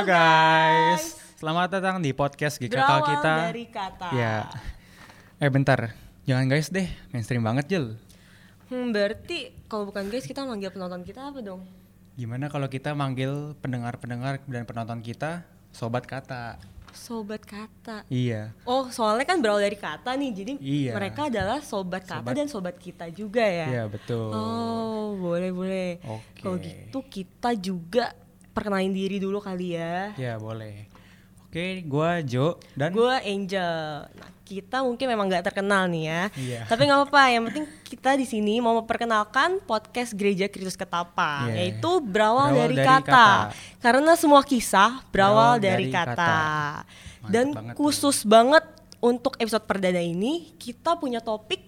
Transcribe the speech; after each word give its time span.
Halo 0.00 0.16
guys. 0.16 1.12
Selamat 1.36 1.76
datang 1.76 2.00
di 2.00 2.16
podcast 2.16 2.56
GKK 2.56 2.72
Berawal 2.72 3.00
kita. 3.04 3.34
dari 3.52 3.64
kata. 3.68 4.08
Ya. 4.16 4.48
Eh 5.36 5.52
bentar. 5.52 5.92
Jangan 6.24 6.48
guys 6.48 6.72
deh, 6.72 6.88
mainstream 7.12 7.44
banget 7.44 7.68
Jel. 7.68 8.00
Hmm, 8.72 8.96
berarti 8.96 9.52
kalau 9.68 9.92
bukan 9.92 10.08
guys 10.08 10.24
kita 10.24 10.40
manggil 10.48 10.72
penonton 10.72 11.04
kita 11.04 11.28
apa 11.28 11.44
dong? 11.44 11.68
Gimana 12.16 12.48
kalau 12.48 12.72
kita 12.72 12.96
manggil 12.96 13.52
pendengar-pendengar 13.60 14.40
dan 14.48 14.64
penonton 14.64 15.04
kita 15.04 15.44
sobat 15.68 16.08
kata? 16.08 16.56
Sobat 16.96 17.44
kata. 17.44 18.08
Iya. 18.08 18.56
Oh, 18.64 18.88
soalnya 18.88 19.28
kan 19.28 19.44
berawal 19.44 19.60
dari 19.60 19.76
kata 19.76 20.16
nih. 20.16 20.30
Jadi 20.32 20.52
Iya. 20.64 20.96
mereka 20.96 21.28
adalah 21.28 21.60
sobat 21.60 22.08
kata 22.08 22.24
Sobat- 22.24 22.36
dan 22.40 22.48
sobat 22.48 22.80
kita 22.80 23.04
juga 23.12 23.44
ya. 23.44 23.68
Iya, 23.68 23.84
betul. 23.84 24.32
Oh, 24.32 25.12
boleh 25.20 25.52
boleh. 25.52 26.00
Oke. 26.08 26.40
Kalau 26.40 26.56
gitu 26.56 26.98
kita 27.04 27.52
juga 27.52 28.16
perkenalin 28.50 28.90
diri 28.90 29.16
dulu 29.16 29.38
kali 29.38 29.74
ya. 29.74 30.14
Ya, 30.14 30.34
boleh. 30.36 30.86
Oke, 31.44 31.82
gua 31.82 32.22
Jo 32.22 32.62
dan 32.78 32.94
Gue 32.94 33.10
Angel. 33.26 34.06
Nah, 34.06 34.30
kita 34.46 34.86
mungkin 34.86 35.06
memang 35.06 35.26
nggak 35.26 35.50
terkenal 35.50 35.90
nih 35.90 36.04
ya. 36.06 36.22
Iya. 36.38 36.60
Tapi 36.66 36.86
nggak 36.86 36.98
apa-apa. 37.02 37.22
Yang 37.26 37.42
penting 37.50 37.64
kita 37.82 38.10
di 38.14 38.22
sini 38.22 38.62
mau 38.62 38.78
memperkenalkan 38.78 39.58
podcast 39.62 40.14
Gereja 40.14 40.46
Kristus 40.46 40.78
Ketapang, 40.78 41.50
Iya. 41.50 41.58
yaitu 41.66 41.90
berawal, 41.98 42.54
Berawal 42.54 42.54
dari, 42.54 42.76
dari 42.78 42.86
kata. 42.86 43.02
kata. 43.02 43.28
Karena 43.82 44.12
semua 44.14 44.46
kisah 44.46 45.02
berawal, 45.10 45.58
Berawal 45.58 45.62
dari, 45.62 45.86
dari 45.86 45.86
kata. 45.90 46.14
kata. 46.14 46.38
Dan 47.26 47.46
banget 47.50 47.74
tuh. 47.74 47.78
khusus 47.82 48.18
banget 48.22 48.64
untuk 49.02 49.34
episode 49.34 49.64
perdana 49.66 49.98
ini 49.98 50.54
kita 50.54 50.94
punya 50.94 51.18
topik 51.18 51.66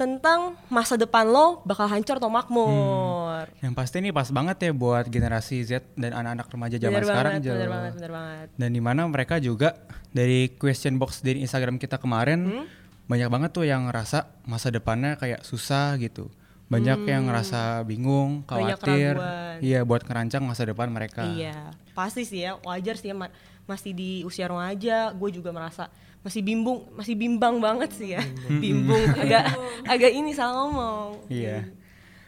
tentang 0.00 0.56
masa 0.66 0.96
depan 0.96 1.28
lo 1.28 1.60
bakal 1.62 1.84
hancur 1.84 2.16
atau 2.16 2.32
makmur. 2.32 3.44
yang 3.60 3.72
pasti 3.72 4.00
ini 4.00 4.08
pas 4.08 4.24
banget 4.26 4.56
ya 4.58 4.72
buat 4.72 5.04
generasi 5.06 5.60
Z 5.62 5.92
dan 5.94 6.16
anak-anak 6.16 6.48
remaja 6.48 6.76
zaman 6.78 6.92
Bener 6.94 7.04
sekarang 7.04 7.32
banget, 7.34 7.44
bener 7.46 7.68
banget, 7.68 7.92
bener 7.94 8.12
banget. 8.12 8.46
Dan 8.56 8.68
di 8.70 8.80
mana 8.80 9.04
mereka 9.04 9.36
juga 9.36 9.76
dari 10.10 10.48
question 10.52 10.96
box 10.96 11.20
di 11.20 11.36
Instagram 11.38 11.76
kita 11.76 11.96
kemarin 11.96 12.40
Hmm? 12.42 12.64
banyak 13.04 13.28
banget 13.28 13.50
tuh 13.50 13.62
yang 13.62 13.84
ngerasa 13.84 14.18
masa 14.44 14.70
depannya 14.70 15.14
kayak 15.14 15.42
susah 15.42 15.98
gitu. 15.98 16.32
Banyak 16.66 17.02
yang 17.04 17.26
ngerasa 17.26 17.82
bingung, 17.82 18.40
Hmm. 18.40 18.78
Khawatir. 18.78 19.18
Iya, 19.58 19.82
buat 19.82 20.00
ngerancang 20.00 20.40
masa 20.40 20.62
depan 20.62 20.86
mereka. 20.88 21.26
Iya, 21.26 21.74
pasti 21.92 22.22
sih 22.22 22.40
ya, 22.40 22.56
wajar 22.60 22.94
sih 22.94 23.10
ya 23.10 23.16
ma- 23.16 23.34
masih 23.66 23.90
di 23.90 24.22
usia 24.22 24.46
remaja, 24.46 25.10
gue 25.10 25.30
juga 25.30 25.50
merasa 25.50 25.90
masih 26.20 26.40
bimbung, 26.40 26.84
masih 26.92 27.14
bimbang 27.14 27.56
banget 27.58 27.90
sih 27.92 28.12
ya, 28.12 28.22
bimbung, 28.50 29.00
agak 29.22 29.56
agak 29.84 30.10
ini 30.10 30.30
salah 30.30 30.60
ngomong. 30.60 31.24
Iya. 31.26 31.64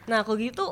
Nah 0.03 0.21
kalau 0.21 0.35
gitu, 0.35 0.65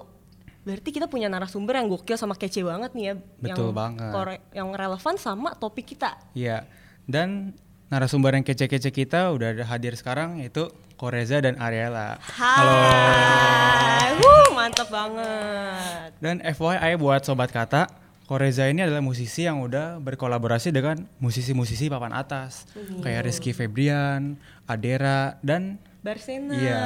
berarti 0.61 0.89
kita 0.89 1.05
punya 1.05 1.25
narasumber 1.25 1.75
yang 1.75 1.87
gokil 1.87 2.15
sama 2.15 2.33
kece 2.33 2.61
banget 2.61 2.91
nih 2.91 3.03
ya, 3.03 3.13
Betul 3.37 3.69
yang 3.69 3.77
banget. 3.77 4.11
kore- 4.11 4.43
yang 4.51 4.69
relevan 4.71 5.15
sama 5.15 5.53
topik 5.53 5.85
kita. 5.87 6.17
Iya. 6.33 6.65
Dan 7.03 7.53
narasumber 7.87 8.33
yang 8.33 8.41
kece-kece 8.41 8.89
kita 8.89 9.29
udah 9.29 9.51
ada 9.51 9.65
hadir 9.65 9.93
sekarang 9.93 10.39
yaitu 10.39 10.69
Koreza 10.95 11.37
dan 11.37 11.57
Ariela. 11.57 12.17
Hai, 12.21 14.13
Wuh, 14.15 14.47
mantep 14.51 14.87
banget. 14.87 16.09
Dan 16.17 16.39
FYI 16.41 16.93
buat 16.95 17.21
sobat 17.21 17.49
kata, 17.49 17.89
Koreza 18.31 18.63
ini 18.71 18.79
adalah 18.79 19.03
musisi 19.03 19.43
yang 19.43 19.59
udah 19.59 19.99
berkolaborasi 19.99 20.71
dengan 20.71 21.03
musisi-musisi 21.19 21.91
papan 21.91 22.15
atas 22.15 22.63
kayak 23.03 23.27
Rizky 23.27 23.51
Febrian, 23.51 24.39
Adera 24.63 25.35
dan 25.43 25.75
Barsena, 25.99 26.55
Iya. 26.55 26.83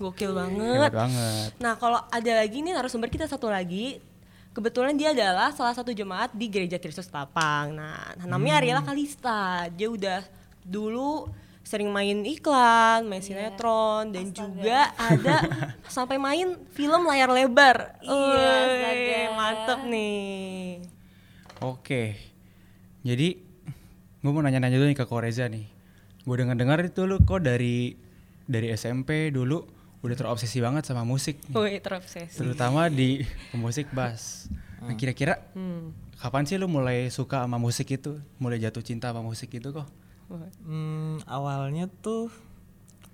gokil 0.00 0.32
hebat 0.32 0.48
banget. 0.48 0.92
banget. 0.96 1.50
Nah, 1.60 1.76
kalau 1.76 2.00
ada 2.08 2.32
lagi 2.40 2.64
nih 2.64 2.72
narasumber 2.72 3.12
kita 3.12 3.28
satu 3.28 3.52
lagi, 3.52 4.00
kebetulan 4.56 4.96
dia 4.96 5.12
adalah 5.12 5.52
salah 5.52 5.76
satu 5.76 5.92
jemaat 5.92 6.32
di 6.32 6.48
Gereja 6.48 6.80
Kristus 6.80 7.04
Tapang. 7.12 7.76
Nah, 7.76 8.16
namanya 8.24 8.64
Ariela 8.64 8.80
Kalista. 8.80 9.68
Dia 9.76 9.92
udah 9.92 10.24
dulu 10.64 11.28
sering 11.68 11.92
main 11.92 12.24
iklan, 12.24 13.04
main 13.04 13.20
sinetron, 13.20 14.08
dan 14.08 14.32
juga 14.32 14.88
ada 14.96 15.44
sampai 15.86 16.16
main 16.16 16.56
film 16.72 17.04
layar 17.04 17.28
lebar. 17.28 18.00
Iya, 18.00 18.48
astaga. 18.64 19.20
mantep 19.36 19.80
nih. 19.84 20.80
Oke. 21.60 22.16
Jadi 23.04 23.28
gue 24.18 24.30
mau 24.32 24.40
nanya-nanya 24.40 24.80
dulu 24.80 24.88
nih 24.88 24.96
ke 24.96 25.04
Koreza 25.04 25.44
nih. 25.46 25.68
Gue 26.24 26.36
dengar-dengar 26.36 26.80
itu 26.80 27.04
lu 27.04 27.20
kok 27.20 27.40
dari 27.40 27.92
dari 28.44 28.72
SMP 28.72 29.28
dulu 29.28 29.60
udah 29.98 30.16
terobsesi 30.16 30.58
banget 30.58 30.86
sama 30.86 31.04
musik, 31.04 31.36
nih. 31.44 31.52
Woi, 31.52 31.76
terobsesi. 31.78 32.32
terutama 32.32 32.88
di 32.88 33.20
musik 33.52 33.90
bass. 33.90 34.48
Nah 34.78 34.94
kira-kira 34.94 35.42
Hmm. 35.52 35.90
kapan 36.16 36.46
sih 36.46 36.54
lu 36.54 36.64
mulai 36.64 37.10
suka 37.10 37.42
sama 37.42 37.58
musik 37.58 37.90
itu, 37.90 38.16
mulai 38.38 38.56
jatuh 38.56 38.80
cinta 38.80 39.10
sama 39.10 39.20
musik 39.20 39.50
itu 39.50 39.68
kok? 39.68 39.84
Hmm, 40.60 41.24
awalnya 41.24 41.88
tuh 41.88 42.28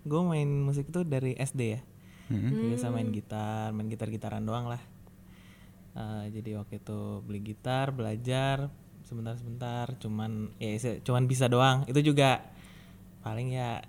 gue 0.02 0.20
main 0.20 0.46
musik 0.46 0.90
tuh 0.90 1.06
dari 1.06 1.32
SD 1.34 1.60
ya. 1.62 1.80
Hmm. 2.26 2.50
Biasa 2.72 2.90
main 2.90 3.08
gitar, 3.08 3.70
main 3.70 3.86
gitar-gitaran 3.86 4.42
doang 4.42 4.66
lah. 4.66 4.82
Eh, 5.94 6.34
jadi 6.34 6.58
waktu 6.58 6.82
itu 6.82 7.22
beli 7.22 7.40
gitar, 7.40 7.94
belajar 7.94 8.66
sebentar-sebentar, 9.04 9.94
cuman 10.00 10.50
ya 10.58 10.74
cuman 11.00 11.30
bisa 11.30 11.46
doang. 11.46 11.86
Itu 11.86 12.02
juga 12.02 12.42
paling 13.22 13.54
ya 13.54 13.80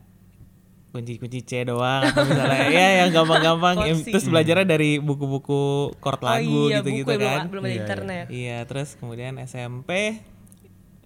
kunci-kunci 0.96 1.44
C 1.44 1.68
doang 1.68 2.08
atau 2.08 2.24
misalnya 2.24 2.72
ya 2.78 2.88
yang 3.04 3.12
gampang-gampang 3.12 3.84
Ya, 3.84 4.00
terus 4.00 4.32
belajarnya 4.32 4.64
dari 4.64 4.96
buku-buku 4.96 5.92
chord 6.00 6.22
lagu 6.24 6.48
oh 6.56 6.72
iya, 6.72 6.80
gitu-gitu 6.80 7.12
buku 7.12 7.20
kan. 7.20 7.44
belum, 7.44 7.52
belum 7.52 7.64
ada 7.64 7.68
Iya, 7.68 7.76
iya. 7.76 7.84
internet. 7.84 8.26
Iya, 8.32 8.58
terus 8.64 8.90
kemudian 8.96 9.36
SMP 9.44 9.90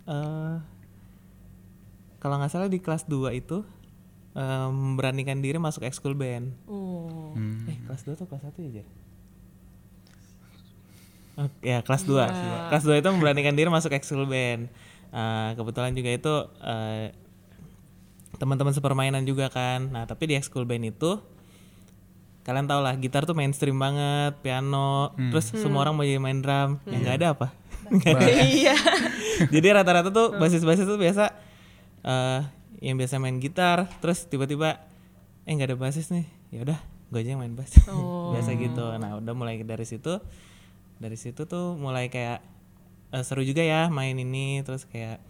eh 0.06 0.56
kalau 2.20 2.36
nggak 2.40 2.52
salah 2.52 2.68
di 2.68 2.84
kelas 2.84 3.08
2 3.08 3.32
itu 3.36 3.64
eh, 4.36 4.68
memberanikan 4.70 5.40
diri 5.40 5.58
masuk 5.58 5.88
ekskul 5.88 6.14
band. 6.14 6.52
Oh. 6.68 7.32
Hmm. 7.34 7.66
Eh, 7.68 7.80
kelas 7.88 8.04
2 8.04 8.16
atau 8.20 8.28
kelas 8.28 8.44
1 8.52 8.84
ya? 8.84 8.86
Oh, 11.40 11.48
ya, 11.64 11.80
kelas 11.80 12.04
2. 12.04 12.20
Kelas 12.68 12.84
2 12.84 13.00
itu 13.00 13.10
memberanikan 13.10 13.56
diri 13.56 13.72
masuk 13.72 13.96
ekskul 13.96 14.28
band. 14.28 14.68
Eh, 15.10 15.50
kebetulan 15.56 15.96
juga 15.96 16.10
itu 16.12 16.34
eh, 16.62 17.16
teman-teman 18.36 18.76
sepermainan 18.76 19.24
juga 19.24 19.48
kan. 19.48 19.88
Nah, 19.88 20.04
tapi 20.04 20.30
di 20.30 20.36
ekskul 20.36 20.68
band 20.68 20.92
itu 20.92 21.18
kalian 22.44 22.66
tau 22.66 22.82
lah 22.82 22.98
gitar 22.98 23.30
tuh 23.30 23.38
mainstream 23.38 23.78
banget, 23.78 24.34
piano, 24.42 25.14
terus 25.30 25.54
semua 25.54 25.86
orang 25.86 25.94
mau 25.94 26.02
jadi 26.02 26.18
main 26.18 26.42
drum. 26.42 26.82
Yang 26.90 27.02
nggak 27.06 27.18
ada 27.22 27.28
apa? 27.36 27.48
Ada. 27.90 28.26
Iya. 28.46 28.76
Jadi 29.54 29.68
rata-rata 29.74 30.10
tuh 30.14 30.38
basis-basis 30.38 30.86
tuh 30.86 31.00
biasa 31.02 31.34
eh 32.04 32.42
yang 32.80 32.96
biasa 32.96 33.20
main 33.20 33.38
gitar, 33.44 33.92
terus 34.00 34.28
tiba-tiba 34.28 34.80
eh 35.44 35.52
nggak 35.52 35.76
ada 35.76 35.78
basis 35.78 36.12
nih. 36.14 36.26
Ya 36.50 36.64
udah, 36.66 36.80
gue 37.12 37.20
aja 37.20 37.30
yang 37.36 37.42
main 37.42 37.56
bass. 37.56 37.76
biasa 38.34 38.56
gitu. 38.56 38.86
Nah, 38.98 39.20
udah 39.20 39.34
mulai 39.36 39.62
dari 39.64 39.86
situ 39.86 40.22
dari 41.00 41.16
situ 41.16 41.48
tuh 41.48 41.80
mulai 41.80 42.12
kayak 42.12 42.44
eh, 43.16 43.24
seru 43.24 43.44
juga 43.48 43.64
ya 43.64 43.88
main 43.88 44.20
ini 44.20 44.60
terus 44.68 44.84
kayak 44.84 45.24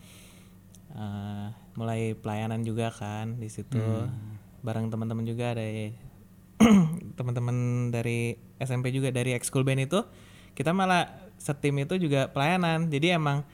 eh 0.89 1.47
mulai 1.77 2.17
pelayanan 2.17 2.65
juga 2.65 2.89
kan 2.89 3.37
di 3.37 3.49
situ. 3.49 3.81
Bareng 4.59 4.91
teman-teman 4.91 5.23
juga 5.23 5.55
ada 5.55 5.63
teman-teman 7.17 7.87
dari 7.89 8.35
SMP 8.59 8.91
juga 8.91 9.09
dari 9.15 9.31
ekskul 9.31 9.63
band 9.63 9.87
itu 9.87 10.03
kita 10.59 10.75
malah 10.75 11.07
setim 11.39 11.79
itu 11.79 11.95
juga 11.95 12.27
pelayanan 12.27 12.91
jadi 12.91 13.15
emang 13.15 13.47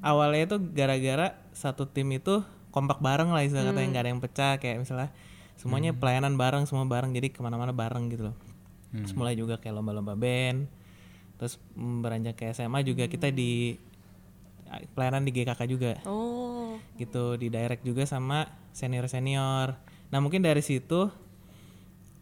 awalnya 0.00 0.48
itu 0.48 0.56
gara-gara 0.72 1.36
satu 1.58 1.90
tim 1.90 2.06
itu 2.14 2.46
kompak 2.70 3.02
bareng 3.02 3.34
lah 3.34 3.42
istilah 3.42 3.74
katanya 3.74 3.88
nggak 3.90 4.04
ada 4.06 4.10
yang 4.14 4.22
pecah 4.22 4.52
kayak 4.62 4.78
misalnya 4.78 5.10
semuanya 5.58 5.90
pelayanan 5.90 6.38
bareng 6.38 6.70
semua 6.70 6.86
bareng 6.86 7.10
jadi 7.10 7.34
ke 7.34 7.42
mana-mana 7.42 7.74
bareng 7.74 8.06
gitu 8.14 8.30
loh. 8.30 8.36
Terus 8.94 9.12
mulai 9.18 9.34
juga 9.34 9.58
kayak 9.58 9.74
lomba-lomba 9.74 10.14
band 10.14 10.70
terus 11.38 11.58
beranjak 11.74 12.34
ke 12.34 12.50
SMA 12.50 12.82
juga 12.82 13.06
kita 13.06 13.30
di 13.34 13.74
pelayanan 14.94 15.26
di 15.26 15.30
GKK 15.34 15.60
juga. 15.66 15.92
Oh. 16.06 16.78
gitu 16.94 17.34
di 17.34 17.50
direct 17.50 17.82
juga 17.82 18.06
sama 18.06 18.46
senior 18.70 19.10
senior 19.10 19.74
nah 20.14 20.22
mungkin 20.22 20.46
dari 20.46 20.62
situ 20.62 21.10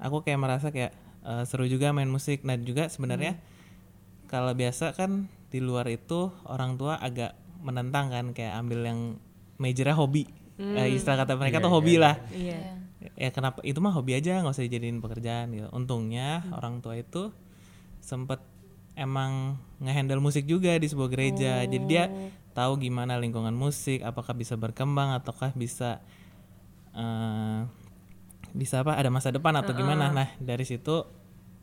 aku 0.01 0.25
kayak 0.25 0.41
merasa 0.41 0.73
kayak 0.73 0.97
eh, 1.25 1.45
seru 1.45 1.69
juga 1.69 1.93
main 1.93 2.09
musik. 2.09 2.41
Nah 2.45 2.57
juga 2.57 2.89
sebenarnya 2.89 3.37
kalau 4.33 4.57
biasa 4.57 4.97
kan 4.97 5.29
di 5.53 5.61
luar 5.61 5.87
itu 5.93 6.33
orang 6.49 6.81
tua 6.81 6.99
agak 6.99 7.37
menentang 7.63 8.13
kan 8.13 8.27
kayak 8.37 8.55
ambil 8.61 8.81
yang 8.85 9.01
majornya 9.57 9.97
hobi. 9.97 10.25
Eh, 10.57 10.97
istilah 10.97 11.21
kata 11.25 11.37
mereka 11.37 11.61
tuh 11.61 11.69
hobi 11.69 12.01
lah. 12.01 12.17
Iya. 12.33 12.81
ya 13.13 13.29
kenapa? 13.31 13.61
Itu 13.61 13.85
mah 13.85 13.93
hobi 13.93 14.17
aja 14.17 14.41
nggak 14.41 14.57
usah 14.57 14.65
dijadiin 14.65 15.05
pekerjaan 15.05 15.53
gitu. 15.53 15.69
Untungnya 15.73 16.45
orang 16.53 16.81
tua 16.81 16.97
itu 16.97 17.29
sempet 18.01 18.41
emang 18.97 19.61
ngehandle 19.85 20.19
musik 20.25 20.49
juga 20.49 20.73
di 20.81 20.89
sebuah 20.89 21.13
gereja. 21.13 21.61
Jadi 21.69 21.85
dia 21.85 22.09
tahu 22.57 22.81
gimana 22.81 23.21
lingkungan 23.21 23.53
musik 23.53 24.01
apakah 24.01 24.33
bisa 24.33 24.57
berkembang 24.57 25.13
ataukah 25.13 25.53
bisa 25.53 26.01
eh, 26.97 27.61
bisa 28.57 28.81
apa 28.81 28.97
ada 28.97 29.13
masa 29.13 29.29
depan 29.29 29.53
atau 29.61 29.77
gimana. 29.77 30.09
Nah 30.09 30.33
dari 30.41 30.65
situ 30.65 31.05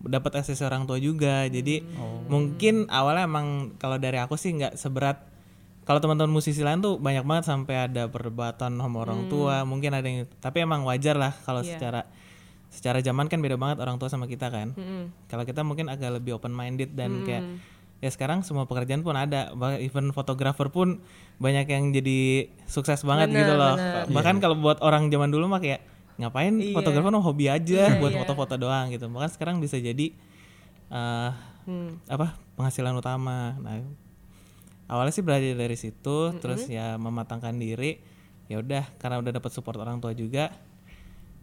dapat 0.05 0.45
akses 0.45 0.61
orang 0.61 0.85
tua 0.85 1.01
juga. 1.01 1.49
Jadi 1.49 1.81
mungkin 2.29 2.85
awalnya 2.93 3.25
emang 3.25 3.73
kalau 3.81 3.97
dari 3.97 4.21
aku 4.21 4.37
sih 4.37 4.53
nggak 4.53 4.77
seberat 4.77 5.32
kalau 5.83 5.99
teman-teman 5.99 6.31
musisi 6.31 6.59
lain 6.59 6.79
tuh 6.79 6.95
banyak 6.95 7.21
banget 7.21 7.45
sampai 7.45 7.87
ada 7.87 8.07
perdebatan 8.07 8.73
sama 8.73 8.87
Hmm. 8.89 9.03
orang 9.03 9.19
tua 9.27 9.55
mungkin 9.63 9.91
ada 9.91 10.03
yang 10.03 10.23
tapi 10.37 10.59
emang 10.59 10.83
wajar 10.83 11.13
lah 11.13 11.35
kalau 11.37 11.59
Iya. 11.59 11.75
secara 11.75 12.01
secara 12.67 12.99
zaman 12.99 13.27
kan 13.27 13.37
beda 13.37 13.53
banget 13.53 13.77
orang 13.77 13.95
tua 13.95 14.07
sama 14.07 14.25
kita 14.25 14.47
kan 14.47 14.73
Mm-mm. 14.73 15.11
kalau 15.27 15.43
kita 15.43 15.61
mungkin 15.61 15.87
agak 15.87 16.09
lebih 16.13 16.33
open 16.33 16.49
minded 16.49 16.91
dan 16.91 17.21
Hmm. 17.21 17.25
kayak 17.25 17.43
ya 17.99 18.09
sekarang 18.09 18.41
semua 18.41 18.63
pekerjaan 18.63 18.99
pun 18.99 19.13
ada 19.13 19.53
bahkan 19.53 19.79
even 19.79 20.09
fotografer 20.09 20.67
pun 20.67 20.99
banyak 21.37 21.63
yang 21.65 21.91
jadi 21.91 22.19
sukses 22.65 22.99
banget 23.01 23.29
Benar, 23.29 23.39
gitu 23.39 23.53
loh 23.53 23.75
benar. 23.75 24.03
bahkan 24.09 24.35
kalau 24.39 24.55
buat 24.55 24.79
orang 24.79 25.07
zaman 25.07 25.29
dulu 25.29 25.47
mah 25.47 25.59
kayak 25.59 25.79
ngapain 26.15 26.51
Iya. 26.53 26.73
fotografer 26.73 27.09
mah 27.09 27.21
hobi 27.21 27.47
aja 27.47 27.95
buat 27.97 28.11
foto-foto 28.13 28.55
doang 28.57 28.89
gitu 28.89 29.07
bahkan 29.07 29.29
sekarang 29.29 29.55
bisa 29.57 29.77
jadi 29.77 30.11
eh 30.89 31.31
Hmm. 31.63 31.95
apa 32.05 32.35
penghasilan 32.53 32.91
utama 32.91 33.55
nah 33.57 33.79
awalnya 34.93 35.09
sih 35.09 35.25
belajar 35.25 35.57
dari 35.57 35.73
situ 35.73 36.37
terus 36.37 36.69
ya 36.69 37.01
mematangkan 37.01 37.57
diri. 37.57 37.97
Ya 38.45 38.61
udah 38.61 38.85
karena 39.01 39.17
udah 39.17 39.33
dapat 39.33 39.49
support 39.49 39.81
orang 39.81 39.97
tua 39.97 40.13
juga. 40.13 40.53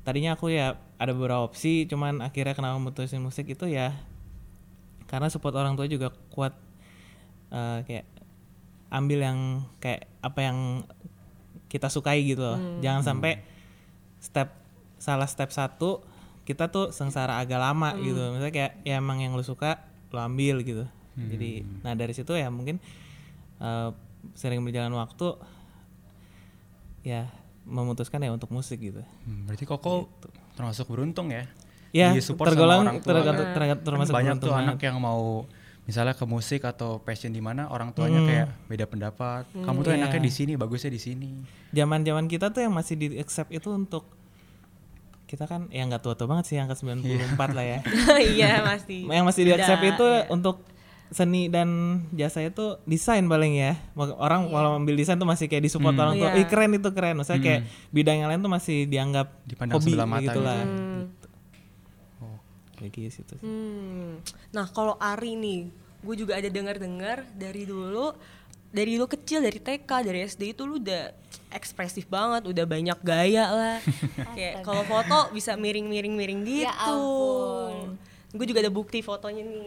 Tadinya 0.06 0.38
aku 0.38 0.54
ya 0.54 0.78
ada 1.02 1.10
beberapa 1.10 1.42
opsi 1.42 1.90
cuman 1.90 2.22
akhirnya 2.22 2.54
kenapa 2.54 2.78
mutusin 2.78 3.18
musik 3.18 3.50
itu 3.50 3.66
ya 3.66 3.98
karena 5.10 5.26
support 5.26 5.58
orang 5.58 5.74
tua 5.74 5.90
juga 5.90 6.14
kuat. 6.30 6.54
Eh, 7.50 7.78
kayak 7.90 8.06
ambil 8.94 9.26
yang 9.26 9.38
kayak 9.82 10.06
apa 10.22 10.40
yang 10.46 10.86
kita 11.66 11.90
sukai 11.90 12.22
gitu 12.22 12.46
loh. 12.46 12.78
Jangan 12.78 13.02
sampai 13.02 13.42
step 14.22 14.54
salah 15.02 15.26
step 15.26 15.50
satu 15.50 16.06
kita 16.46 16.70
tuh 16.70 16.94
sengsara 16.94 17.42
agak 17.42 17.58
lama 17.58 17.98
gitu. 17.98 18.30
Misalnya 18.30 18.54
kayak 18.54 18.72
ya 18.86 19.02
emang 19.02 19.18
yang 19.18 19.34
lu 19.34 19.42
suka 19.42 19.82
lu 20.14 20.22
ambil 20.22 20.62
gitu. 20.62 20.86
Jadi 21.18 21.66
nah 21.82 21.98
dari 21.98 22.14
situ 22.14 22.30
ya 22.38 22.46
mungkin 22.48 22.78
eh, 23.60 23.90
sering 24.34 24.60
berjalan 24.60 24.92
waktu 24.92 25.36
ya 27.02 27.28
memutuskan 27.62 28.20
ya 28.20 28.30
untuk 28.30 28.50
musik 28.50 28.76
gitu 28.78 29.00
Hmm, 29.24 29.46
berarti 29.46 29.64
Koko 29.64 30.08
termasuk 30.52 30.86
beruntung 30.86 31.30
ya. 31.30 31.48
ya 31.90 32.12
sama 32.18 32.44
tergolong 32.44 32.82
orang 32.82 32.98
tua. 32.98 33.08
tergantung 33.14 33.48
tergantung- 33.48 33.78
Kan 33.78 33.86
termasuk 33.86 34.14
banyak 34.14 34.34
tuh 34.38 34.50
banget. 34.50 34.66
anak 34.66 34.78
yang 34.80 34.96
mau 34.98 35.48
misalnya 35.82 36.12
ke 36.12 36.22
musik 36.24 36.62
atau 36.62 37.00
passion 37.00 37.28
di 37.28 37.40
mana 37.40 37.66
orang 37.66 37.90
tuanya 37.90 38.20
Hmm. 38.20 38.28
kayak 38.28 38.46
beda 38.68 38.84
pendapat. 38.86 39.42
Kamu 39.50 39.78
tuh 39.80 39.90
Iya. 39.90 39.98
enaknya 39.98 40.20
di 40.20 40.30
sini, 40.30 40.52
bagusnya 40.54 40.86
di 40.88 41.00
sini. 41.00 41.30
zaman 41.70 42.02
zaman 42.02 42.26
kita 42.26 42.50
tuh 42.50 42.60
yang 42.60 42.70
masih 42.70 42.94
di 42.94 43.14
accept 43.16 43.48
itu 43.48 43.70
untuk 43.70 44.04
kita 45.24 45.46
kan 45.46 45.66
ya 45.68 45.82
nggak 45.84 45.98
tua-tua 46.00 46.26
banget 46.28 46.44
sih 46.44 46.58
angka 46.58 46.74
94 46.74 47.54
lah 47.54 47.62
ya 47.64 47.78
Iya 48.34 48.60
masih. 48.60 49.06
yang 49.06 49.22
masih 49.22 49.42
di 49.44 49.52
accept 49.52 49.82
itu 49.84 50.02
iya. 50.04 50.26
untuk 50.28 50.58
seni 51.10 51.46
dan 51.46 51.68
jasa 52.10 52.38
itu 52.40 52.78
desain 52.84 53.22
paling 53.24 53.52
ya 53.52 53.74
orang 54.14 54.46
kalau 54.46 54.78
ambil 54.78 54.94
desain 54.94 55.14
tuh 55.14 55.26
masih 55.26 55.46
kayak 55.46 55.66
disupport 55.66 55.90
orang 55.92 56.14
tua 56.16 56.30
Iya. 56.30 56.38
ih 56.38 56.46
keren 56.46 56.70
itu 56.72 56.88
keren 56.90 57.14
maksudnya 57.14 57.40
kayak 57.40 57.60
bidang 57.90 58.16
yang 58.16 58.28
lain 58.28 58.40
tuh 58.40 58.48
masih 58.48 58.78
dianggap 58.84 59.26
Dipandang 59.42 59.74
hobi 59.76 59.90
sebelah 59.90 60.06
mata 60.06 60.22
gitu 60.24 60.40
lah 60.40 60.60
Hmm. 60.60 61.02
Oh. 62.20 62.38
kayak 62.74 62.90
gitu 62.92 63.08
sih 63.10 63.22
tuh. 63.24 63.38
Hmm. 63.40 64.22
Nah 64.50 64.66
kalau 64.68 64.94
Ari 64.96 65.34
nih, 65.34 65.66
gue 66.00 66.14
juga 66.16 66.32
ada 66.34 66.46
dengar-dengar 66.46 67.26
dari 67.30 67.64
dulu, 67.64 68.14
dari 68.68 68.94
lu 68.94 69.04
kecil 69.04 69.40
dari 69.40 69.58
TK 69.58 69.90
dari 70.00 70.24
SD 70.24 70.54
itu 70.54 70.62
lu 70.62 70.78
udah 70.78 71.10
ekspresif 71.50 72.06
banget, 72.06 72.46
udah 72.46 72.64
banyak 72.64 72.98
gaya 73.00 73.50
lah. 73.50 73.76
Kayak 74.38 74.62
kalau 74.62 74.80
foto 74.84 75.34
bisa 75.34 75.54
miring-miring-miring 75.54 76.40
gitu. 76.40 76.64
Ya 76.64 76.72
ampun. 76.72 77.98
Gue 78.30 78.46
juga 78.46 78.60
ada 78.60 78.70
bukti 78.70 79.00
fotonya 79.00 79.42
nih. 79.42 79.66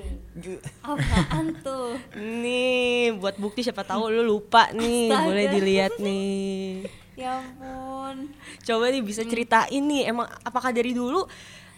Apaan 0.80 1.46
tuh? 1.66 2.00
Nih 2.16 3.12
buat 3.14 3.36
bukti 3.36 3.60
siapa 3.60 3.84
tahu 3.84 4.08
lu 4.10 4.24
lupa 4.24 4.72
nih, 4.72 5.08
Astaga. 5.08 5.26
boleh 5.26 5.46
dilihat 5.50 5.94
nih. 5.98 6.88
Ya 7.14 7.38
ampun. 7.38 8.32
Coba 8.62 8.88
nih 8.88 9.00
bisa 9.00 9.22
ceritain 9.22 9.84
nih, 9.84 10.08
emang 10.08 10.26
apakah 10.42 10.72
dari 10.72 10.92
dulu 10.92 11.28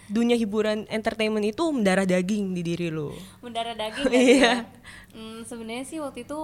dunia 0.05 0.33
hiburan 0.33 0.85
entertainment 0.85 1.43
itu 1.43 1.65
mendarah 1.67 2.05
daging 2.05 2.53
di 2.53 2.61
diri 2.61 2.87
lu? 2.87 3.09
Mendarah 3.41 3.73
daging 3.73 4.05
Iya. 4.07 4.13
gitu 4.13 4.37
ya. 4.37 4.53
Hmm, 5.11 5.39
sebenarnya 5.41 5.83
sih 5.83 5.97
waktu 5.97 6.21
itu 6.21 6.39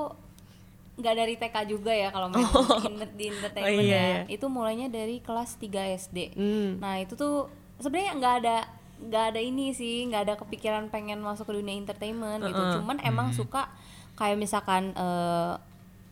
nggak 0.92 1.16
dari 1.16 1.34
TK 1.36 1.56
juga 1.68 1.94
ya 1.94 2.10
kalau 2.10 2.28
main 2.28 2.44
in- 2.84 3.14
di 3.16 3.26
entertainment 3.30 3.78
Oh, 3.78 3.86
iya, 3.86 3.94
ya. 3.94 4.02
iya. 4.02 4.22
Itu 4.28 4.50
mulainya 4.50 4.88
dari 4.88 5.22
kelas 5.22 5.56
3 5.56 5.70
SD. 5.94 6.34
Hmm. 6.34 6.70
Nah, 6.78 6.98
itu 6.98 7.14
tuh 7.14 7.46
sebenarnya 7.78 8.12
nggak 8.18 8.36
ada 8.42 8.58
nggak 9.01 9.24
ada 9.33 9.39
ini 9.39 9.71
sih, 9.71 10.06
nggak 10.06 10.21
ada 10.21 10.33
kepikiran 10.38 10.88
pengen 10.88 11.19
masuk 11.19 11.45
ke 11.45 11.53
dunia 11.53 11.74
entertainment 11.74 12.42
gitu. 12.42 12.62
Cuman 12.77 13.01
emang 13.01 13.33
suka 13.33 13.68
kayak 14.13 14.38
misalkan 14.38 14.94
eh, 14.94 15.53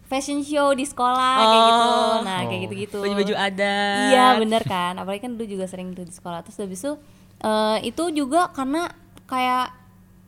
fashion 0.05 0.41
show 0.41 0.73
di 0.73 0.83
sekolah 0.83 1.35
kayak 1.39 1.63
gitu. 1.69 1.89
Nah, 2.25 2.39
kayak 2.41 2.57
Oh. 2.57 2.63
gitu-gitu. 2.65 2.99
Baju-baju 2.99 3.35
ada. 3.37 3.73
Iya 4.09 4.25
bener 4.37 4.63
kan, 4.65 4.97
apalagi 4.97 5.21
kan 5.21 5.37
dulu 5.37 5.45
juga 5.47 5.69
sering 5.69 5.93
tuh 5.93 6.03
di 6.03 6.11
sekolah. 6.11 6.41
Terus 6.41 6.57
habis 6.57 6.81
itu 6.81 6.93
eh, 7.39 7.77
itu 7.85 8.03
juga 8.11 8.49
karena 8.49 8.89
kayak 9.25 9.69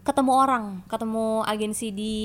ketemu 0.02 0.32
orang, 0.34 0.66
ketemu 0.86 1.42
agensi 1.44 1.88
di 1.90 2.16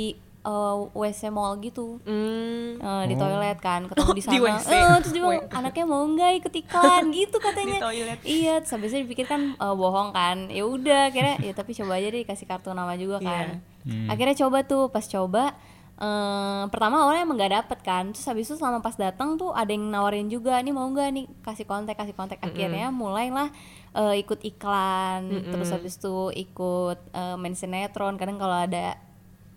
eh, 0.47 0.75
WC 0.95 1.21
mall 1.29 1.59
gitu. 1.59 1.99
Hmm. 2.07 2.79
Eh, 2.79 3.05
di 3.11 3.15
toilet 3.15 3.59
kan 3.59 3.85
ketemu 3.85 4.11
di 4.11 4.15
Di 4.17 4.23
sana. 4.23 4.39
WC. 4.57 4.69
Eh, 4.71 4.97
terus 5.03 5.13
dia 5.13 5.23
bilang 5.27 5.43
anaknya 5.51 5.85
mau 5.85 6.03
nggak 6.03 6.33
ikut 6.41 6.55
iklan? 6.55 7.05
Gitu 7.19 7.37
katanya. 7.37 7.77
Di 7.77 7.83
toilet. 7.83 8.19
iya 8.23 8.55
terus 8.63 8.87
itu 8.87 9.03
dipikir 9.03 9.27
kan 9.27 9.53
eh, 9.53 9.75
bohong 9.75 10.11
kan. 10.11 10.47
Ya 10.49 10.63
udah 10.63 11.11
kira 11.11 11.37
ya 11.43 11.51
tapi 11.51 11.75
coba 11.75 11.99
aja 11.99 12.09
deh 12.09 12.23
kasih 12.23 12.47
kartu 12.47 12.71
nama 12.71 12.95
juga 12.95 13.19
kan. 13.19 13.59
Iya. 13.87 14.11
akhirnya 14.11 14.35
coba 14.43 14.59
tuh 14.63 14.91
pas 14.91 15.07
coba 15.07 15.55
eh, 15.97 16.65
pertama 16.69 17.03
awalnya 17.03 17.23
emang 17.23 17.39
nggak 17.39 17.55
dapet 17.57 17.79
kan. 17.83 18.05
Terus 18.11 18.27
habis 18.27 18.45
itu 18.47 18.55
selama 18.55 18.79
pas 18.81 18.95
datang 18.95 19.35
tuh 19.35 19.51
ada 19.51 19.71
yang 19.71 19.87
nawarin 19.87 20.27
juga 20.27 20.59
nih 20.59 20.71
mau 20.71 20.87
nggak 20.87 21.09
nih 21.11 21.27
kasih 21.43 21.65
kontak 21.65 21.95
kasih 21.95 22.15
kontak. 22.15 22.39
Akhirnya 22.39 22.91
mulailah 22.91 23.49
eh, 23.95 24.15
ikut 24.21 24.43
iklan. 24.43 25.27
Terus 25.49 25.69
habis 25.71 25.97
itu 25.97 26.31
ikut 26.35 26.99
eh, 27.11 27.35
main 27.35 27.55
sinetron. 27.55 28.15
Kadang 28.15 28.37
kalau 28.37 28.59
ada 28.59 28.99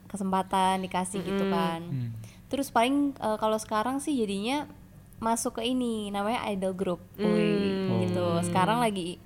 kesempatan 0.09 0.81
dikasih 0.81 1.21
gitu 1.21 1.45
kan 1.47 2.11
terus 2.47 2.67
paling 2.67 3.13
eh, 3.15 3.37
kalau 3.37 3.55
sekarang 3.55 3.97
sih 3.97 4.13
jadinya 4.13 4.65
masuk 5.19 5.55
ke 5.55 5.67
ini 5.67 6.09
namanya 6.09 6.43
idol 6.47 6.73
group 6.73 7.01
Wih, 7.15 7.85
gitu 8.03 8.25
sekarang 8.41 8.79
lagi 8.79 9.21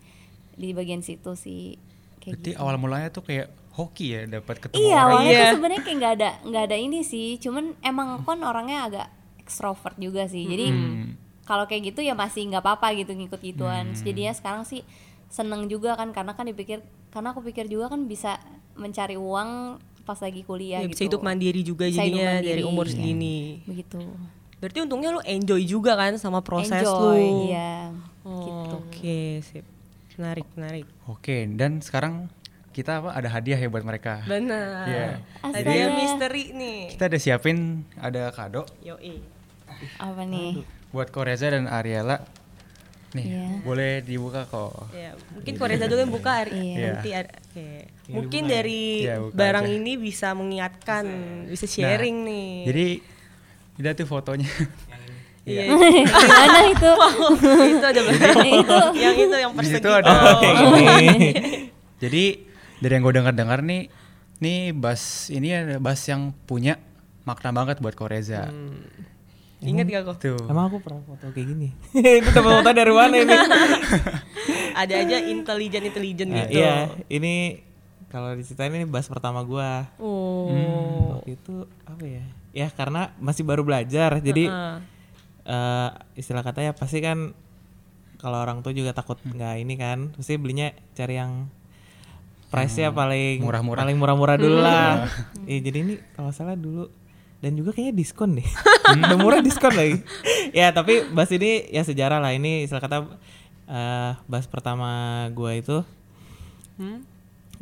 di 0.53 0.69
bagian 0.69 0.99
situ 0.99 1.33
sih 1.33 1.77
kayak 2.19 2.35
Berarti 2.35 2.51
gitu. 2.51 2.59
awal 2.59 2.75
mulanya 2.75 3.09
tuh 3.09 3.23
kayak 3.23 3.47
hoki 3.73 4.11
ya 4.11 4.21
dapat 4.27 4.59
ketemu 4.59 4.77
Iya 4.79 4.93
orang. 4.93 5.05
awalnya 5.07 5.29
Iya. 5.29 5.39
tuh 5.39 5.49
sebenarnya 5.51 5.81
kayak 5.81 5.97
nggak 5.97 6.13
ada 6.13 6.29
nggak 6.43 6.63
ada 6.63 6.77
ini 6.77 6.99
sih, 7.01 7.27
cuman 7.37 7.73
emang 7.81 8.21
kan 8.21 8.37
orangnya 8.39 8.79
agak 8.83 9.07
ekstrovert 9.39 9.97
juga 9.97 10.29
sih. 10.29 10.45
Jadi 10.45 10.65
Hmm. 10.69 11.17
kalau 11.41 11.65
kayak 11.65 11.89
gitu 11.89 11.99
ya 11.99 12.13
masih 12.13 12.45
nggak 12.47 12.61
apa-apa 12.61 12.93
gitu 12.93 13.11
ngikut 13.11 13.41
gituan. 13.41 13.89
Terus 13.91 14.05
Jadinya 14.05 14.29
sekarang 14.31 14.63
sih 14.63 14.85
seneng 15.27 15.65
juga 15.65 15.93
kan 15.93 16.13
karena 16.13 16.31
kan 16.31 16.45
dipikir 16.45 16.85
karena 17.09 17.33
aku 17.33 17.41
pikir 17.41 17.65
juga 17.65 17.89
kan 17.89 18.05
bisa 18.05 18.37
mencari 18.73 19.17
uang 19.17 19.81
pas 20.03 20.15
lagi 20.17 20.41
kuliah 20.41 20.79
Ya, 20.79 20.85
gitu. 20.85 20.91
bisa 20.93 21.03
hidup 21.07 21.21
mandiri 21.21 21.61
juga 21.61 21.85
Bisa 21.85 22.01
jadinya 22.01 22.37
mandiri. 22.37 22.49
dari 22.49 22.63
umur 22.63 22.85
Iya. 22.85 22.93
segini. 22.93 23.37
Begitu. 23.63 23.99
Berarti 24.57 24.79
untungnya 24.79 25.09
lu 25.09 25.21
enjoy 25.21 25.61
juga 25.61 25.91
kan 25.93 26.15
sama 26.15 26.39
proses 26.39 26.71
Enjoy, 26.77 27.19
lu. 27.19 27.47
iya. 27.47 27.91
Oh, 28.21 28.39
Gitu. 28.39 28.75
Oke, 28.77 29.19
sip. 29.41 29.65
Menarik, 30.13 30.47
menarik. 30.53 30.85
Oke, 31.05 31.47
dan 31.49 31.79
sekarang 31.79 32.29
kita 32.69 32.99
apa 32.99 33.09
ada 33.11 33.29
hadiah 33.29 33.55
ya 33.55 33.67
buat 33.67 33.81
mereka. 33.81 34.21
Benar. 34.23 34.85
Iya. 34.85 35.07
Astaga. 35.41 35.57
Ada 35.59 35.71
yang 35.73 35.93
misteri 35.95 36.43
nih. 36.51 36.79
Kita 36.91 37.03
ada 37.05 37.17
siapin 37.17 37.57
ada 37.95 38.29
kado 38.29 38.63
Yoi. 38.81 39.19
Apa 39.97 40.23
nih? 40.23 40.61
buat 40.89 41.09
Koreza 41.09 41.49
dan 41.49 41.65
Ariela. 41.65 42.21
Nih, 43.13 43.25
Iya. 43.29 43.45
boleh 43.61 44.01
dibuka 44.01 44.41
kok. 44.43 44.89
Ya, 44.89 45.13
mungkin 45.29 45.53
Koreza 45.53 45.85
dulu 45.85 46.01
yang 46.01 46.09
buka 46.11 46.31
Ari. 46.41 46.57
Iya. 46.73 46.87
Nanti 46.91 47.09
Ar- 47.11 47.29
oke. 47.31 47.69
Yang 48.03 48.09
Mungkin 48.09 48.41
dibuka 48.41 48.49
ya? 48.49 48.55
dari 48.55 48.81
Iya, 48.99 49.15
buka 49.21 49.35
barang 49.37 49.65
aja. 49.65 49.75
ini 49.75 49.91
bisa 49.95 50.27
mengingatkan, 50.33 51.03
bisa 51.45 51.65
sharing 51.65 52.17
nih. 52.23 52.49
Nah, 52.49 52.65
Jadi 52.67 52.87
lihat 53.77 53.95
tuh 53.95 54.07
fotonya. 54.07 54.49
Iya. 55.43 55.63
Gimana 56.23 56.59
itu? 56.65 56.91
itu 57.73 57.85
ada 57.85 58.01
itu 58.01 58.75
yang 58.97 59.15
itu 59.15 59.35
yang 59.35 59.51
persegi. 59.53 59.77
situ 59.77 59.89
ada. 59.89 60.09
Oh. 60.09 60.39
Jadi 62.01 62.23
dari 62.79 62.91
yang 62.91 63.03
gue 63.03 63.13
dengar-dengar 63.13 63.59
nih, 63.61 63.93
nih 64.39 64.73
bass 64.73 65.29
ini 65.29 65.53
ada 65.53 65.77
bass 65.77 66.01
yang 66.05 66.33
punya 66.43 66.81
makna 67.23 67.53
banget 67.53 67.77
buat 67.77 67.93
Koreza. 67.93 68.49
Hmm. 68.49 68.81
Ingat 69.63 69.85
gak 69.87 70.03
kok? 70.05 70.15
Tuh. 70.19 70.43
Emang 70.45 70.67
aku 70.67 70.77
pernah 70.79 71.01
foto 71.01 71.25
kayak 71.29 71.47
gini? 71.47 71.69
itu 72.19 72.29
dapat 72.29 72.51
foto 72.59 72.69
dari 72.69 72.91
mana 72.91 73.15
ini? 73.15 73.33
Ada 74.81 74.93
aja 74.99 75.17
intelijen-intelijen 75.23 76.27
Nah, 76.27 76.45
gitu. 76.45 76.57
Iya, 76.57 76.75
ini 77.07 77.61
kalau 78.07 78.33
diceritain 78.33 78.69
ini 78.71 78.85
bass 78.85 79.07
pertama 79.07 79.41
gua. 79.41 79.87
Oh. 79.97 81.17
Waktu 81.17 81.33
itu 81.33 81.55
apa 81.83 82.03
ya? 82.03 82.25
Ya 82.53 82.67
karena 82.69 83.09
masih 83.17 83.41
baru 83.41 83.61
belajar, 83.61 84.19
jadi 84.19 84.45
Heeh. 84.45 84.75
eh, 85.45 85.89
istilah 86.15 86.41
katanya 86.41 86.73
pasti 86.73 86.99
kan 86.99 87.33
kalau 88.17 88.39
orang 88.39 88.61
tua 88.61 88.71
juga 88.71 88.91
takut 88.91 89.17
Hmm. 89.19 89.33
nggak 89.33 89.55
ini 89.59 89.73
kan, 89.75 89.99
pasti 90.13 90.37
belinya 90.37 90.69
cari 90.93 91.17
yang 91.17 91.49
price-nya 92.47 92.93
paling 92.93 93.41
murah-murah. 93.41 93.81
paling 93.81 93.97
murah-murah 93.97 94.37
dulu 94.37 94.57
lah. 94.57 95.09
Iya, 95.49 95.59
jadi 95.65 95.77
ini 95.81 95.93
kalau 96.13 96.29
salah 96.29 96.53
dulu 96.53 96.87
dan 97.43 97.59
juga 97.59 97.75
kayaknya 97.75 97.93
diskon 97.93 98.39
deh 98.39 98.47
udah 99.03 99.17
murah 99.19 99.43
diskon 99.43 99.75
lagi. 99.75 99.99
Ya 100.53 100.69
tapi 100.71 101.03
bass 101.11 101.33
ini 101.33 101.67
ya 101.67 101.83
sejarah 101.83 102.21
lah. 102.21 102.31
Ini 102.31 102.63
istilah 102.63 102.79
kata 102.79 102.97
eh 103.65 104.11
bass 104.23 104.47
pertama 104.47 104.87
gua 105.33 105.51
itu 105.53 105.83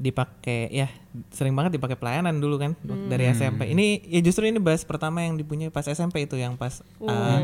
dipakai 0.02 0.72
ya 0.74 0.90
sering 1.30 1.54
banget 1.54 1.78
dipakai 1.78 1.94
pelayanan 1.94 2.42
dulu 2.42 2.58
kan 2.58 2.74
dari 3.06 3.30
SMP 3.30 3.70
ini 3.70 4.02
ya 4.02 4.18
justru 4.20 4.50
ini 4.50 4.58
bass 4.58 4.82
pertama 4.82 5.22
yang 5.22 5.38
dipunyai 5.38 5.70
pas 5.70 5.86
SMP 5.86 6.26
itu 6.26 6.40
yang 6.42 6.58
pas 6.58 6.82
eh, 7.00 7.40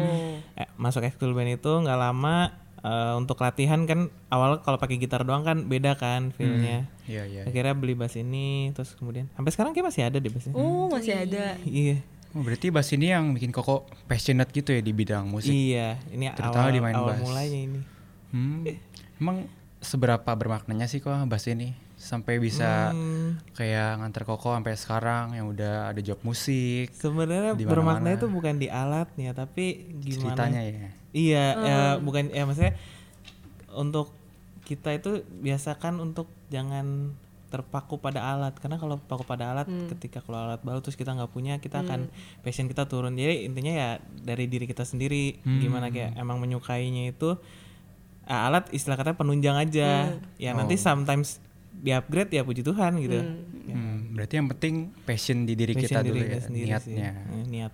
eh, 0.57 0.67
masuk 0.73 1.05
ekskul 1.05 1.37
band 1.37 1.59
itu 1.59 1.69
nggak 1.69 1.99
lama 1.99 2.49
eh, 2.81 3.13
untuk 3.13 3.37
latihan 3.39 3.85
kan 3.85 4.09
awal 4.33 4.63
kalau 4.65 4.81
pakai 4.81 4.97
gitar 4.97 5.21
doang 5.21 5.45
kan 5.45 5.69
beda 5.69 5.99
kan 5.99 6.33
feelnya. 6.33 6.89
Iya 7.05 7.23
iya. 7.29 7.41
akhirnya 7.45 7.71
beli 7.77 7.93
bass 7.95 8.17
ini 8.17 8.73
terus 8.73 8.97
kemudian 8.97 9.29
sampai 9.37 9.51
sekarang 9.53 9.71
kayak 9.71 9.87
masih 9.93 10.03
ada 10.09 10.17
deh 10.17 10.27
bassnya 10.27 10.51
Oh 10.57 10.91
masih 10.91 11.13
ada. 11.13 11.55
iya 11.63 12.03
berarti 12.39 12.67
bass 12.67 12.89
ini 12.89 13.09
yang 13.09 13.31
bikin 13.31 13.49
koko 13.49 13.75
passionate 14.05 14.49
gitu 14.49 14.69
ya 14.69 14.79
di 14.79 14.91
bidang 14.91 15.25
musik. 15.25 15.49
iya 15.49 15.97
ini 16.09 16.29
Terutama 16.29 16.63
awal 16.63 16.71
di 16.71 16.79
main 16.79 16.95
awal 16.95 17.09
bass. 17.11 17.21
mulainya 17.21 17.59
ini 17.61 17.81
Hmm. 18.27 18.67
Emang 19.15 19.47
seberapa 19.79 20.27
bermaknanya 20.27 20.83
sih 20.85 20.99
kok 20.99 21.15
bass 21.25 21.47
ini 21.47 21.71
sampai 21.95 22.37
bisa 22.37 22.91
Hmm, 22.91 23.39
kayak 23.53 23.97
nganter 23.97 24.21
koko 24.23 24.51
sampai 24.51 24.75
sekarang 24.75 25.33
yang 25.33 25.47
udah 25.47 25.89
ada 25.89 25.97
job 25.97 26.19
musik 26.21 26.93
sebenarnya 26.93 27.55
bermakna 27.57 28.13
itu 28.13 28.27
bukan 28.27 28.55
di 28.55 28.67
alatnya 28.67 29.31
tapi 29.31 29.87
gimana 29.97 30.35
ceritanya 30.35 30.61
ya. 30.61 30.89
Iya, 31.09 31.45
ya 31.57 31.79
bukan 31.97 32.29
ya 32.29 32.43
maksudnya 32.43 32.75
untuk 33.71 34.13
kita 34.61 34.91
itu 34.91 35.23
biasakan 35.39 35.97
untuk 35.97 36.27
jangan 36.47 37.15
terpaku 37.47 37.99
pada 37.99 38.23
alat. 38.23 38.53
Karena 38.59 38.77
kalau 38.79 38.99
paku 38.99 39.23
pada 39.23 39.55
alat 39.55 39.67
ketika 39.95 40.19
kalau 40.23 40.47
alat 40.47 40.61
baru 40.63 40.79
terus 40.83 40.99
kita 40.99 41.15
nggak 41.15 41.31
punya 41.31 41.59
kita 41.63 41.83
akan 41.83 42.11
passion 42.43 42.67
kita 42.67 42.85
turun. 42.85 43.15
Jadi 43.15 43.47
intinya 43.47 43.73
ya 43.73 43.89
dari 44.01 44.45
diri 44.47 44.67
kita 44.67 44.83
sendiri. 44.83 45.39
Gimana 45.43 45.87
kayak 45.91 46.19
emang 46.19 46.37
menyukainya 46.43 47.11
itu 47.11 47.39
ah, 48.27 48.51
alat 48.51 48.67
istilah 48.75 48.99
kata 48.99 49.15
penunjang 49.15 49.55
aja. 49.55 50.19
Ya 50.35 50.51
nanti 50.51 50.75
sometimes 50.75 51.39
di 51.77 51.93
upgrade 51.93 52.33
ya 52.33 52.41
puji 52.41 52.65
Tuhan 52.65 52.97
gitu. 52.99 53.19
Hmm, 53.69 54.17
berarti 54.17 54.33
yang 54.41 54.49
penting 54.49 54.91
passion 55.05 55.45
di 55.45 55.53
diri 55.53 55.77
Passion 55.77 55.93
kita 55.93 55.99
diri 56.01 56.19
dulu 56.19 56.25
kita 56.25 56.33
ya 56.33 56.41
sendiri 56.41 56.65
sih. 56.65 56.93
niatnya. 56.97 57.11
Eh, 57.13 57.45
niat. 57.45 57.73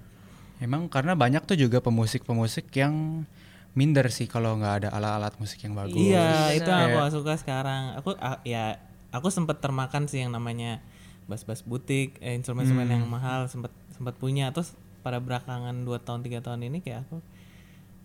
Emang 0.59 0.87
karena 0.91 1.15
banyak 1.15 1.43
tuh 1.43 1.55
juga 1.59 1.79
pemusik-pemusik 1.79 2.71
yang 2.75 3.27
minder 3.73 4.05
sih 4.13 4.29
kalau 4.29 4.59
nggak 4.59 4.85
ada 4.85 4.89
alat-alat 4.93 5.33
musik 5.41 5.59
yang 5.65 5.73
bagus. 5.73 5.97
Iya, 5.97 6.55
itu 6.55 6.69
yang 6.69 6.93
aku 6.99 7.09
suka 7.09 7.33
sekarang. 7.39 7.97
Aku 7.99 8.13
ah, 8.21 8.39
ya 8.45 8.77
aku 9.13 9.29
sempat 9.29 9.57
termakan 9.59 10.05
sih 10.05 10.19
yang 10.19 10.33
namanya 10.33 10.81
bass-bass 11.23 11.61
butik, 11.61 12.17
eh, 12.19 12.33
instrumen-instrumen 12.33 12.83
Hmm. 12.83 12.95
yang 12.97 13.05
mahal 13.07 13.47
sempat 13.47 13.71
sempat 13.89 14.17
punya 14.17 14.49
terus 14.49 14.73
pada 14.99 15.19
belakangan 15.19 15.71
2 15.79 15.99
tahun 15.99 16.19
3 16.19 16.41
tahun 16.41 16.65
ini 16.65 16.81
kayak 16.81 17.05
aku 17.05 17.21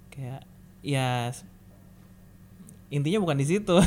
kayak 0.08 0.42
ya 0.80 1.32
intinya 2.88 3.18
bukan 3.18 3.36
di 3.36 3.46
situ. 3.46 3.76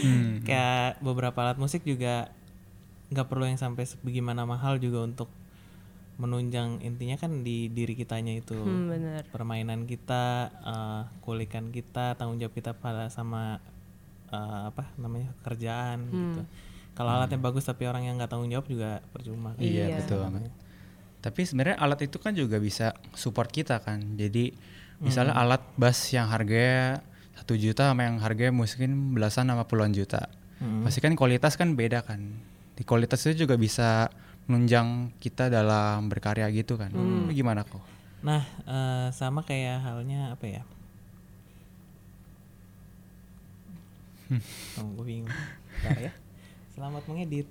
Hmm. 0.00 0.40
kayak 0.40 0.96
beberapa 1.00 1.36
alat 1.38 1.56
musik 1.56 1.84
juga 1.84 2.32
nggak 3.10 3.26
perlu 3.26 3.44
yang 3.44 3.58
sampai 3.58 3.84
sebagaimana 3.84 4.42
mahal 4.44 4.78
juga 4.78 5.04
untuk 5.04 5.28
menunjang 6.16 6.80
intinya 6.80 7.16
kan 7.16 7.40
di 7.40 7.68
diri 7.68 7.92
kitanya 7.94 8.32
itu 8.34 8.56
Hmm, 8.56 8.88
bener. 8.88 9.22
permainan 9.28 9.84
kita 9.84 10.24
eh, 10.52 11.02
kulikan 11.20 11.68
kita 11.68 12.14
tanggung 12.14 12.36
jawab 12.36 12.52
kita 12.52 12.72
pada 12.72 13.08
sama 13.08 13.60
eh, 14.30 14.62
apa 14.70 14.94
namanya 14.96 15.30
kerjaan 15.42 15.98
gitu 16.08 16.42
kalau 16.90 17.16
alatnya 17.16 17.40
bagus 17.40 17.64
tapi 17.64 17.86
orang 17.86 18.04
yang 18.04 18.18
nggak 18.18 18.28
tanggung 18.28 18.50
jawab 18.50 18.66
juga 18.68 19.00
percuma 19.08 19.56
kan. 19.56 19.62
Iya, 19.62 20.04
betul 20.04 20.20
banget. 20.20 20.52
Tapi 21.20 21.40
sebenarnya 21.48 21.76
alat 21.80 22.00
itu 22.04 22.16
kan 22.20 22.32
juga 22.36 22.60
bisa 22.60 22.92
support 23.16 23.48
kita 23.48 23.80
kan. 23.80 24.20
Jadi 24.20 24.52
misalnya 25.00 25.32
Hmm. 25.32 25.42
alat 25.48 25.62
bass 25.80 26.12
yang 26.12 26.28
harganya 26.28 27.00
satu 27.40 27.56
juta 27.56 27.88
sama 27.88 28.04
yang 28.04 28.20
harganya 28.20 28.52
mungkin 28.52 29.16
belasan 29.16 29.48
sama 29.48 29.64
puluhan 29.64 29.96
juta. 29.96 30.28
Hmm. 30.60 30.84
Pasti 30.84 31.00
kan 31.00 31.16
kualitas 31.16 31.56
kan 31.56 31.72
beda 31.72 32.04
kan. 32.04 32.20
Di 32.76 32.84
kualitas 32.84 33.24
itu 33.24 33.48
juga 33.48 33.56
bisa 33.56 34.12
menunjang 34.44 35.14
kita 35.22 35.48
dalam 35.48 36.04
berkarya 36.12 36.52
gitu 36.52 36.76
kan. 36.76 36.92
Hmm. 36.92 37.32
Gimana 37.32 37.64
kok? 37.64 37.80
nah 38.20 38.44
eh, 38.68 39.08
sama 39.16 39.40
kayak 39.40 39.80
halnya 39.80 40.36
apa 40.36 40.44
ya 40.44 40.62
oh, 44.78 44.88
gue 45.00 45.04
bingung. 45.04 45.30
Bentar 45.82 45.98
ya. 45.98 46.12
Selamat 46.70 47.02
mengedit. 47.10 47.44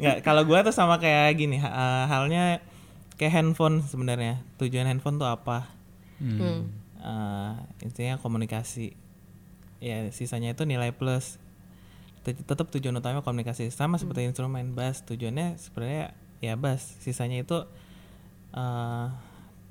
Nggak 0.00 0.16
kalau 0.26 0.42
gua 0.48 0.66
tuh 0.66 0.74
sama 0.74 0.98
kayak 0.98 1.36
gini 1.38 1.62
eh, 1.62 2.04
halnya 2.10 2.58
kayak 3.20 3.32
handphone 3.38 3.86
sebenarnya. 3.86 4.42
Tujuan 4.58 4.88
handphone 4.90 5.20
tuh 5.20 5.28
apa? 5.30 5.70
Hmm. 6.18 6.66
Eh, 6.98 7.52
intinya 7.86 8.18
komunikasi. 8.18 8.96
Ya 9.78 10.08
sisanya 10.10 10.56
itu 10.56 10.64
nilai 10.66 10.90
plus. 10.90 11.38
Tet- 12.24 12.40
tetap 12.40 12.72
tujuan 12.72 12.96
utama 12.98 13.20
komunikasi. 13.20 13.68
Sama 13.70 14.00
seperti 14.00 14.24
instrumen 14.26 14.72
bass. 14.74 15.04
Tujuannya 15.06 15.60
sebenarnya 15.60 16.16
ya 16.42 16.56
bass. 16.58 16.98
Sisanya 17.04 17.44
itu 17.44 17.62
eh, 18.56 19.06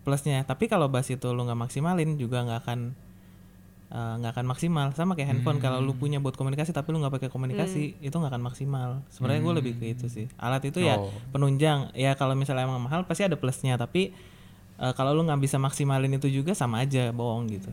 plusnya 0.04 0.44
tapi 0.44 0.68
kalau 0.68 0.88
bass 0.88 1.08
itu 1.08 1.26
lu 1.32 1.44
nggak 1.44 1.58
maksimalin 1.58 2.16
juga 2.16 2.44
nggak 2.44 2.60
akan 2.68 2.80
eh, 3.90 4.14
nggak 4.20 4.32
akan 4.36 4.46
maksimal 4.46 4.88
sama 4.92 5.16
kayak 5.16 5.32
handphone 5.32 5.58
kalau 5.58 5.80
lu 5.80 5.96
punya 5.96 6.20
buat 6.20 6.36
komunikasi 6.36 6.72
tapi 6.72 6.92
lu 6.92 7.00
nggak 7.00 7.18
pakai 7.18 7.30
komunikasi 7.32 7.98
itu 8.00 8.12
nggak 8.14 8.32
akan 8.36 8.44
maksimal 8.44 8.90
sebenarnya 9.10 9.42
gue 9.42 9.54
lebih 9.64 9.74
ke 9.80 9.86
itu 9.96 10.06
sih 10.12 10.26
alat 10.38 10.64
itu 10.68 10.84
ya 10.84 11.00
Oh. 11.00 11.10
penunjang 11.32 11.96
ya 11.96 12.14
kalau 12.14 12.36
misalnya 12.36 12.68
emang 12.68 12.84
mahal 12.84 13.08
pasti 13.08 13.24
ada 13.24 13.40
plusnya 13.40 13.80
tapi 13.80 14.12
eh, 14.76 14.94
kalau 14.94 15.16
lu 15.16 15.24
nggak 15.24 15.40
bisa 15.40 15.56
maksimalin 15.58 16.12
itu 16.12 16.28
juga 16.28 16.52
sama 16.52 16.84
aja 16.84 17.10
bohong 17.10 17.48
gitu 17.48 17.72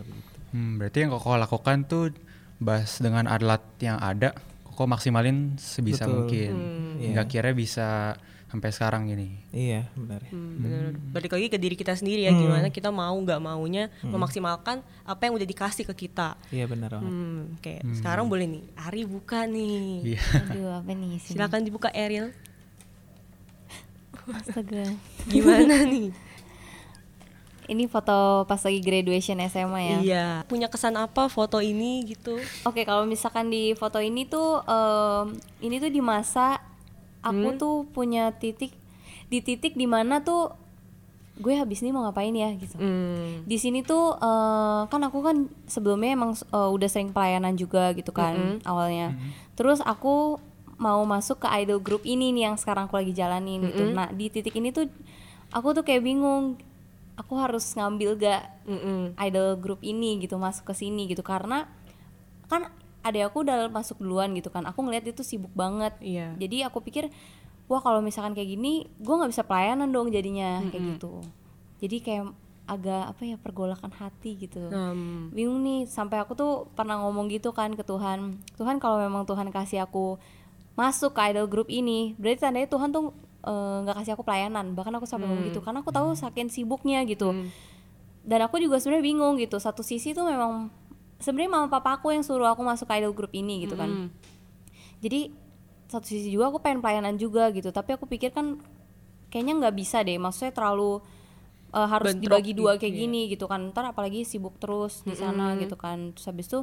gitu. 0.00 0.28
Hmm, 0.50 0.78
berarti 0.82 1.06
yang 1.06 1.10
koko 1.14 1.38
lakukan 1.38 1.86
tuh 1.86 2.10
bass 2.58 2.98
dengan 2.98 3.26
alat 3.26 3.62
yang 3.78 3.96
ada, 3.96 4.34
koko 4.66 4.86
maksimalin 4.86 5.54
sebisa 5.56 6.06
Betul. 6.06 6.14
mungkin. 6.26 6.52
Iya. 6.98 7.08
Nggak 7.14 7.26
kira 7.30 7.50
bisa 7.54 8.18
sampai 8.50 8.68
sekarang 8.68 9.06
gini. 9.06 9.38
iya 9.50 9.86
benar 9.94 10.20
Hmm. 10.26 10.98
Balik 11.10 11.30
lagi 11.30 11.46
ke 11.46 11.56
diri 11.56 11.74
kita 11.74 11.94
sendiri 11.94 12.22
ya, 12.22 12.32
gimana 12.32 12.66
kita 12.68 12.90
mau 12.90 13.14
nggak 13.14 13.38
maunya 13.38 13.88
memaksimalkan 14.02 14.78
apa 15.02 15.22
yang 15.22 15.34
udah 15.34 15.46
dikasih 15.46 15.86
ke 15.86 15.94
kita. 16.04 16.34
iya 16.50 16.66
benar 16.66 16.90
banget 16.92 17.08
Hmm, 17.08 17.40
kayak 17.58 17.82
sekarang 17.94 18.26
boleh 18.26 18.46
nih, 18.46 18.62
Ari 18.76 19.02
buka 19.04 19.46
nih. 19.46 20.14
Iya. 20.14 20.22
Aduh 20.44 20.70
apa 20.76 20.90
nih 20.90 21.16
sini? 21.16 21.34
Silakan 21.34 21.62
dibuka 21.62 21.88
Ariel. 21.88 22.34
Astaga. 24.30 24.84
Gimana 25.26 25.82
nih? 25.84 26.10
Ini 27.70 27.86
foto 27.86 28.42
pas 28.44 28.58
lagi 28.58 28.78
graduation 28.78 29.38
SMA 29.46 29.80
ya. 29.80 29.98
Iya. 30.02 30.26
Punya 30.44 30.66
kesan 30.66 30.94
apa 30.94 31.30
foto 31.30 31.62
ini 31.62 32.02
gitu? 32.04 32.34
Oke, 32.62 32.82
kalau 32.82 33.06
misalkan 33.06 33.46
di 33.46 33.74
foto 33.74 33.98
ini 33.98 34.26
tuh 34.26 34.58
em, 34.60 35.38
ini 35.60 35.78
tuh 35.78 35.86
di 35.86 36.02
masa 36.02 36.58
aku 37.20 37.48
tuh 37.56 37.76
punya 37.92 38.32
titik 38.36 38.72
di 39.30 39.38
titik 39.44 39.78
di 39.78 39.86
mana 39.86 40.20
tuh 40.24 40.52
gue 41.40 41.56
habis 41.56 41.80
ini 41.80 41.88
mau 41.94 42.04
ngapain 42.04 42.36
ya 42.36 42.52
gitu. 42.52 42.76
Hmm. 42.76 43.48
Di 43.48 43.56
sini 43.56 43.80
tuh 43.80 44.12
eh, 44.18 44.82
kan 44.88 45.00
aku 45.00 45.24
kan 45.24 45.48
sebelumnya 45.64 46.12
emang 46.12 46.36
eh, 46.36 46.70
udah 46.70 46.88
sering 46.88 47.16
pelayanan 47.16 47.56
juga 47.56 47.96
gitu 47.96 48.12
kan 48.12 48.60
awalnya. 48.68 49.16
Terus 49.56 49.80
aku 49.80 50.36
mau 50.80 51.00
masuk 51.04 51.44
ke 51.44 51.48
idol 51.60 51.80
group 51.80 52.08
ini 52.08 52.32
nih 52.32 52.52
yang 52.52 52.56
sekarang 52.56 52.88
aku 52.88 53.00
lagi 53.00 53.12
jalanin 53.12 53.68
gitu. 53.68 53.84
Nah, 53.92 54.08
di 54.12 54.32
titik 54.32 54.56
ini 54.56 54.72
tuh 54.72 54.88
aku 55.52 55.76
tuh 55.76 55.84
kayak 55.84 56.04
bingung 56.04 56.56
aku 57.20 57.36
harus 57.36 57.76
ngambil 57.76 58.16
gak 58.16 58.48
Mm-mm. 58.64 59.12
idol 59.20 59.60
group 59.60 59.84
ini 59.84 60.16
gitu 60.24 60.40
masuk 60.40 60.72
ke 60.72 60.74
sini 60.76 61.04
gitu 61.04 61.20
karena 61.20 61.68
kan 62.48 62.72
adek 63.00 63.32
aku 63.32 63.44
udah 63.44 63.68
masuk 63.72 63.96
duluan 64.00 64.32
gitu 64.36 64.52
kan. 64.52 64.64
Aku 64.68 64.84
ngeliat 64.84 65.04
itu 65.08 65.24
sibuk 65.24 65.52
banget. 65.56 65.96
Iya. 66.00 66.36
jadi 66.36 66.68
aku 66.68 66.84
pikir 66.84 67.08
wah 67.70 67.78
kalau 67.78 68.02
misalkan 68.02 68.34
kayak 68.34 68.50
gini 68.58 68.90
gue 68.98 69.14
nggak 69.14 69.30
bisa 69.30 69.46
pelayanan 69.46 69.88
dong 69.94 70.10
jadinya 70.10 70.60
kayak 70.68 70.96
gitu. 70.96 71.22
Jadi 71.80 71.96
kayak 72.02 72.24
agak 72.70 73.02
apa 73.10 73.22
ya 73.26 73.36
pergolakan 73.38 73.90
hati 73.90 74.46
gitu. 74.46 74.70
Hmm. 74.70 75.34
bingung 75.34 75.58
nih 75.66 75.90
sampai 75.90 76.22
aku 76.22 76.38
tuh 76.38 76.70
pernah 76.78 77.02
ngomong 77.02 77.26
gitu 77.30 77.50
kan 77.50 77.74
ke 77.74 77.82
Tuhan. 77.82 78.38
Tuhan 78.54 78.78
kalau 78.78 79.02
memang 79.02 79.26
Tuhan 79.26 79.50
kasih 79.50 79.86
aku 79.86 80.22
masuk 80.78 81.18
ke 81.18 81.20
idol 81.34 81.50
group 81.50 81.66
ini 81.66 82.14
berarti 82.14 82.46
tandanya 82.46 82.70
Tuhan 82.70 82.94
tuh 82.94 83.10
eh, 83.42 83.76
nggak 83.86 83.96
kasih 84.02 84.12
aku 84.14 84.22
pelayanan. 84.22 84.78
Bahkan 84.78 84.92
aku 85.02 85.06
sampai 85.08 85.26
ngomong 85.26 85.50
gitu 85.50 85.58
karena 85.64 85.82
aku 85.82 85.90
tahu 85.90 86.14
saking 86.14 86.46
sibuknya 86.46 87.02
gitu. 87.08 87.34
Dan 88.20 88.38
aku 88.46 88.62
juga 88.62 88.78
sebenarnya 88.78 89.02
bingung 89.02 89.34
gitu. 89.40 89.56
Satu 89.58 89.82
sisi 89.82 90.14
tuh 90.14 90.28
memang 90.28 90.70
sebenarnya 91.20 91.52
mama 91.52 91.68
papa 91.68 92.00
aku 92.00 92.10
yang 92.10 92.24
suruh 92.24 92.48
aku 92.48 92.64
masuk 92.64 92.88
ke 92.88 92.98
idol 92.98 93.12
group 93.12 93.32
ini 93.32 93.64
gitu 93.64 93.76
kan 93.76 94.08
jadi 95.00 95.32
satu 95.86 96.06
sisi 96.06 96.30
juga 96.30 96.48
aku 96.48 96.62
pengen 96.62 96.80
pelayanan 96.80 97.16
juga 97.16 97.50
gitu 97.50 97.68
tapi 97.70 97.94
aku 97.94 98.06
pikir 98.06 98.30
kan 98.30 98.60
kayaknya 99.28 99.54
nggak 99.60 99.74
bisa 99.76 100.00
deh 100.00 100.16
maksudnya 100.16 100.50
terlalu 100.50 101.02
eh, 101.70 101.88
harus 101.88 102.14
Bentrok 102.14 102.22
dibagi 102.40 102.52
dua 102.54 102.72
gitu, 102.74 102.80
kayak 102.86 102.94
iya. 102.94 103.00
gini 103.06 103.20
gitu 103.30 103.44
kan 103.46 103.60
ntar 103.70 103.84
apalagi 103.90 104.22
sibuk 104.24 104.58
terus 104.58 105.02
di 105.02 105.14
sana 105.14 105.54
gitu 105.58 105.74
kan 105.74 106.14
terus 106.14 106.26
habis 106.26 106.46
itu 106.48 106.62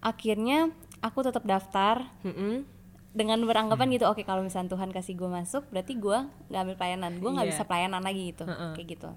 akhirnya 0.00 0.70
aku 1.00 1.24
tetap 1.24 1.42
daftar 1.42 2.06
Mm-mm. 2.22 2.62
dengan 3.16 3.40
beranggapan 3.44 3.88
gitu 3.96 4.04
oke 4.06 4.22
kalau 4.22 4.44
misalnya 4.44 4.76
Tuhan 4.76 4.92
kasih 4.92 5.16
gue 5.16 5.28
masuk 5.28 5.64
berarti 5.72 5.96
gue 5.96 6.18
nggak 6.52 6.60
ambil 6.60 6.76
pelayanan 6.76 7.12
gue 7.16 7.30
nggak 7.32 7.46
Iya. 7.48 7.52
bisa 7.56 7.62
pelayanan 7.64 8.02
lagi 8.04 8.22
gitu 8.30 8.44
Heeh. 8.44 8.72
kayak 8.76 8.88
gitu 8.92 9.10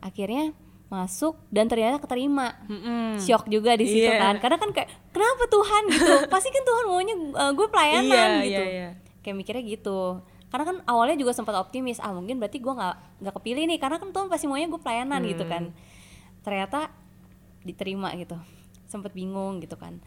akhirnya 0.00 0.44
masuk 0.90 1.38
dan 1.48 1.64
ternyata 1.64 1.96
keterima. 1.96 2.58
Mm-mm. 2.66 3.16
shock 3.16 3.46
juga 3.46 3.72
di 3.72 3.86
situ 3.86 4.04
Iya. 4.04 4.18
kan. 4.20 4.34
Karena 4.36 4.58
kan 4.58 4.70
kayak 4.70 4.90
kenapa 5.08 5.46
Tuhan? 5.46 5.82
gitu. 5.88 6.14
Pasti 6.34 6.48
kan 6.48 6.62
Tuhan 6.62 6.84
maunya 6.84 7.14
uh, 7.32 7.52
gue 7.52 7.66
pelayanan 7.66 8.28
Iya, 8.36 8.42
gitu. 8.42 8.62
iya, 8.62 8.66
iya. 8.68 8.88
kayak 9.22 9.36
mikirnya 9.36 9.62
gitu. 9.64 10.18
Karena 10.50 10.64
kan 10.66 10.76
awalnya 10.84 11.14
juga 11.14 11.30
sempat 11.30 11.54
optimis 11.54 11.96
ah 11.96 12.10
mungkin 12.10 12.36
berarti 12.36 12.58
gue 12.58 12.68
nggak 12.68 12.94
nggak 13.22 13.34
kepilih 13.38 13.64
nih. 13.64 13.78
Karena 13.78 13.96
kan 13.96 14.10
Tuhan 14.10 14.26
pasti 14.26 14.44
maunya 14.44 14.66
gue 14.66 14.80
pelayanan 14.82 15.22
gitu 15.24 15.46
Hmm. 15.46 15.48
kan. 15.48 15.62
Ternyata 16.42 16.90
diterima 17.62 18.10
gitu. 18.14 18.34
Sempat 18.84 19.14
bingung 19.14 19.62
gitu 19.62 19.78
kan. 19.78 20.02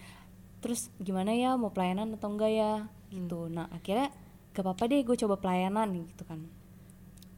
Terus 0.59 0.91
gimana 0.97 1.31
ya 1.31 1.55
mau 1.55 1.71
pelayanan 1.71 2.11
atau 2.13 2.27
enggak 2.27 2.51
ya? 2.51 2.73
Gitu. 3.07 3.47
Nah 3.47 3.71
akhirnya 3.71 4.11
gak 4.51 4.61
apa-apa 4.61 4.83
deh 4.85 4.99
gue 5.01 5.15
coba 5.17 5.39
pelayanan 5.39 5.87
gitu 6.03 6.27
kan. 6.27 6.43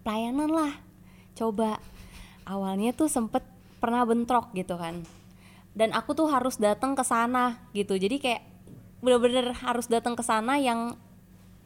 Pelayanan 0.01 0.49
lah. 0.49 0.73
Coba 1.33 1.77
awalnya 2.45 2.93
tuh 2.93 3.09
sempet 3.09 3.41
pernah 3.81 4.05
bentrok 4.05 4.53
gitu 4.53 4.77
kan. 4.77 5.01
Dan 5.75 5.91
aku 5.91 6.15
tuh 6.15 6.31
harus 6.31 6.55
datang 6.55 6.95
ke 6.95 7.03
sana 7.03 7.59
gitu. 7.75 7.99
Jadi 7.99 8.17
kayak 8.21 8.41
bener-bener 9.03 9.51
harus 9.53 9.85
datang 9.91 10.15
ke 10.15 10.23
sana 10.23 10.55
yang 10.55 10.95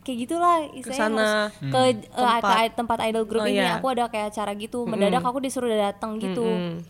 kayak 0.02 0.18
gitulah 0.26 0.66
istilahnya 0.74 1.54
ke, 1.60 1.80
eh, 1.80 1.94
Tempat. 2.10 2.42
ke 2.42 2.56
tempat 2.74 2.98
idol 3.06 3.24
group 3.30 3.46
Oh, 3.46 3.52
ini 3.52 3.62
iya. 3.62 3.78
aku 3.78 3.94
ada 3.94 4.10
kayak 4.10 4.34
acara 4.34 4.52
gitu. 4.58 4.90
Mendadak 4.90 5.22
aku 5.22 5.38
disuruh 5.44 5.70
datang 5.70 6.18
gitu. 6.18 6.42
Mm-mm. 6.42 6.82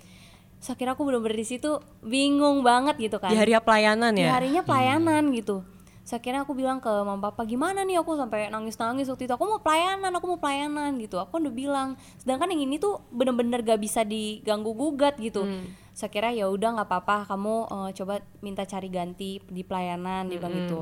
Terus 0.60 0.70
akhirnya 0.76 0.94
aku 0.96 1.04
bener-bener 1.04 1.38
di 1.40 1.48
situ 1.48 1.80
bingung 2.00 2.64
banget 2.64 2.96
gitu 2.96 3.20
kan. 3.20 3.32
Di 3.32 3.38
hari 3.40 3.52
pelayanan 3.60 4.12
di 4.16 4.24
ya. 4.24 4.36
harinya 4.40 4.62
pelayanan 4.64 5.24
gitu 5.36 5.64
Terus 6.10 6.26
akhirnya 6.26 6.42
aku 6.42 6.58
bilang 6.58 6.82
ke 6.82 6.90
mama 6.90 7.30
papa 7.30 7.46
gimana 7.46 7.86
nih 7.86 8.02
aku? 8.02 8.18
Sampai 8.18 8.50
nangis-nangis 8.50 9.06
waktu 9.06 9.30
itu. 9.30 9.34
Aku 9.38 9.46
mau 9.46 9.62
pelayanan 9.62 10.10
aku 10.10 10.26
mau 10.26 10.42
pelayanan 10.42 10.98
gitu. 10.98 11.22
Aku 11.22 11.38
udah 11.38 11.54
bilang. 11.54 12.02
Sedangkan 12.18 12.50
yang 12.50 12.66
ini 12.66 12.82
tuh 12.82 12.98
bener-bener 13.14 13.62
gak 13.62 13.78
bisa 13.78 14.02
diganggu 14.02 14.74
gugat 14.74 15.22
gitu. 15.22 15.46
Terus 15.46 16.02
akhirnya 16.02 16.34
ya 16.34 16.46
udah 16.50 16.82
nggak 16.82 16.90
apa-apa. 16.90 17.30
Kamu 17.30 17.56
eh, 17.70 17.90
coba 17.94 18.14
minta 18.42 18.66
cari 18.66 18.90
ganti 18.90 19.38
di 19.38 19.62
pelayanan 19.62 20.26
dia 20.26 20.42
bilang 20.42 20.56
gitu. 20.58 20.78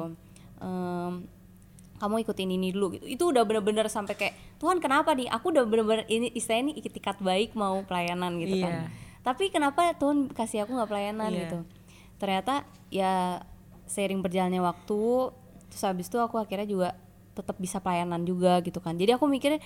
Em, 0.63 1.13
kamu 1.97 2.15
ikutin 2.23 2.47
ini 2.47 2.71
dulu 2.71 2.95
gitu. 2.95 3.05
Itu 3.05 3.23
udah 3.27 3.43
bener-bener 3.43 3.91
sampai 3.91 4.15
kayak 4.15 4.33
Tuhan 4.63 4.79
kenapa 4.79 5.11
nih? 5.11 5.27
Aku 5.27 5.51
udah 5.51 5.67
bener-bener 5.67 6.07
ini 6.07 6.31
istilahnya 6.31 6.71
ini 6.71 6.73
itikat 6.79 7.19
baik 7.19 7.51
mau 7.51 7.83
pelayanan 7.83 8.39
gitu 8.39 8.63
kan. 8.63 8.87
Iya. 8.87 9.05
tapi 9.27 9.51
kenapa 9.51 9.91
Tuhan 9.91 10.31
kasih 10.31 10.63
aku 10.63 10.71
nggak 10.71 10.87
pelayanan 10.87 11.35
Iya. 11.35 11.39
gitu. 11.43 11.57
Ternyata 12.15 12.63
ya 12.87 13.43
seiring 13.87 14.21
berjalannya 14.21 14.61
waktu 14.61 15.31
terus 15.67 15.83
habis 15.83 16.07
itu 16.07 16.17
aku 16.19 16.39
akhirnya 16.39 16.67
juga 16.67 16.89
tetap 17.37 17.59
bisa 17.61 17.77
pelayanan 17.77 18.25
juga 18.25 18.57
gitu 18.65 18.81
kan. 18.81 18.97
Jadi 18.97 19.13
aku 19.13 19.29
mikirnya 19.29 19.61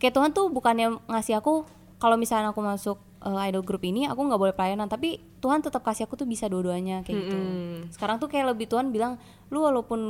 kayak 0.00 0.14
Tuhan 0.16 0.30
tuh 0.32 0.48
bukannya 0.48 1.04
ngasih 1.04 1.36
aku 1.40 1.68
kalau 2.00 2.16
misalnya 2.16 2.52
aku 2.52 2.60
masuk 2.64 2.98
uh, 3.20 3.40
idol 3.44 3.64
group 3.64 3.84
ini 3.84 4.08
aku 4.08 4.24
nggak 4.24 4.40
boleh 4.40 4.54
pelayanan. 4.56 4.88
Tapi 4.88 5.20
Tuhan 5.44 5.60
tetap 5.60 5.84
kasih 5.84 6.08
aku 6.08 6.16
tuh 6.16 6.24
bisa 6.24 6.48
dua-duanya 6.48 7.04
kayak 7.04 7.16
gitu. 7.16 7.38
Sekarang 7.92 8.16
tuh 8.16 8.32
kayak 8.32 8.56
lebih 8.56 8.68
Tuhan 8.72 8.88
bilang 8.88 9.20
lu 9.52 9.64
walaupun 9.64 10.00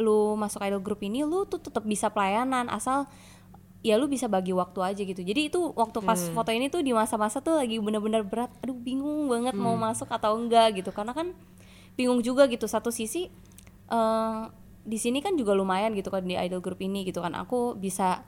lu 0.00 0.18
masuk 0.34 0.64
idol 0.64 0.82
group 0.82 1.04
ini 1.04 1.22
lu 1.22 1.44
tuh 1.46 1.60
tetap 1.62 1.86
bisa 1.86 2.10
pelayanan 2.10 2.66
asal 2.66 3.06
ya 3.84 4.00
lu 4.00 4.08
bisa 4.08 4.26
bagi 4.32 4.56
waktu 4.56 4.80
aja 4.80 5.02
gitu. 5.04 5.20
Jadi 5.20 5.52
itu 5.52 5.60
waktu 5.76 6.00
pas 6.00 6.16
foto 6.32 6.48
ini 6.50 6.72
tuh 6.72 6.80
di 6.80 6.96
masa-masa 6.96 7.44
tuh 7.44 7.60
lagi 7.60 7.76
bener-bener 7.76 8.24
berat. 8.24 8.48
Aduh 8.64 8.74
bingung 8.74 9.28
banget 9.28 9.52
mau 9.52 9.76
masuk 9.76 10.08
atau 10.08 10.40
enggak 10.40 10.80
gitu. 10.80 10.88
Karena 10.88 11.12
kan 11.12 11.36
bingung 11.94 12.20
juga 12.22 12.46
gitu. 12.46 12.66
Satu 12.66 12.94
sisi 12.94 13.30
eh 13.90 14.42
di 14.84 15.00
sini 15.00 15.24
kan 15.24 15.32
juga 15.32 15.56
lumayan 15.56 15.96
gitu 15.96 16.12
kan 16.12 16.20
di 16.20 16.36
idol 16.36 16.60
group 16.60 16.78
ini 16.84 17.08
gitu 17.08 17.24
kan. 17.24 17.32
Aku 17.34 17.74
bisa 17.74 18.22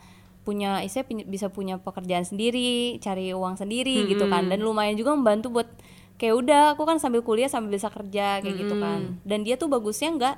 punya 0.46 0.78
saya 0.86 1.02
bisa 1.26 1.50
punya 1.50 1.76
pekerjaan 1.76 2.22
sendiri 2.22 2.96
cari 3.02 3.34
uang 3.34 3.58
sendiri 3.60 4.08
gitu 4.08 4.30
kan. 4.30 4.48
Dan 4.48 4.62
lumayan 4.64 4.96
juga 4.96 5.12
membantu 5.12 5.60
buat 5.60 5.68
kayak 6.16 6.34
udah 6.34 6.62
aku 6.72 6.88
kan 6.88 6.96
sambil 6.96 7.20
kuliah 7.20 7.50
sambil 7.50 7.76
bisa 7.76 7.92
kerja 7.92 8.40
kayak 8.40 8.56
gitu 8.56 8.74
kan. 8.80 9.20
Dan 9.26 9.44
dia 9.44 9.60
tuh 9.60 9.68
bagusnya 9.68 10.14
nggak 10.16 10.36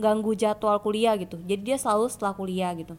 ganggu 0.00 0.32
jadwal 0.32 0.80
kuliah 0.80 1.12
gitu. 1.20 1.36
Jadi 1.44 1.62
dia 1.68 1.76
selalu 1.76 2.08
setelah 2.08 2.32
kuliah 2.32 2.72
gitu. 2.72 2.96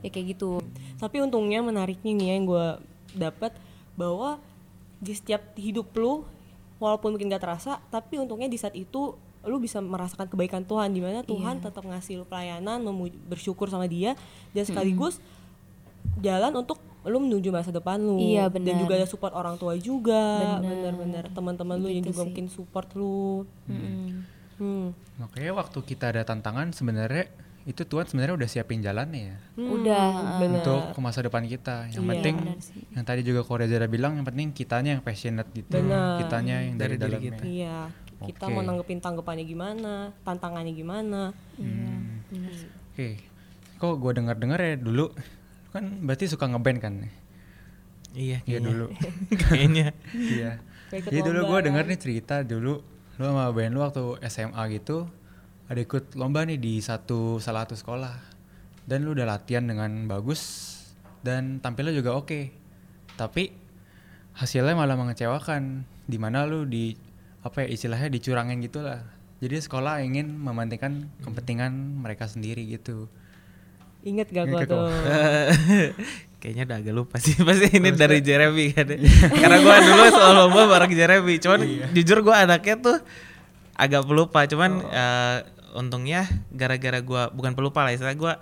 Ya 0.00 0.08
kayak 0.08 0.38
gitu. 0.38 0.64
Tapi 0.96 1.20
untungnya 1.20 1.60
menariknya 1.60 2.12
nih 2.16 2.26
ya 2.28 2.32
yang 2.40 2.46
gue 2.48 2.66
dapat 3.12 3.52
bahwa 3.92 4.40
di 5.04 5.12
setiap 5.12 5.52
hidup 5.60 5.92
lu 6.00 6.24
walaupun 6.76 7.12
mungkin 7.12 7.28
gak 7.28 7.42
terasa, 7.42 7.78
tapi 7.88 8.16
untungnya 8.16 8.46
di 8.46 8.56
saat 8.56 8.72
itu 8.72 9.14
lu 9.42 9.56
bisa 9.58 9.78
merasakan 9.78 10.24
kebaikan 10.26 10.62
Tuhan 10.62 10.88
di 10.88 10.98
mana 10.98 11.20
Tuhan 11.20 11.58
Iya. 11.58 11.64
tetap 11.64 11.84
ngasih 11.84 12.14
lu 12.16 12.24
pelayanan, 12.24 12.80
memu- 12.80 13.12
bersyukur 13.24 13.68
sama 13.68 13.84
Dia 13.84 14.16
dan 14.50 14.64
sekaligus 14.64 15.20
jalan 16.16 16.52
untuk 16.54 16.76
lu 17.04 17.20
menuju 17.20 17.50
masa 17.50 17.68
depan 17.68 18.00
lu. 18.00 18.16
Iya, 18.16 18.48
Dan 18.48 18.64
benar. 18.64 18.80
juga 18.80 18.92
ada 18.96 19.04
support 19.04 19.32
orang 19.32 19.54
tua 19.54 19.76
juga. 19.76 20.56
Bener-bener 20.58 21.28
teman-teman 21.28 21.76
lu 21.76 21.88
yang 21.88 22.00
Gitu 22.00 22.10
juga 22.10 22.18
sih. 22.18 22.26
mungkin 22.26 22.46
support 22.48 22.88
lu. 22.94 23.44
Mm-mm. 23.66 24.24
Hmm. 24.54 24.86
Makanya 25.18 25.52
waktu 25.54 25.78
kita 25.82 26.08
ada 26.08 26.22
tantangan 26.22 26.72
sebenarnya 26.72 27.28
itu 27.64 27.80
Tuhan 27.80 28.04
sebenarnya 28.04 28.36
udah 28.36 28.44
siapin 28.46 28.78
jalannya 28.78 29.22
ya 29.24 29.36
udah 29.56 30.04
uh, 30.12 30.36
Bener. 30.36 30.60
untuk 30.60 30.92
ke 30.92 31.00
masa 31.00 31.20
depan 31.20 31.44
kita. 31.44 31.88
Yang 31.88 31.96
Iya. 31.98 32.10
penting 32.12 32.34
yang 32.92 33.04
tadi 33.04 33.20
juga 33.20 33.40
Korea 33.40 33.64
Zara 33.64 33.86
bilang 33.86 34.14
yang 34.14 34.22
penting 34.22 34.52
kitanya 34.52 34.94
yang 34.94 35.02
passionate 35.02 35.48
gitu. 35.50 35.72
Benar. 35.72 36.20
Kitanya 36.20 36.60
yang 36.60 36.76
dari, 36.76 36.94
Dari 36.94 37.16
dalamnya. 37.16 37.24
kita. 37.32 37.44
Iya. 37.44 37.76
Kita 38.24 38.44
Oke. 38.46 38.52
mau 38.52 38.62
nanggepin 38.62 39.00
tanggapannya 39.00 39.44
gimana, 39.44 39.92
tantangannya 40.20 40.72
gimana. 40.72 41.20
Hmm. 41.56 42.20
Oke. 42.92 43.20
Kok 43.74 43.94
gue 43.98 44.12
dengar-dengar 44.14 44.56
ya 44.56 44.76
dulu 44.76 45.08
lu 45.08 45.72
kan 45.72 45.84
berarti 46.00 46.24
suka 46.26 46.44
ngeband 46.46 46.78
kan? 46.78 46.94
Iya, 48.14 48.44
Iya 48.44 48.58
dulu. 48.60 48.86
kayaknya. 49.40 49.90
Iya. 50.12 50.60
Jadi 50.92 51.18
dulu 51.18 51.48
gue 51.48 51.58
denger 51.64 51.84
nih 51.86 51.98
cerita 51.98 52.44
dulu 52.44 52.78
lu 53.14 53.22
sama 53.24 53.48
band 53.50 53.72
lu 53.72 53.80
waktu 53.80 54.02
SMA 54.26 54.62
gitu 54.74 55.06
ada 55.68 55.80
ikut 55.80 56.16
lomba 56.18 56.44
nih 56.44 56.60
di 56.60 56.80
satu 56.80 57.40
salah 57.40 57.64
satu 57.64 57.76
sekolah. 57.76 58.14
Dan 58.84 59.08
lu 59.08 59.16
udah 59.16 59.24
latihan 59.24 59.64
dengan 59.64 60.04
bagus 60.04 60.72
dan 61.24 61.60
tampilnya 61.64 61.96
juga 61.96 62.12
oke. 62.16 62.52
Tapi 63.16 63.48
hasilnya 64.36 64.76
malah 64.76 64.98
mengecewakan 64.98 65.88
di 66.04 66.18
mana 66.20 66.44
lu 66.44 66.68
di 66.68 66.92
apa 67.40 67.64
ya 67.64 67.68
istilahnya 67.72 68.12
dicurangin 68.12 68.60
gitu 68.60 68.84
lah. 68.84 69.00
Jadi 69.40 69.60
sekolah 69.60 70.04
ingin 70.04 70.36
mementingkan 70.36 71.08
kepentingan 71.20 71.72
mereka 72.00 72.28
sendiri 72.28 72.64
gitu. 72.68 73.08
Ingat 74.04 74.28
gak 74.32 74.44
gua 74.52 74.60
tuh? 74.68 74.88
Kayaknya 76.40 76.62
udah 76.68 76.78
agak 76.84 76.94
lupa 76.94 77.16
sih 77.16 77.40
pasti 77.48 77.72
ini 77.80 77.88
dari 77.96 78.20
Jeremy 78.20 78.76
kan. 78.76 78.88
Karena 79.40 79.58
gua 79.64 79.76
dulu 79.80 80.02
soal 80.12 80.32
lomba 80.36 80.62
bareng 80.68 80.92
Jeremy. 80.92 81.40
Cuman 81.40 81.60
jujur 81.96 82.20
gua 82.20 82.44
anaknya 82.44 82.76
tuh 82.80 82.98
agak 83.74 84.02
pelupa. 84.02 84.44
Cuman 84.44 84.82
eh, 84.82 85.38
untungnya 85.72 86.24
gara-gara 86.48 86.98
gua 86.98 87.28
bukan 87.28 87.52
pelupa 87.52 87.82
lah 87.82 87.90
istilah 87.90 88.14
gua 88.14 88.38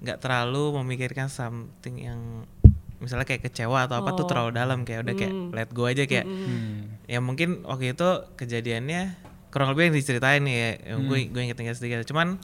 nggak 0.00 0.16
terlalu 0.18 0.80
memikirkan 0.80 1.28
something 1.28 2.00
yang 2.00 2.48
misalnya 2.96 3.24
kayak 3.24 3.40
kecewa 3.42 3.84
atau 3.84 3.96
apa 3.96 4.12
tuh 4.12 4.24
Oh. 4.24 4.28
terlalu 4.28 4.50
dalam 4.54 4.78
kayak 4.82 5.00
udah 5.02 5.14
kayak 5.14 5.34
let 5.50 5.70
go 5.70 5.84
aja 5.84 6.04
kayak 6.04 6.24
Hmm. 6.24 7.00
ya 7.04 7.16
mungkin 7.18 7.64
waktu 7.64 7.92
itu 7.92 8.08
kejadiannya 8.34 9.16
kurang 9.48 9.72
lebih 9.72 9.88
yang 9.88 9.96
diceritain 9.96 10.40
nih 10.40 10.56
ya 10.56 10.70
gue 10.98 11.18
gue 11.26 11.40
inget-inget 11.42 11.74
sedikit 11.74 12.04
cuman 12.06 12.36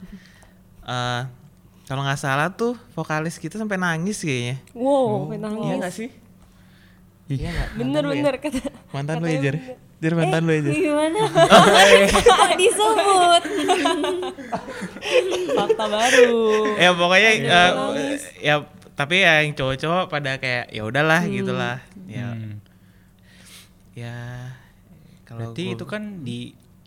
eh 0.83 1.21
kalau 1.85 2.01
nggak 2.03 2.19
salah 2.19 2.51
tuh 2.51 2.73
vokalis 2.91 3.37
kita 3.37 3.55
sampai 3.55 3.75
nangis 3.75 4.19
kayaknya 4.19 4.61
Wow, 4.73 5.25
sampai 5.25 5.39
nangis. 5.39 5.61
iya 5.63 5.73
nggak 5.75 5.93
sih 5.93 6.09
iya 7.27 7.49
nggak 7.49 7.69
Bener-bener 7.75 8.33
kata. 8.37 8.59
mantan 8.91 9.17
lu 9.17 9.29
Jer 9.97 10.13
mantan 10.13 10.43
lu 10.43 10.51
ya 10.51 10.61
Jer 10.61 10.73
gimana 10.73 11.19
kok 12.29 12.49
disebut 12.53 13.43
Fakta 15.53 15.85
baru. 15.87 16.35
ya 16.75 16.89
pokoknya 16.91 17.29
Iya, 17.31 17.41
eh, 17.41 17.69
nangis. 17.71 18.21
ya 18.37 18.55
tapi 18.93 19.13
ya 19.19 19.41
yang 19.41 19.51
cowok-cowok 19.53 20.03
pada 20.07 20.35
kayak 20.35 20.65
ya 20.69 20.81
udahlah 20.83 21.21
gitulah 21.23 21.77
ya 22.05 22.27
Hmm. 22.27 22.53
ya 23.93 24.15
kalau 25.23 25.49
berarti 25.49 25.61
gua- 25.63 25.73
itu 25.73 25.83
kan 25.85 26.01
di 26.21 26.37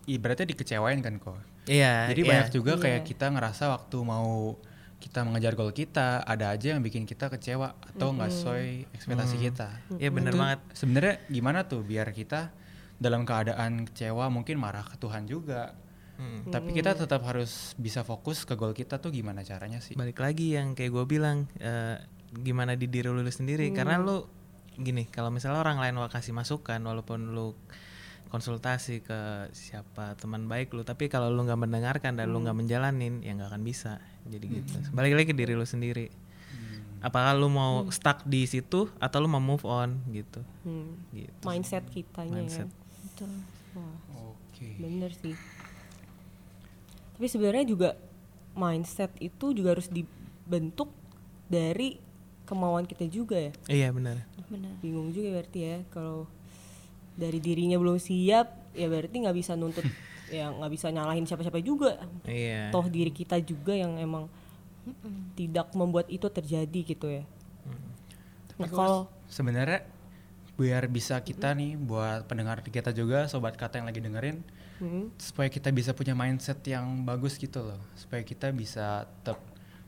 ibaratnya 0.07 0.47
dikecewain 0.49 1.01
kan 1.01 1.17
kok 1.17 1.37
iya 1.67 2.09
Jadi 2.09 2.21
iya. 2.21 2.29
banyak 2.31 2.49
juga 2.53 2.73
kayak 2.79 3.01
kita 3.05 3.27
ngerasa 3.29 3.69
waktu 3.69 3.97
mau 4.01 4.55
kita 4.99 5.23
mengejar 5.23 5.55
goal 5.55 5.71
kita 5.71 6.21
ada 6.21 6.51
aja 6.51 6.71
yang 6.71 6.81
bikin 6.81 7.05
kita 7.05 7.27
kecewa 7.27 7.73
atau 7.73 8.11
nggak 8.11 8.29
sesuai 8.29 8.67
ekspektasi 8.93 9.37
kita. 9.41 9.69
Iya, 9.97 10.09
bener 10.11 10.29
Itu 10.29 10.39
banget. 10.39 10.59
Sebenarnya 10.73 11.15
gimana 11.27 11.59
tuh 11.65 11.81
biar 11.81 12.11
kita 12.11 12.51
dalam 13.01 13.25
keadaan 13.25 13.89
kecewa 13.89 14.29
mungkin 14.29 14.61
marah 14.61 14.85
ke 14.85 14.95
Tuhan 14.95 15.25
juga. 15.25 15.73
Hmm. 16.21 16.53
Tapi 16.53 16.77
kita 16.77 16.93
tetap 16.93 17.25
harus 17.25 17.73
bisa 17.81 18.05
fokus 18.05 18.45
ke 18.45 18.53
goal 18.53 18.77
kita 18.77 19.01
tuh 19.01 19.09
gimana 19.09 19.41
caranya 19.41 19.81
sih? 19.81 19.97
balik 19.97 20.21
lagi 20.21 20.53
yang 20.53 20.77
kayak 20.77 20.93
gue 20.93 21.05
bilang 21.09 21.49
eh, 21.57 21.97
gimana 22.31 22.77
di 22.77 22.87
diri 22.87 23.09
lu 23.09 23.25
sendiri 23.25 23.73
karena 23.73 23.97
lu 23.97 24.29
gini 24.77 25.09
kalau 25.09 25.33
misalnya 25.33 25.65
orang 25.65 25.81
lain 25.81 25.97
mau 25.97 26.07
kasih 26.07 26.37
masukan 26.37 26.77
walaupun 26.79 27.33
lu 27.33 27.57
konsultasi 28.29 29.03
ke 29.03 29.21
siapa 29.51 30.15
teman 30.15 30.47
baik 30.47 30.71
lu 30.71 30.87
tapi 30.87 31.11
kalau 31.11 31.27
lu 31.27 31.43
nggak 31.43 31.59
mendengarkan 31.59 32.15
dan 32.15 32.31
lu 32.31 32.39
nggak 32.39 32.55
menjalanin 32.55 33.25
ya 33.27 33.35
nggak 33.35 33.51
akan 33.51 33.65
bisa 33.65 33.99
jadi 34.23 34.47
gitu 34.47 34.77
balik 34.95 35.19
lagi 35.19 35.27
ke 35.27 35.37
diri 35.37 35.59
lu 35.59 35.67
sendiri 35.67 36.13
apakah 37.03 37.35
lu 37.35 37.51
mau 37.51 37.89
stuck 37.91 38.23
di 38.23 38.45
situ 38.47 38.87
atau 39.03 39.19
lu 39.19 39.27
mau 39.27 39.43
move 39.43 39.65
on 39.67 39.99
gitu 40.13 40.45
Hmm. 40.63 40.95
gitu 41.11 41.43
Mindset 41.49 41.89
kitanya 41.89 42.45
Mindset. 42.45 42.69
ya. 42.69 42.80
Wah, 43.71 43.97
Oke. 44.33 44.77
bener 44.79 45.13
sih. 45.15 45.37
Tapi 47.17 47.27
sebenarnya 47.29 47.65
juga 47.65 47.91
mindset 48.53 49.13
itu 49.21 49.53
juga 49.53 49.77
harus 49.77 49.87
dibentuk 49.87 50.91
dari 51.47 52.01
kemauan 52.45 52.83
kita 52.83 53.07
juga 53.07 53.39
ya. 53.39 53.53
iya 53.71 53.89
benar 53.95 54.27
Benar. 54.51 54.75
Bingung 54.83 55.15
juga 55.15 55.39
berarti 55.39 55.61
ya 55.63 55.77
kalau 55.95 56.27
dari 57.15 57.39
dirinya 57.39 57.79
belum 57.79 58.01
siap 58.01 58.75
ya 58.75 58.91
berarti 58.91 59.17
nggak 59.23 59.37
bisa 59.37 59.55
nuntut 59.55 59.87
ya 60.35 60.51
nggak 60.51 60.71
bisa 60.73 60.91
nyalahin 60.91 61.27
siapa-siapa 61.27 61.63
juga. 61.63 62.03
iya 62.27 62.75
Toh 62.75 62.87
diri 62.91 63.15
kita 63.15 63.39
juga 63.39 63.75
yang 63.75 63.95
emang 63.99 64.27
tidak 65.39 65.71
membuat 65.77 66.11
itu 66.11 66.27
terjadi 66.27 66.81
gitu 66.83 67.07
ya. 67.07 67.23
Nah, 68.59 68.69
kalau 68.69 69.01
Sebenarnya 69.31 69.87
biar 70.61 70.85
bisa 70.87 71.17
kita 71.19 71.57
nih 71.57 71.81
buat 71.81 72.29
pendengar 72.29 72.61
kita 72.61 72.93
juga 72.93 73.25
sobat 73.27 73.57
kata 73.57 73.81
yang 73.81 73.89
lagi 73.89 74.05
dengerin 74.05 74.45
hmm, 74.79 75.17
supaya 75.17 75.49
kita 75.49 75.73
bisa 75.73 75.97
punya 75.97 76.13
mindset 76.13 76.61
yang 76.69 76.85
bagus 77.03 77.41
gitu 77.41 77.65
loh. 77.65 77.81
Supaya 77.97 78.21
kita 78.21 78.53
bisa 78.53 79.09
tetap 79.09 79.41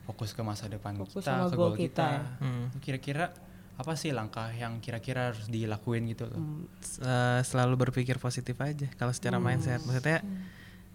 fokus 0.03 0.33
ke 0.33 0.41
masa 0.41 0.65
depan 0.65 0.97
Fokus 0.97 1.21
kita 1.21 1.47
ke 1.47 1.55
goal 1.55 1.77
kita. 1.77 1.85
kita. 1.85 2.09
Hmm. 2.41 2.65
kira-kira 2.81 3.25
apa 3.73 3.93
sih 3.97 4.13
langkah 4.13 4.49
yang 4.53 4.77
kira-kira 4.77 5.33
harus 5.33 5.45
dilakuin 5.49 6.05
gitu 6.09 6.29
loh? 6.29 6.41
S- 6.77 7.01
eh, 7.01 7.41
selalu 7.41 7.89
berpikir 7.89 8.17
positif 8.17 8.57
aja 8.57 8.89
kalau 8.97 9.13
secara 9.13 9.37
mindset. 9.37 9.81
Maksudnya 9.81 10.21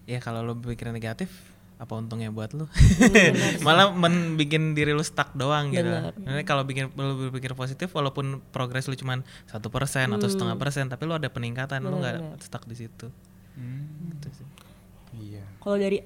ya 0.07 0.19
kalau 0.19 0.43
lu 0.43 0.55
berpikir 0.59 0.91
negatif 0.91 1.31
apa 1.79 1.95
untungnya 1.95 2.29
buat 2.29 2.51
lu 2.53 2.67
malah 3.65 3.91
men 3.91 4.35
bikin 4.35 4.75
diri 4.75 4.91
lu 4.91 5.01
stuck 5.01 5.31
doang 5.33 5.71
gitu 5.71 5.87
Benar. 5.87 6.11
Karena 6.13 6.43
kalau 6.43 6.63
bikin 6.63 6.91
lu 6.93 7.31
berpikir 7.31 7.55
positif 7.55 7.89
walaupun 7.89 8.43
progres 8.49 8.85
lu 8.85 8.95
cuman 8.95 9.23
satu 9.47 9.69
persen 9.69 10.11
atau 10.11 10.27
setengah 10.27 10.55
persen 10.55 10.87
tapi 10.87 11.07
lu 11.07 11.15
ada 11.15 11.27
peningkatan 11.27 11.79
lu 11.81 11.97
nggak 11.97 12.19
stuck 12.41 12.63
di 12.65 12.77
situ 12.77 13.07
Hmm, 13.55 14.11
Gitu 14.13 14.29
sih. 14.33 14.47
iya 15.21 15.43
kalau 15.59 15.75
dari 15.75 15.99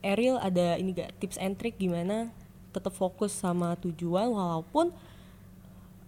Ariel 0.00 0.36
ada 0.36 0.76
ini 0.76 0.92
gak 0.92 1.16
tips 1.16 1.36
and 1.36 1.56
trick 1.56 1.76
gimana 1.76 2.28
tetap 2.70 2.90
fokus 2.90 3.32
sama 3.32 3.76
tujuan 3.76 4.28
walaupun 4.28 4.92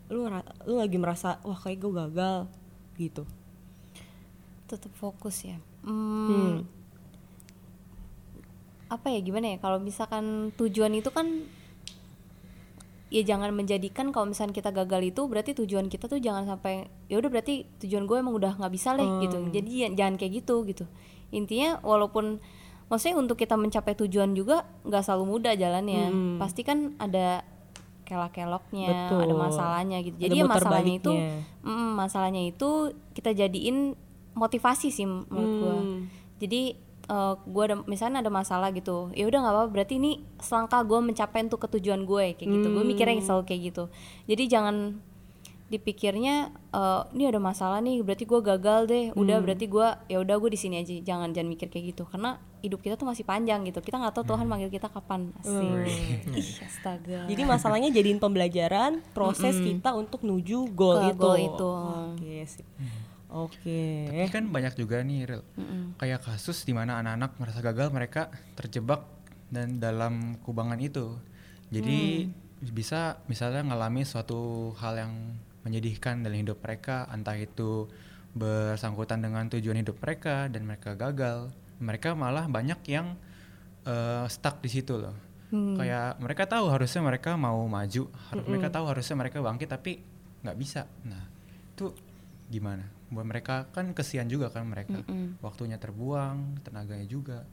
lu 0.08 0.28
lu 0.62 0.74
lagi 0.74 0.96
merasa 0.96 1.40
wah 1.40 1.56
kayak 1.56 1.78
gue 1.78 1.92
gagal 1.94 2.36
gitu. 2.94 3.24
Tetap 4.66 4.92
fokus 4.94 5.42
ya. 5.42 5.56
Hmm, 5.80 6.28
Hmm. 6.28 6.56
Apa 8.92 9.08
ya 9.08 9.18
gimana 9.18 9.46
ya? 9.48 9.58
Kalau 9.58 9.80
misalkan 9.80 10.24
tujuan 10.54 10.92
itu 10.92 11.08
kan 11.08 11.24
ya 13.08 13.20
jangan 13.22 13.52
menjadikan 13.52 14.08
kalau 14.08 14.24
misalkan 14.26 14.52
kita 14.52 14.68
gagal 14.70 15.04
itu 15.06 15.20
berarti 15.24 15.52
tujuan 15.54 15.88
kita 15.88 16.08
tuh 16.08 16.16
jangan 16.16 16.44
sampai 16.46 16.88
ya 17.08 17.16
udah 17.16 17.28
berarti 17.28 17.68
tujuan 17.78 18.04
gue 18.04 18.16
emang 18.18 18.32
udah 18.32 18.56
nggak 18.56 18.72
bisa 18.72 18.92
deh 18.94 19.04
gitu. 19.22 19.36
Jadi 19.50 19.70
ya- 19.78 19.92
jangan 19.94 20.16
kayak 20.16 20.32
gitu 20.38 20.64
gitu. 20.64 20.84
Intinya 21.30 21.80
walaupun 21.82 22.40
maksudnya 22.88 23.16
untuk 23.16 23.36
kita 23.36 23.52
mencapai 23.54 23.96
tujuan 23.98 24.32
juga 24.32 24.64
nggak 24.82 25.02
selalu 25.02 25.24
mudah 25.30 25.52
jalannya. 25.54 26.08
Pasti 26.36 26.60
kan 26.60 26.96
ada 26.98 27.44
kelak-keloknya 28.02 28.88
ada 29.18 29.34
masalahnya 29.34 29.98
gitu. 30.00 30.16
Ada 30.16 30.22
jadi 30.22 30.36
ya 30.36 30.44
masalahnya 30.46 30.94
itu 30.94 31.12
baliknya. 31.12 31.36
mm, 31.64 31.88
masalahnya 31.94 32.42
itu 32.46 32.68
kita 33.12 33.30
jadiin 33.30 33.76
motivasi 34.34 34.88
sih 34.88 35.04
menurut 35.04 35.28
gua. 35.58 35.76
Hmm. 35.76 36.00
jadi 36.36 36.74
eh, 37.08 37.34
gua 37.46 37.62
ada 37.66 37.76
misalnya 37.86 38.22
ada 38.22 38.30
masalah 38.30 38.70
gitu 38.70 39.10
ya 39.16 39.26
udah 39.26 39.38
nggak 39.42 39.54
apa-apa 39.54 39.70
berarti 39.70 39.94
ini 39.98 40.22
selangkah 40.38 40.82
gue 40.86 40.98
mencapai 41.02 41.46
untuk 41.46 41.62
ketujuan 41.64 42.06
gue 42.06 42.38
kayak 42.38 42.48
gitu. 42.48 42.68
Gue 42.70 42.84
mikirnya 42.86 43.18
selalu 43.22 43.42
kayak 43.48 43.60
gitu. 43.72 43.84
Jadi 44.28 44.42
jangan 44.46 44.76
dipikirnya 45.72 46.52
eh, 46.68 47.02
ini 47.16 47.24
ada 47.32 47.40
masalah 47.40 47.80
nih 47.80 48.04
berarti 48.04 48.28
gue 48.28 48.40
gagal 48.44 48.80
deh 48.92 49.04
udah 49.16 49.40
berarti 49.40 49.64
gua 49.72 50.04
ya 50.04 50.20
udah 50.20 50.36
gue 50.36 50.50
di 50.52 50.60
sini 50.60 50.84
aja 50.84 50.92
jangan 51.00 51.32
jangan 51.32 51.48
mikir 51.48 51.72
kayak 51.72 51.96
gitu. 51.96 52.04
Karena 52.04 52.36
hidup 52.60 52.78
kita 52.84 52.94
tuh 52.94 53.08
masih 53.08 53.24
panjang 53.26 53.64
gitu 53.66 53.82
kita 53.82 53.98
nggak 53.98 54.14
tahu 54.14 54.36
Tuhan 54.36 54.44
manggil 54.46 54.68
kita 54.68 54.92
kapan. 54.92 55.32
Asik. 55.40 55.88
Ih, 56.36 56.50
astaga. 56.68 57.24
Jadi 57.24 57.42
masalahnya 57.42 57.88
jadiin 57.88 58.20
pembelajaran 58.20 59.00
proses 59.16 59.56
kita 59.58 59.96
untuk 59.96 60.20
nuju 60.22 60.68
goal 60.76 61.00
Ke 61.00 61.08
itu. 61.10 61.18
goal 61.18 61.38
itu. 61.40 61.70
Oke, 62.20 62.36
sip. 62.44 62.66
Oke. 63.32 64.06
tapi 64.06 64.28
kan 64.30 64.44
banyak 64.46 64.76
juga 64.76 65.00
nih 65.00 65.24
real 65.24 65.42
kayak 65.96 66.20
kasus 66.22 66.62
di 66.62 66.70
mana 66.70 67.00
anak-anak 67.00 67.30
merasa 67.36 67.60
gagal 67.60 67.88
mereka 67.88 68.28
terjebak 68.54 69.08
dan 69.48 69.76
dalam 69.76 70.36
kubangan 70.38 70.76
itu. 70.76 71.16
Jadi 71.68 72.28
bisa 72.62 73.00
misalnya 73.26 73.64
ngalami 73.64 74.04
suatu 74.04 74.70
hal 74.76 74.96
yang 74.98 75.12
menyedihkan 75.62 76.20
dalam 76.20 76.38
hidup 76.38 76.60
mereka 76.60 77.08
entah 77.08 77.34
itu 77.34 77.88
bersangkutan 78.32 79.20
dengan 79.20 79.48
tujuan 79.48 79.76
hidup 79.76 79.96
mereka 79.98 80.48
dan 80.48 80.64
mereka 80.64 80.92
gagal 80.92 81.52
mereka 81.78 82.14
malah 82.14 82.46
banyak 82.46 82.80
yang 82.86 83.16
eh, 83.82 84.24
stuck 84.28 84.60
di 84.60 84.70
situ 84.70 84.96
loh. 84.96 85.16
Kayak 85.52 86.16
mereka 86.16 86.48
tahu 86.48 86.64
harusnya 86.68 87.04
mereka 87.04 87.36
mau 87.36 87.60
maju 87.66 88.08
har- 88.08 88.46
mereka 88.46 88.68
tahu 88.70 88.84
harusnya 88.88 89.16
mereka 89.16 89.40
bangkit 89.40 89.68
tapi 89.68 90.00
nggak 90.40 90.56
bisa. 90.56 90.88
Nah 91.04 91.28
itu 91.72 91.92
gimana 92.48 92.84
buat 93.12 93.28
mereka 93.28 93.68
kan 93.76 93.92
kesian 93.92 94.26
juga 94.32 94.48
kan 94.48 94.64
mereka. 94.64 95.04
Waktunya 95.44 95.76
terbuang 95.76 96.64
tenaganya 96.64 97.04
juga. 97.04 97.44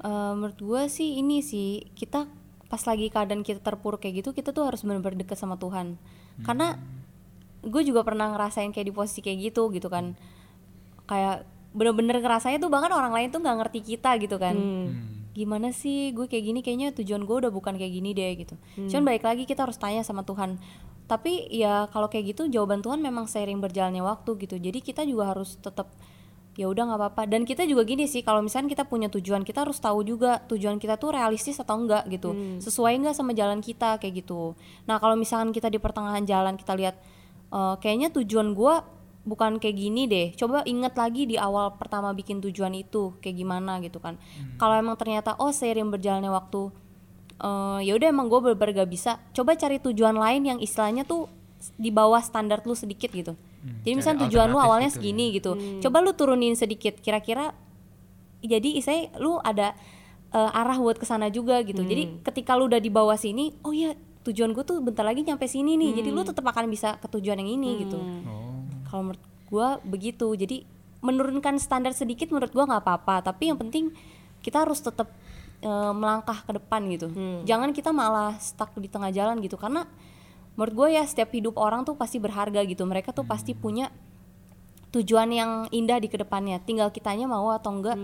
Eh, 0.00 0.32
menurut 0.34 0.58
gue 0.58 0.82
sih 0.90 1.20
ini 1.20 1.44
sih 1.44 1.84
kita 1.94 2.26
pas 2.70 2.82
lagi 2.86 3.10
keadaan 3.10 3.42
kita 3.42 3.60
terpuruk 3.60 3.98
kayak 4.00 4.22
gitu 4.22 4.30
kita 4.30 4.54
tuh 4.54 4.66
harus 4.66 4.82
benar-benar 4.82 5.18
dekat 5.20 5.38
sama 5.38 5.60
Tuhan. 5.60 5.94
Karena 6.42 6.74
gue 7.60 7.82
juga 7.84 8.00
pernah 8.00 8.32
ngerasain 8.32 8.72
kayak 8.72 8.86
di 8.88 8.94
posisi 8.94 9.20
kayak 9.20 9.52
gitu 9.52 9.68
gitu 9.70 9.86
kan. 9.92 10.16
Kayak 11.06 11.44
bener-bener 11.70 12.18
ngerasanya 12.18 12.58
tuh 12.58 12.70
bahkan 12.72 12.90
orang 12.90 13.14
lain 13.14 13.28
tuh 13.30 13.38
nggak 13.44 13.56
ngerti 13.62 13.80
kita 13.94 14.18
gitu 14.18 14.36
kan. 14.40 14.56
Hmm. 14.58 15.06
gimana 15.30 15.70
sih 15.70 16.10
gue 16.10 16.26
kayak 16.26 16.42
gini 16.42 16.60
kayaknya 16.60 16.90
tujuan 16.90 17.22
gue 17.22 17.36
udah 17.46 17.54
bukan 17.54 17.78
kayak 17.78 17.94
gini 17.94 18.10
deh 18.18 18.34
gitu. 18.34 18.58
Cuman 18.90 19.14
balik 19.14 19.22
lagi 19.22 19.46
kita 19.46 19.62
harus 19.62 19.78
tanya 19.78 20.02
sama 20.02 20.26
Tuhan 20.26 20.58
tapi 21.10 21.50
ya 21.50 21.90
kalau 21.90 22.06
kayak 22.06 22.38
gitu 22.38 22.46
jawaban 22.46 22.86
Tuhan 22.86 23.02
memang 23.02 23.26
seiring 23.26 23.58
berjalannya 23.58 24.06
waktu 24.06 24.38
gitu. 24.46 24.62
Jadi 24.62 24.78
kita 24.78 25.02
juga 25.02 25.34
harus 25.34 25.58
tetap 25.58 25.90
ya 26.54 26.70
udah 26.70 26.86
nggak 26.86 27.00
apa-apa. 27.02 27.22
Dan 27.26 27.42
kita 27.42 27.66
juga 27.66 27.82
gini 27.82 28.06
sih 28.06 28.22
kalau 28.22 28.38
misalnya 28.46 28.70
kita 28.78 28.86
punya 28.86 29.10
tujuan 29.10 29.42
kita 29.42 29.66
harus 29.66 29.82
tahu 29.82 30.06
juga 30.06 30.38
tujuan 30.46 30.78
kita 30.78 30.94
tuh 31.02 31.18
realistis 31.18 31.58
atau 31.58 31.82
enggak 31.82 32.06
gitu. 32.06 32.30
Sesuai 32.62 33.02
nggak 33.02 33.18
sama 33.18 33.34
jalan 33.34 33.58
kita 33.58 33.98
kayak 33.98 34.22
gitu. 34.22 34.54
Nah 34.86 35.02
kalau 35.02 35.18
misalkan 35.18 35.50
kita 35.50 35.66
di 35.66 35.82
pertengahan 35.82 36.22
jalan 36.22 36.54
kita 36.54 36.78
lihat 36.78 36.94
eh, 37.50 37.74
kayaknya 37.82 38.14
tujuan 38.14 38.54
gua 38.54 38.86
bukan 39.26 39.58
kayak 39.58 39.76
gini 39.76 40.06
deh. 40.06 40.30
Coba 40.38 40.62
inget 40.62 40.94
lagi 40.94 41.26
di 41.26 41.36
awal 41.36 41.74
pertama 41.74 42.14
bikin 42.14 42.38
tujuan 42.38 42.70
itu 42.78 43.18
kayak 43.18 43.34
gimana 43.34 43.82
gitu 43.82 43.98
kan. 43.98 44.14
Kalau 44.62 44.78
emang 44.78 44.94
ternyata 44.94 45.34
oh 45.42 45.50
seiring 45.50 45.90
berjalannya 45.90 46.30
waktu 46.30 46.70
eh 47.40 47.78
ya 47.88 47.92
udah 47.96 48.08
emang 48.12 48.28
gue 48.28 48.38
bener-bener 48.40 48.84
gak 48.84 48.90
bisa. 48.90 49.12
Coba 49.32 49.56
cari 49.56 49.80
tujuan 49.80 50.16
lain 50.16 50.42
yang 50.44 50.58
istilahnya 50.60 51.08
tuh 51.08 51.32
di 51.76 51.92
bawah 51.92 52.20
standar 52.20 52.60
lu 52.64 52.76
sedikit 52.76 53.12
gitu. 53.12 53.36
Jadi 53.84 53.92
cari 53.92 53.96
misalnya 53.96 54.18
tujuan 54.28 54.48
lu 54.48 54.56
alternatif 54.56 54.68
awalnya 54.68 54.88
gitu 54.88 54.96
ya. 54.96 55.00
segini 55.00 55.24
gitu. 55.36 55.52
Coba 55.84 55.96
lu 56.00 56.10
turunin 56.16 56.54
sedikit. 56.56 56.94
Kira-kira 57.00 57.52
jadi 58.40 58.80
istilahnya 58.80 59.12
lu 59.20 59.36
ada 59.40 59.76
eh, 60.32 60.50
arah 60.60 60.76
buat 60.80 60.96
ke 60.96 61.04
sana 61.04 61.28
juga 61.28 61.60
gitu. 61.64 61.84
Jadi 61.84 62.24
ketika 62.24 62.56
lu 62.56 62.68
udah 62.68 62.80
di 62.80 62.88
bawah 62.88 63.16
sini 63.16 63.52
oh 63.64 63.72
ya 63.72 63.92
tujuan 64.20 64.52
gue 64.52 64.64
tuh 64.64 64.80
bentar 64.84 65.04
lagi 65.04 65.24
nyampe 65.24 65.44
sini 65.48 65.76
nih. 65.76 66.00
Jadi 66.00 66.08
lu 66.12 66.24
tetap 66.24 66.44
akan 66.44 66.68
bisa 66.68 66.96
ke 67.00 67.08
tujuan 67.08 67.40
yang 67.40 67.50
ini 67.60 67.84
gitu. 67.84 68.00
Oh. 68.00 68.64
Kalau 68.88 69.12
menurut 69.12 69.24
gue 69.48 69.68
begitu. 69.88 70.28
Jadi 70.32 70.64
menurunkan 71.00 71.56
standar 71.60 71.92
sedikit 71.96 72.28
menurut 72.32 72.52
gue 72.52 72.64
nggak 72.64 72.80
apa-apa. 72.80 73.32
Tapi 73.32 73.52
yang 73.52 73.60
penting 73.60 73.92
kita 74.40 74.64
harus 74.64 74.80
tetap 74.80 75.12
eh, 75.60 75.92
melangkah 75.92 76.40
ke 76.44 76.52
depan 76.56 76.80
gitu. 76.88 77.08
Jangan 77.44 77.70
kita 77.76 77.92
malah 77.92 78.36
stuck 78.40 78.72
di 78.80 78.88
tengah 78.88 79.12
jalan 79.12 79.40
gitu 79.44 79.60
karena 79.60 79.84
menurut 80.58 80.74
gue 80.74 80.88
ya 80.98 81.04
setiap 81.06 81.30
hidup 81.32 81.56
orang 81.56 81.84
tuh 81.86 81.96
pasti 81.96 82.20
berharga 82.20 82.60
gitu. 82.66 82.84
Mereka 82.84 83.12
tuh 83.14 83.24
pasti 83.24 83.56
punya 83.56 83.92
tujuan 84.90 85.30
yang 85.30 85.50
indah 85.70 86.02
di 86.02 86.10
ke 86.10 86.18
depannya. 86.18 86.58
Tinggal 86.60 86.90
kitanya 86.90 87.30
mau 87.30 87.48
atau 87.54 87.70
enggak 87.70 87.96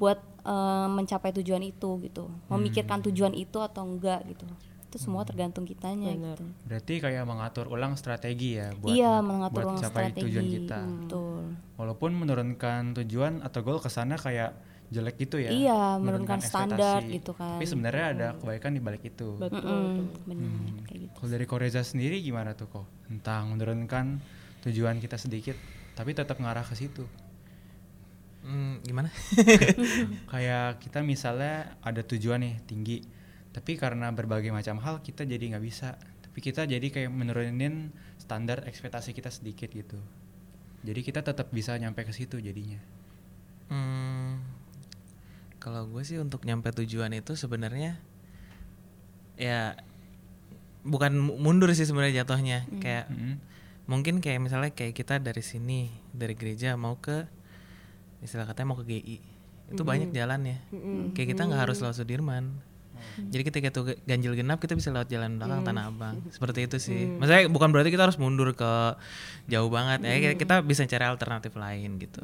buat 0.00 0.18
eh, 0.44 0.88
mencapai 0.90 1.30
tujuan 1.40 1.62
itu 1.62 2.00
gitu. 2.04 2.28
Memikirkan 2.50 3.00
tujuan 3.08 3.32
itu 3.32 3.60
atau 3.62 3.86
enggak 3.86 4.24
gitu. 4.28 4.44
Itu 4.90 5.10
semua 5.10 5.26
tergantung 5.26 5.66
kitanya 5.66 6.14
Benar. 6.14 6.38
gitu. 6.38 6.44
Berarti 6.70 6.94
kayak 7.02 7.24
mengatur 7.26 7.66
ulang 7.66 7.98
strategi 7.98 8.62
ya 8.62 8.70
buat 8.78 8.94
iya 8.94 9.18
mengatur 9.18 9.66
buat 9.66 9.66
ulang 9.74 9.82
strategi 9.82 10.22
tujuan 10.22 10.46
kita. 10.46 10.78
Betul. 10.86 11.42
Walaupun 11.78 12.10
menurunkan 12.14 12.94
tujuan 13.02 13.42
atau 13.42 13.60
goal 13.66 13.82
ke 13.82 13.90
sana 13.90 14.14
kayak 14.14 14.54
jelek 14.94 15.18
gitu 15.18 15.36
ya 15.36 15.50
Iya, 15.50 15.98
menurunkan 15.98 16.38
standar 16.38 17.02
ekspektasi. 17.02 17.16
gitu 17.18 17.32
kan. 17.34 17.58
tapi 17.58 17.66
sebenarnya 17.66 18.04
ada 18.14 18.26
kebaikan 18.38 18.70
di 18.70 18.80
balik 18.80 19.02
itu. 19.04 19.34
Betul. 19.36 20.06
Mm, 20.06 20.06
bener 20.24 20.50
kayak 20.86 20.98
gitu. 21.02 21.14
Kalau 21.18 21.30
dari 21.34 21.46
Koreza 21.46 21.82
sendiri 21.82 22.22
gimana 22.22 22.54
tuh 22.54 22.70
kok 22.70 22.86
tentang 23.04 23.50
menurunkan 23.52 24.22
tujuan 24.62 24.96
kita 24.96 25.18
sedikit 25.18 25.58
tapi 25.92 26.14
tetap 26.14 26.38
ngarah 26.38 26.62
ke 26.62 26.74
situ. 26.74 27.02
Hmm, 28.44 28.84
gimana? 28.84 29.08
kayak 30.32 30.76
kita 30.78 31.00
misalnya 31.00 31.74
ada 31.80 32.04
tujuan 32.04 32.44
nih 32.44 32.54
tinggi. 32.64 32.98
Tapi 33.50 33.78
karena 33.78 34.10
berbagai 34.10 34.50
macam 34.50 34.76
hal 34.82 35.00
kita 35.00 35.24
jadi 35.24 35.54
nggak 35.56 35.64
bisa. 35.64 35.96
Tapi 35.96 36.38
kita 36.42 36.66
jadi 36.66 36.82
kayak 36.82 37.08
menurunin 37.08 37.88
standar 38.20 38.66
ekspektasi 38.66 39.14
kita 39.14 39.30
sedikit 39.30 39.70
gitu. 39.70 39.96
Jadi 40.84 41.00
kita 41.00 41.24
tetap 41.24 41.48
bisa 41.48 41.72
nyampe 41.78 42.04
ke 42.04 42.12
situ 42.12 42.36
jadinya. 42.36 42.76
Hmm, 43.72 44.44
kalau 45.64 45.88
gue 45.88 46.04
sih 46.04 46.20
untuk 46.20 46.44
nyampe 46.44 46.68
tujuan 46.74 47.08
itu 47.10 47.32
sebenarnya 47.34 47.96
ya 49.34 49.72
bukan 50.84 51.16
mu- 51.16 51.40
mundur 51.40 51.72
sih 51.72 51.82
sebenarnya 51.82 52.22
jatuhnya. 52.22 52.68
Kayak 52.76 53.08
Mm. 53.08 53.34
mungkin 53.84 54.20
kayak 54.20 54.38
misalnya 54.38 54.70
kayak 54.70 54.92
kita 54.92 55.16
dari 55.18 55.40
sini 55.40 55.88
dari 56.10 56.32
gereja 56.32 56.72
mau 56.74 56.96
ke 56.96 57.24
istilah 58.20 58.44
katanya 58.44 58.68
mau 58.70 58.78
ke 58.78 58.86
GI 58.86 59.16
itu 59.66 59.82
banyak 59.82 60.12
jalannya. 60.12 60.60
Kayak 61.12 61.28
kita 61.30 61.42
nggak 61.42 61.60
harus 61.62 61.80
lewat 61.80 61.96
Sudirman. 61.96 62.60
Jadi 63.16 63.42
ketika 63.42 63.68
itu 63.68 63.80
ganjil 64.02 64.32
genap 64.32 64.58
kita 64.58 64.72
bisa 64.72 64.88
lewat 64.88 65.08
jalan 65.08 65.36
belakang 65.36 65.60
Tanah 65.62 65.84
Abang. 65.86 66.14
Seperti 66.28 66.64
itu 66.64 66.76
sih. 66.78 67.04
Maksudnya 67.10 67.48
bukan 67.48 67.68
berarti 67.68 67.88
kita 67.88 68.04
harus 68.04 68.16
mundur 68.16 68.52
ke 68.52 68.72
jauh 69.46 69.68
banget 69.68 70.00
ya. 70.00 70.14
Kayak 70.22 70.36
kita 70.38 70.54
bisa 70.60 70.84
cari 70.84 71.04
alternatif 71.04 71.52
lain 71.54 71.96
gitu. 71.98 72.20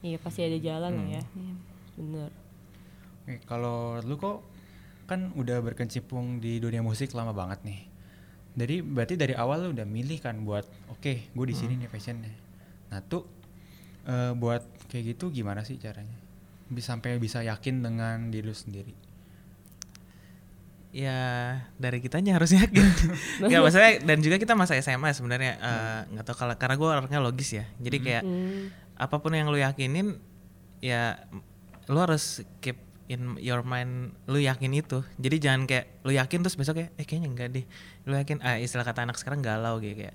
Iya 0.00 0.18
pasti 0.18 0.42
ada 0.42 0.58
jalan 0.58 0.90
lah 0.92 1.06
ya. 1.10 1.22
Bener. 1.94 2.30
Oke, 3.20 3.40
kalau 3.44 4.00
lu 4.00 4.14
kok 4.14 4.42
kan 5.04 5.34
udah 5.34 5.58
berkecimpung 5.60 6.38
di 6.38 6.56
dunia 6.56 6.80
musik 6.80 7.10
lama 7.12 7.30
banget 7.30 7.60
nih. 7.62 7.80
Jadi 8.50 8.76
berarti 8.80 9.14
dari 9.14 9.34
awal 9.34 9.64
lu 9.64 9.68
udah 9.72 9.84
milih 9.84 10.18
kan 10.18 10.42
buat 10.42 10.62
oke, 10.88 11.12
gue 11.30 11.46
di 11.46 11.54
sini 11.54 11.74
nih 11.76 11.86
passionnya. 11.86 12.30
Nah 12.90 13.00
tuh 13.00 13.22
eh, 14.04 14.32
buat 14.32 14.62
kayak 14.86 15.14
gitu 15.14 15.30
gimana 15.30 15.62
sih 15.62 15.76
caranya? 15.76 16.14
Bisa 16.66 16.94
sampai 16.94 17.18
bisa 17.18 17.42
yakin 17.42 17.80
dengan 17.80 18.28
diri 18.28 18.46
lu 18.46 18.54
sendiri. 18.54 18.94
ya 20.90 21.14
dari 21.78 22.02
kitanya 22.02 22.34
harus 22.34 22.50
yakin 22.50 22.82
nggak 23.46 23.62
maksudnya 23.62 24.02
dan 24.02 24.18
juga 24.18 24.42
kita 24.42 24.58
masa 24.58 24.74
SMA 24.74 25.14
sebenarnya 25.14 25.54
eh, 25.54 26.00
nggak 26.10 26.24
tahu 26.26 26.34
kalau 26.34 26.54
karena 26.58 26.74
gue 26.74 26.88
orangnya 26.90 27.20
logis 27.22 27.54
ya 27.54 27.64
jadi 27.78 27.96
kayak 28.02 28.22
Hmm. 28.26 28.74
apa 28.98 29.16
pun 29.16 29.30
yang 29.30 29.46
lu 29.48 29.56
yakinin 29.56 30.18
ya 30.82 31.14
lu 31.86 31.94
harus 31.94 32.42
keep 32.58 32.74
in 33.10 33.34
your 33.42 33.66
mind 33.66 34.14
lu 34.30 34.38
yakin 34.38 34.70
itu. 34.70 35.02
Jadi 35.18 35.36
jangan 35.42 35.66
kayak 35.66 36.06
lu 36.06 36.14
yakin 36.14 36.46
terus 36.46 36.54
besok 36.54 36.78
kayak 36.78 36.94
eh 36.94 37.02
kayaknya 37.02 37.28
enggak 37.34 37.48
deh. 37.50 37.64
Lu 38.06 38.14
yakin 38.14 38.38
ah 38.38 38.54
istilah 38.54 38.86
kata 38.86 39.02
anak 39.02 39.18
sekarang 39.18 39.42
galau 39.42 39.82
gitu 39.82 39.98
kayak. 39.98 40.14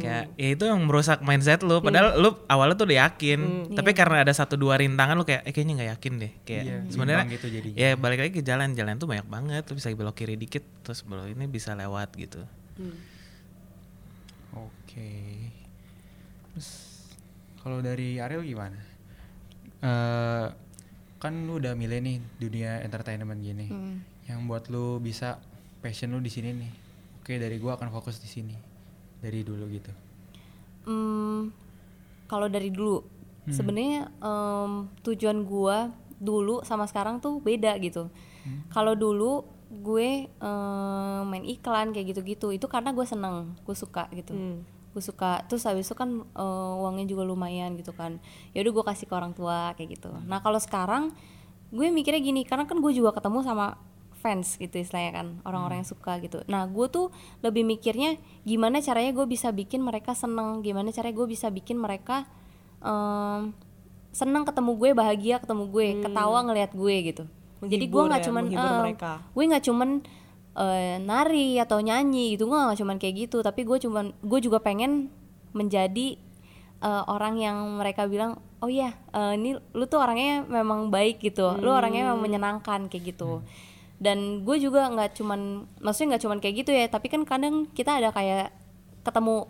Kayak 0.00 0.24
ya 0.40 0.48
itu 0.56 0.64
yang 0.64 0.80
merusak 0.88 1.20
mindset 1.20 1.60
lu. 1.60 1.84
Padahal 1.84 2.16
lu 2.16 2.32
awalnya 2.48 2.72
tuh 2.74 2.88
udah 2.88 2.98
yakin 3.04 3.40
tapi 3.76 3.92
karena 3.92 4.24
ada 4.24 4.32
satu 4.32 4.56
dua 4.56 4.80
rintangan 4.80 5.12
lu 5.12 5.28
kayak 5.28 5.44
eh 5.44 5.52
kayaknya 5.52 5.74
nggak 5.76 5.90
yakin 5.92 6.12
deh. 6.16 6.32
Kayak 6.48 6.64
Iya, 6.64 6.76
sebenarnya 6.88 7.24
gitu 7.36 7.46
jadinya. 7.52 7.76
ya 7.76 7.88
balik 7.94 8.18
lagi 8.24 8.32
ke 8.32 8.42
jalan. 8.42 8.72
Jalan 8.72 8.96
tuh 8.96 9.08
banyak 9.12 9.28
banget 9.28 9.62
lu 9.68 9.76
bisa 9.76 9.92
belok 9.92 10.16
kiri 10.16 10.40
dikit 10.40 10.64
terus 10.80 11.04
belok 11.04 11.28
ini 11.28 11.44
bisa 11.44 11.76
lewat 11.76 12.16
gitu. 12.16 12.40
Oke. 14.56 15.12
Terus 16.56 16.68
kalau 17.60 17.84
dari 17.84 18.16
Ariel 18.16 18.40
gimana? 18.40 18.80
Eh 19.84 20.46
kan 21.26 21.34
lu 21.50 21.58
udah 21.58 21.74
milih 21.74 21.98
nih 21.98 22.16
dunia 22.38 22.78
entertainment 22.86 23.42
gini. 23.42 23.66
Yang 24.30 24.38
buat 24.46 24.64
lu 24.70 25.02
bisa 25.02 25.42
passion 25.82 26.14
lu 26.14 26.22
di 26.22 26.30
sini 26.30 26.54
nih. 26.54 26.70
Oke, 27.18 27.42
dari 27.42 27.58
gua 27.58 27.74
akan 27.74 27.90
fokus 27.90 28.22
di 28.22 28.30
sini. 28.30 28.54
Dari 29.18 29.42
dulu 29.42 29.66
gitu. 29.74 29.90
Hmm, 30.86 31.50
kalau 32.30 32.46
dari 32.46 32.70
dulu 32.70 33.02
sebenarnya 33.50 34.10
em, 34.22 34.90
tujuan 35.02 35.42
gua 35.42 35.90
dulu 36.18 36.62
sama 36.62 36.86
sekarang 36.86 37.18
tuh 37.18 37.42
beda 37.42 37.74
gitu. 37.82 38.06
Kalau 38.70 38.94
dulu 38.94 39.42
gue 39.66 40.30
em, 40.30 41.22
main 41.26 41.42
iklan 41.42 41.90
kayak 41.90 42.14
gitu-gitu 42.14 42.54
itu 42.54 42.66
karena 42.70 42.94
gue 42.94 43.02
seneng, 43.02 43.58
gue 43.66 43.74
suka 43.74 44.06
gitu. 44.14 44.30
Gue 44.96 45.04
suka. 45.04 45.44
Terus 45.44 45.68
habis 45.68 45.84
itu 45.84 45.92
kan 45.92 46.24
eh, 46.24 46.80
uangnya 46.80 47.04
juga 47.04 47.28
lumayan 47.28 47.76
gitu 47.76 47.92
kan. 47.92 48.16
Ya 48.56 48.64
udah 48.64 48.72
gue 48.72 48.84
kasih 48.88 49.04
ke 49.04 49.12
orang 49.12 49.36
tua 49.36 49.76
kayak 49.76 50.00
gitu. 50.00 50.08
Nah 50.24 50.40
kalau 50.40 50.56
sekarang 50.56 51.12
gue 51.68 51.86
mikirnya 51.92 52.22
gini 52.24 52.48
karena 52.48 52.64
kan 52.64 52.80
gue 52.80 52.92
juga 52.96 53.12
ketemu 53.12 53.44
sama 53.44 53.76
fans 54.16 54.56
gitu 54.58 54.80
istilahnya 54.80 55.12
kan 55.12 55.26
orang-orang 55.46 55.84
yang 55.84 55.88
suka 55.88 56.18
gitu 56.18 56.42
nah 56.50 56.66
gue 56.66 56.86
tuh 56.90 57.12
lebih 57.46 57.62
mikirnya 57.62 58.16
gimana 58.42 58.82
caranya 58.82 59.12
gue 59.14 59.26
bisa 59.28 59.52
bikin 59.54 59.84
mereka 59.84 60.16
seneng 60.16 60.64
gimana 60.64 60.90
caranya 60.90 61.14
gue 61.14 61.28
bisa 61.30 61.46
bikin 61.52 61.78
mereka 61.78 62.26
em, 62.82 63.52
seneng 64.10 64.42
ketemu 64.48 64.72
gue 64.74 64.90
bahagia 64.96 65.36
ketemu 65.38 65.64
gue 65.68 65.86
ketawa 66.02 66.38
ngelihat 66.48 66.72
gue 66.72 66.96
gitu 67.12 67.24
jadi 67.66 67.84
gue 67.86 68.02
Menghibur 68.02 68.08
nggak 68.08 68.20
ya, 68.22 68.26
cuman 68.26 68.42
menghibur 68.48 68.72
mereka. 68.82 69.12
gue 69.22 69.44
nggak 69.46 69.64
cuman 69.68 69.90
eh, 70.56 70.96
nari 70.98 71.60
atau 71.60 71.78
nyanyi 71.84 72.34
gitu 72.34 72.48
gue 72.48 72.56
nggak 72.56 72.80
cuman 72.80 72.96
kayak 72.96 73.28
gitu. 73.28 73.44
Tapi 73.44 73.62
gue 73.62 73.78
cuman 73.78 74.16
gue 74.24 74.40
juga 74.40 74.58
pengen 74.64 75.12
menjadi 75.52 76.16
eh, 76.82 77.04
orang 77.06 77.36
yang 77.36 77.56
mereka 77.76 78.08
bilang 78.08 78.40
oh 78.64 78.72
iya 78.72 78.96
eh, 79.12 79.36
ini 79.36 79.60
lu 79.76 79.84
tuh 79.86 80.00
orangnya 80.00 80.42
memang 80.48 80.88
baik 80.88 81.20
gitu. 81.20 81.56
Lu 81.60 81.70
orangnya 81.70 82.10
memang 82.10 82.24
menyenangkan 82.24 82.88
kayak 82.88 83.16
gitu. 83.16 83.44
Dan 83.96 84.44
gue 84.44 84.56
juga 84.60 84.88
nggak 84.92 85.16
cuman 85.16 85.64
maksudnya 85.80 86.16
nggak 86.16 86.24
cuman 86.28 86.38
kayak 86.40 86.54
gitu 86.64 86.70
ya 86.72 86.84
tapi 86.88 87.08
kan 87.08 87.24
kadang 87.24 87.64
kita 87.72 87.96
ada 87.96 88.12
kayak 88.12 88.52
ketemu 89.04 89.48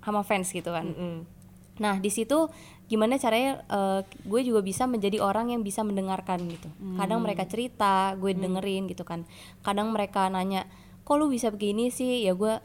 sama 0.00 0.20
fans 0.24 0.48
gitu 0.48 0.70
kan. 0.72 0.86
Mm-mm. 0.88 1.42
Nah, 1.80 1.96
di 1.96 2.10
situ 2.12 2.52
gimana 2.92 3.16
caranya 3.16 3.64
eh, 3.72 4.00
gue 4.04 4.40
juga 4.44 4.60
bisa 4.60 4.84
menjadi 4.84 5.24
orang 5.24 5.48
yang 5.48 5.64
bisa 5.64 5.80
mendengarkan 5.80 6.44
gitu. 6.44 6.68
Kadang 7.00 7.24
mereka 7.24 7.48
cerita, 7.48 8.12
gue 8.20 8.36
dengerin 8.36 8.84
gitu 8.84 9.00
kan. 9.08 9.24
Kadang 9.64 9.96
mereka 9.96 10.28
nanya, 10.28 10.68
"Kok 11.08 11.16
lu 11.16 11.32
bisa 11.32 11.48
begini 11.48 11.88
sih?" 11.88 12.28
Ya 12.28 12.36
gue 12.36 12.60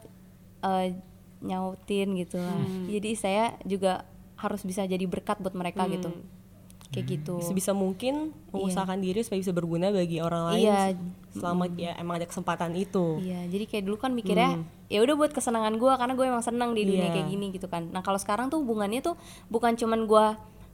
eh, 0.68 0.88
nyautin 1.40 2.20
gitu 2.20 2.44
lah. 2.44 2.60
Jadi 2.92 3.12
saya 3.16 3.56
juga 3.63 4.04
harus 4.36 4.62
bisa 4.68 4.84
jadi 4.84 5.08
berkat 5.08 5.40
buat 5.40 5.56
mereka 5.56 5.88
gitu. 5.96 6.10
Kayak 6.88 7.06
gitu. 7.13 7.36
Sebisa 7.41 7.71
mungkin 7.71 8.32
mengusahakan 8.50 8.97
diri 8.97 9.19
supaya 9.19 9.39
bisa 9.39 9.52
berguna 9.52 9.91
bagi 9.91 10.17
orang 10.17 10.56
lain 10.56 10.63
Iya. 10.63 10.82
selama 11.30 11.67
ya 11.73 11.93
emang 11.95 12.17
ada 12.17 12.26
kesempatan 12.26 12.71
itu. 12.73 13.19
Iya, 13.19 13.43
jadi 13.45 13.65
kayak 13.65 13.84
dulu 13.84 13.97
kan 13.97 14.12
mikirnya 14.12 14.58
ya 14.88 15.00
udah 15.00 15.15
buat 15.15 15.32
kesenangan 15.32 15.76
gue 15.76 15.91
karena 15.91 16.13
gue 16.13 16.26
emang 16.26 16.41
senang 16.41 16.71
di 16.71 16.84
dunia 16.84 17.08
Iya. 17.08 17.13
kayak 17.13 17.28
gini 17.28 17.45
gitu 17.52 17.67
kan. 17.67 17.91
Nah 17.91 18.00
kalau 18.00 18.15
sekarang 18.15 18.47
tuh 18.47 18.60
hubungannya 18.60 19.02
tuh 19.02 19.19
bukan 19.47 19.76
cuman 19.76 20.04
gue 20.04 20.26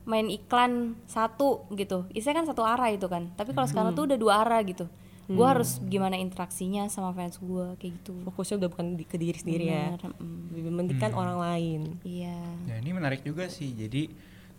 main 0.03 0.27
iklan 0.27 0.99
satu 1.05 1.63
gitu, 1.71 2.03
isinya 2.11 2.37
kan 2.37 2.45
satu 2.45 2.61
arah 2.61 2.87
itu 2.87 3.07
kan. 3.07 3.31
Tapi 3.33 3.51
kalau 3.51 3.65
sekarang 3.65 3.91
tuh 3.93 4.03
udah 4.05 4.17
dua 4.17 4.33
arah 4.39 4.61
gitu. 4.61 4.85
Gue 5.23 5.47
harus 5.47 5.79
gimana 5.81 6.13
interaksinya 6.13 6.85
sama 6.87 7.09
fans 7.11 7.39
gue 7.39 7.79
kayak 7.79 7.91
gitu. 7.97 8.11
Fokusnya 8.23 8.59
udah 8.59 8.69
bukan 8.69 8.87
di- 8.93 9.07
ke 9.07 9.15
diri 9.15 9.33
sendiri 9.33 9.65
ya. 9.65 9.95
Bener, 9.95 10.11
mm. 10.13 10.39
Lebih 10.51 10.63
mementingkan 10.69 11.11
orang 11.15 11.37
lain. 11.39 11.81
Iya. 12.03 12.37
Ya 12.67 12.75
ini 12.77 12.91
menarik 12.91 13.23
juga 13.23 13.47
sih. 13.47 13.71
Jadi 13.71 14.11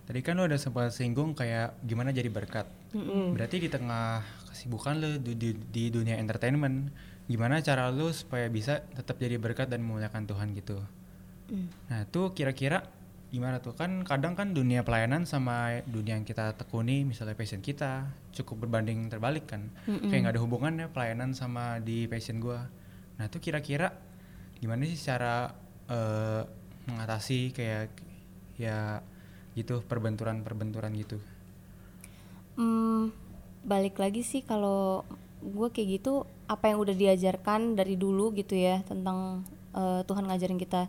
tadi 0.04 0.20
kan 0.20 0.36
lu 0.36 0.44
udah 0.44 0.60
sempat 0.60 0.92
singgung 0.92 1.32
kayak 1.32 1.76
gimana 1.84 2.12
jadi 2.12 2.28
berkat. 2.28 2.68
Berarti 3.34 3.56
di 3.60 3.68
tengah 3.72 4.20
kesibukan 4.52 5.00
lu 5.00 5.10
di, 5.18 5.32
di, 5.34 5.50
di 5.56 5.84
dunia 5.88 6.20
entertainment, 6.20 6.92
gimana 7.24 7.60
cara 7.64 7.88
lu 7.88 8.12
supaya 8.12 8.46
bisa 8.52 8.84
tetap 8.92 9.16
jadi 9.16 9.40
berkat 9.40 9.72
dan 9.72 9.80
memuliakan 9.80 10.28
Tuhan 10.28 10.52
gitu. 10.54 10.78
Nah 11.88 12.04
itu 12.04 12.22
kira-kira 12.36 12.84
gimana 13.32 13.58
tuh? 13.58 13.74
Kan 13.74 14.06
kadang 14.06 14.38
kan 14.38 14.54
dunia 14.54 14.86
pelayanan 14.86 15.26
sama 15.26 15.82
dunia 15.88 16.14
yang 16.14 16.22
kita 16.22 16.54
tekuni 16.54 17.02
misalnya 17.02 17.34
passion 17.34 17.58
kita 17.58 18.06
cukup 18.30 18.68
berbanding 18.68 19.10
terbalik 19.10 19.48
kan? 19.50 19.72
Kayak 20.08 20.20
nggak 20.22 20.34
ada 20.38 20.42
hubungannya 20.44 20.86
pelayanan 20.92 21.34
sama 21.34 21.80
di 21.82 22.06
passion 22.06 22.38
gua. 22.38 22.70
Nah 23.18 23.26
itu 23.26 23.42
kira-kira 23.42 23.90
gimana 24.62 24.86
sih 24.86 24.96
cara 24.96 25.50
eh, 25.90 26.42
mengatasi 26.86 27.50
kayak 27.56 27.90
ya 28.54 29.02
gitu 29.54 29.82
perbenturan-perbenturan 29.86 30.92
gitu. 30.98 31.18
Hmm, 32.54 33.10
balik 33.66 33.98
lagi 33.98 34.22
sih 34.22 34.42
kalau 34.42 35.02
gue 35.42 35.68
kayak 35.70 36.00
gitu 36.00 36.26
apa 36.46 36.70
yang 36.70 36.78
udah 36.80 36.94
diajarkan 36.94 37.74
dari 37.74 37.96
dulu 37.96 38.30
gitu 38.36 38.54
ya 38.54 38.84
tentang 38.84 39.42
eh, 39.72 40.00
Tuhan 40.04 40.28
ngajarin 40.28 40.60
kita 40.60 40.86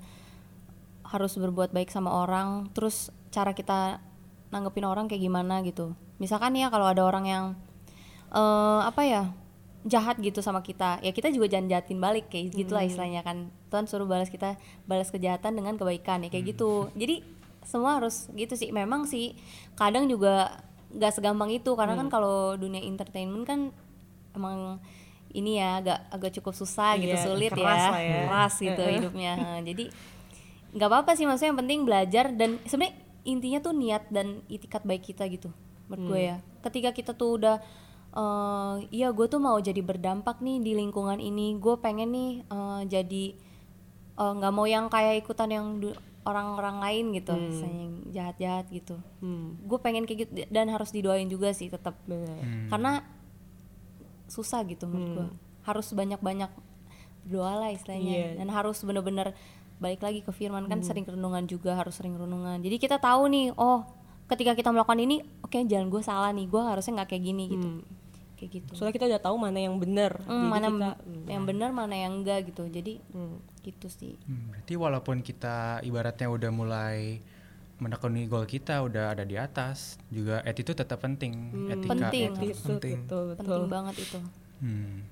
harus 1.06 1.38
berbuat 1.38 1.71
baik 1.71 1.93
sama 1.93 2.12
orang 2.12 2.67
terus 2.73 3.13
cara 3.30 3.54
kita 3.54 4.01
nanggepin 4.49 4.86
orang 4.86 5.06
kayak 5.06 5.21
gimana 5.21 5.62
gitu. 5.62 5.93
Misalkan 6.17 6.56
ya 6.58 6.71
kalau 6.73 6.89
ada 6.89 7.06
orang 7.06 7.25
yang 7.25 7.45
eh, 8.34 8.82
apa 8.84 9.01
ya 9.06 9.23
jahat 9.86 10.17
gitu 10.17 10.41
sama 10.41 10.65
kita 10.65 10.97
ya 11.06 11.13
kita 11.13 11.30
juga 11.30 11.45
jangan 11.45 11.69
jahatin 11.69 12.01
balik 12.01 12.25
kayak 12.34 12.58
gitulah 12.58 12.82
istilahnya 12.82 13.21
kan. 13.21 13.54
Tuhan 13.69 13.86
suruh 13.86 14.10
balas 14.10 14.34
kita 14.34 14.58
balas 14.89 15.13
kejahatan 15.13 15.56
dengan 15.56 15.78
kebaikan 15.78 16.25
ya 16.25 16.30
kayak 16.34 16.58
gitu. 16.58 16.89
Jadi 16.97 17.21
semua 17.65 17.97
harus 17.99 18.30
gitu 18.32 18.54
sih. 18.54 18.69
Memang 18.69 19.10
sih 19.10 19.34
kadang 19.75 20.06
juga 20.06 20.62
nggak 20.93 21.12
segampang 21.17 21.51
itu. 21.51 21.73
Karena 21.73 21.97
kan 21.97 22.08
kalau 22.08 22.56
dunia 22.56 22.80
entertainment 22.80 23.43
kan 23.43 23.60
emang 24.32 24.80
ini 25.36 25.60
ya 25.60 25.84
agak 25.84 25.99
agak 26.15 26.32
cukup 26.39 26.56
susah 26.56 26.95
gitu 26.95 27.12
Iya, 27.12 27.25
sulit 27.28 27.51
keras 27.51 27.75
ya 27.75 27.91
lah 27.91 27.99
ya. 28.01 28.15
keras 28.23 28.54
gitu 28.62 28.84
hidupnya. 28.88 29.34
Jadi 29.67 29.84
nggak 30.71 30.88
apa-apa 30.88 31.12
sih. 31.19 31.28
Maksudnya 31.28 31.51
yang 31.51 31.60
penting 31.60 31.80
belajar 31.84 32.25
dan 32.32 32.62
sebenarnya 32.63 32.95
intinya 33.25 33.60
tuh 33.60 33.73
niat 33.73 34.04
dan 34.13 34.45
itikat 34.47 34.86
baik 34.86 35.04
kita 35.12 35.25
gitu 35.28 35.49
menurut 35.91 36.13
gue 36.15 36.19
ya. 36.32 36.38
Ketika 36.63 36.93
kita 36.93 37.12
tuh 37.13 37.41
udah 37.41 37.58
eh 38.15 38.75
iya 38.95 39.12
gue 39.12 39.28
tuh 39.28 39.43
mau 39.43 39.60
jadi 39.60 39.84
berdampak 39.84 40.39
nih 40.39 40.63
di 40.63 40.71
lingkungan 40.71 41.19
ini. 41.19 41.60
Gue 41.60 41.75
pengen 41.84 42.15
nih 42.15 42.32
eh, 42.47 42.82
jadi 42.88 43.25
eh, 44.15 44.34
nggak 44.39 44.54
mau 44.56 44.63
yang 44.63 44.88
kayak 44.88 45.19
ikutan 45.19 45.51
yang 45.51 45.67
orang-orang 46.26 46.82
lain 46.82 47.06
gitu 47.14 47.38
misalnya 47.38 47.80
yang 47.86 47.94
jahat-jahat 48.10 48.66
gitu. 48.74 48.98
Hmm. 49.22 49.62
gue 49.62 49.80
pengen 49.80 50.04
kayak 50.04 50.20
gitu 50.26 50.32
dan 50.50 50.68
harus 50.68 50.90
didoain 50.90 51.30
juga 51.30 51.54
sih 51.54 51.70
tetap 51.70 51.94
Benar. 52.04 52.70
karena 52.70 52.92
susah 54.26 54.66
gitu 54.66 54.90
menurut 54.90 55.10
gue 55.14 55.28
harus 55.66 55.88
banyak-banyak 55.94 56.50
berdoa 57.26 57.54
lah 57.58 57.70
istilahnya. 57.74 58.14
Iya. 58.14 58.30
dan 58.38 58.48
harus 58.54 58.78
bener-bener 58.82 59.34
balik 59.76 60.02
lagi 60.02 60.22
ke 60.22 60.32
firman. 60.32 60.70
Kan 60.70 60.86
sering 60.86 61.04
renungan 61.04 61.46
juga 61.46 61.76
harus 61.76 61.98
sering 61.98 62.16
renungan. 62.16 62.62
Jadi 62.62 62.78
kita 62.78 63.02
tahu 63.02 63.28
nih 63.28 63.50
oh 63.58 63.84
ketika 64.26 64.54
kita 64.54 64.70
melakukan 64.70 65.02
ini 65.02 65.22
oke 65.42 65.58
jalan 65.66 65.90
gue 65.90 66.02
salah 66.06 66.30
nih. 66.32 66.46
Gue 66.48 66.62
harusnya 66.62 67.02
nggak 67.02 67.10
kayak 67.12 67.24
gini 67.26 67.44
gitu. 67.50 67.68
Kayak 68.38 68.50
gitu. 68.62 68.72
Soalnya 68.78 68.94
kita 68.94 69.06
udah 69.10 69.22
tahu 69.22 69.36
mana 69.42 69.58
yang 69.58 69.76
benar. 69.82 70.22
Hmm, 70.24 70.48
mana 70.48 70.68
kita, 70.70 70.90
yang 71.34 71.44
benar 71.50 71.70
mana 71.74 71.96
yang 71.98 72.14
enggak 72.22 72.46
gitu. 72.50 72.70
Jadi 72.70 73.02
Hmm. 73.10 73.42
Gitu 73.65 73.89
sih 73.89 74.13
Hmm, 74.30 74.54
berarti 74.54 74.73
walaupun 74.78 75.25
kita 75.25 75.82
ibaratnya 75.82 76.30
udah 76.30 76.51
mulai 76.54 77.19
menekuni 77.75 78.30
goal 78.32 78.47
kita 78.47 78.80
udah 78.88 79.12
ada 79.12 79.28
di 79.28 79.36
atas, 79.36 79.99
juga 80.08 80.39
attitude 80.47 80.80
tetap 80.80 81.04
penting, 81.04 81.67
etika. 81.67 81.91
penting. 81.91 82.30
Itu, 82.39 82.63
penting. 82.63 82.97
betul, 83.04 83.23
betul. 83.36 83.43
penting 83.43 83.65
banget 83.67 83.95
itu 83.99 84.19
Hmm. 84.63 85.04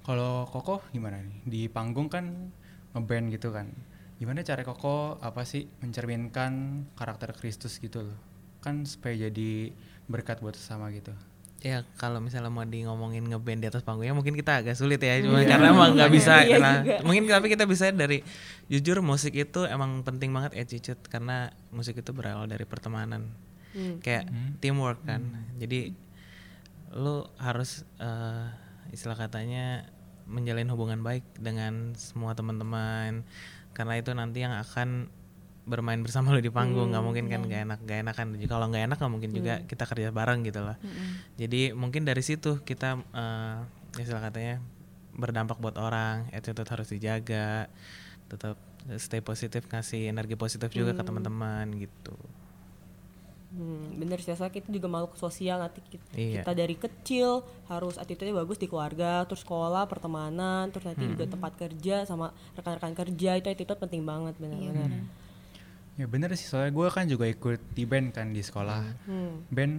Kalau 0.00 0.48
Koko 0.48 0.80
gimana 0.96 1.20
nih? 1.20 1.36
Di 1.44 1.62
panggung 1.68 2.08
kan 2.08 2.48
ngeband 2.96 3.28
gitu 3.28 3.52
kan. 3.52 3.68
Gimana 4.16 4.40
cara 4.40 4.64
Koko 4.64 5.20
apa 5.20 5.44
sih 5.44 5.68
mencerminkan 5.84 6.84
karakter 6.96 7.36
Kristus 7.36 7.76
gitu 7.76 8.08
loh? 8.08 8.18
Kan 8.64 8.88
supaya 8.88 9.28
jadi 9.28 9.76
berkat 10.08 10.40
buat 10.40 10.56
sesama 10.56 10.88
gitu. 10.96 11.12
Ya 11.60 11.84
kalau 12.00 12.24
misalnya 12.24 12.48
mau 12.48 12.64
di 12.64 12.88
ngomongin 12.88 13.28
ngeband 13.28 13.60
di 13.60 13.68
atas 13.68 13.84
panggungnya 13.84 14.16
mungkin 14.16 14.32
kita 14.32 14.64
agak 14.64 14.74
sulit 14.74 14.96
ya. 14.96 15.20
Cuma 15.20 15.44
karena 15.44 15.70
emang 15.70 15.92
nggak 15.92 16.08
bisa 16.08 16.40
Iya 16.40 16.56
karena- 16.56 16.80
juga. 16.80 16.96
mungkin 17.04 17.22
tapi 17.28 17.46
kita 17.48 17.64
bisa 17.68 17.92
dari 17.92 18.24
jujur 18.66 19.04
musik 19.04 19.36
itu 19.36 19.68
emang 19.68 20.00
penting 20.00 20.32
banget 20.32 20.56
attitude 20.56 21.00
karena 21.06 21.52
musik 21.68 22.00
itu 22.00 22.10
berawal 22.10 22.48
dari 22.48 22.64
pertemanan. 22.64 23.28
Hmm. 23.70 24.02
kayak 24.02 24.26
teamwork 24.58 24.98
kan. 25.06 25.22
Jadi 25.54 25.94
lu 26.90 27.22
harus 27.38 27.86
eh, 28.02 28.46
istilah 28.90 29.14
katanya 29.14 29.86
menjalin 30.26 30.66
hubungan 30.70 31.04
baik 31.04 31.22
dengan 31.38 31.94
semua 31.94 32.34
teman-teman. 32.34 33.22
Karena 33.70 33.94
itu 33.94 34.10
nanti 34.10 34.42
yang 34.42 34.58
akan 34.58 35.06
bermain 35.70 36.02
bersama 36.02 36.34
lu 36.34 36.42
di 36.42 36.50
panggung 36.50 36.90
nggak 36.90 37.04
mungkin 37.06 37.30
kan 37.30 37.46
gak 37.46 37.62
enak 37.70 37.78
gak 37.86 37.98
enakan. 38.02 38.26
Kalau 38.50 38.66
nggak 38.66 38.84
enak 38.90 38.96
nggak 38.98 39.12
mungkin 39.14 39.30
juga 39.30 39.54
kita 39.70 39.84
kerja 39.86 40.10
bareng 40.10 40.42
gitu 40.42 40.60
lah 40.66 40.76
jadi 41.38 41.72
mungkin 41.72 42.02
dari 42.02 42.20
situ 42.26 42.58
kita 42.66 42.98
eh, 43.14 43.58
istilah 44.02 44.22
katanya 44.26 44.58
berdampak 45.14 45.58
buat 45.58 45.78
orang 45.78 46.30
attitude 46.34 46.66
harus 46.66 46.90
dijaga 46.90 47.70
tetap 48.30 48.56
stay 48.96 49.20
positif 49.20 49.66
ngasih 49.68 50.08
energi 50.08 50.38
positif 50.38 50.70
juga 50.72 50.96
ke 50.96 51.02
teman-teman 51.04 51.66
gitu. 51.76 52.16
Hmm, 53.50 53.98
bener 53.98 54.22
sih, 54.22 54.30
soalnya 54.30 54.62
kita 54.62 54.70
juga 54.70 54.86
makhluk 54.86 55.18
sosial 55.18 55.58
nanti 55.58 55.82
kita, 55.82 56.06
Iya. 56.14 56.46
kita 56.46 56.52
dari 56.54 56.78
kecil 56.78 57.42
harus 57.66 57.98
attitude-nya 57.98 58.38
bagus 58.38 58.62
di 58.62 58.70
keluarga, 58.70 59.26
terus 59.26 59.42
sekolah, 59.42 59.90
pertemanan, 59.90 60.70
terus 60.70 60.86
nanti 60.86 61.02
juga 61.10 61.26
tempat 61.26 61.58
kerja 61.58 62.06
sama 62.06 62.30
rekan-rekan 62.54 62.94
kerja 62.94 63.42
itu 63.42 63.50
attitude 63.50 63.74
penting 63.82 64.06
banget 64.06 64.38
benar-benar. 64.38 65.02
Ya 66.00 66.08
bener 66.08 66.32
sih, 66.32 66.48
soalnya 66.48 66.72
gue 66.72 66.88
kan 66.88 67.04
juga 67.04 67.28
ikut 67.28 67.60
di 67.76 67.84
band 67.84 68.16
kan 68.16 68.32
di 68.32 68.40
sekolah. 68.40 69.04
Hmm. 69.04 69.44
Band 69.52 69.74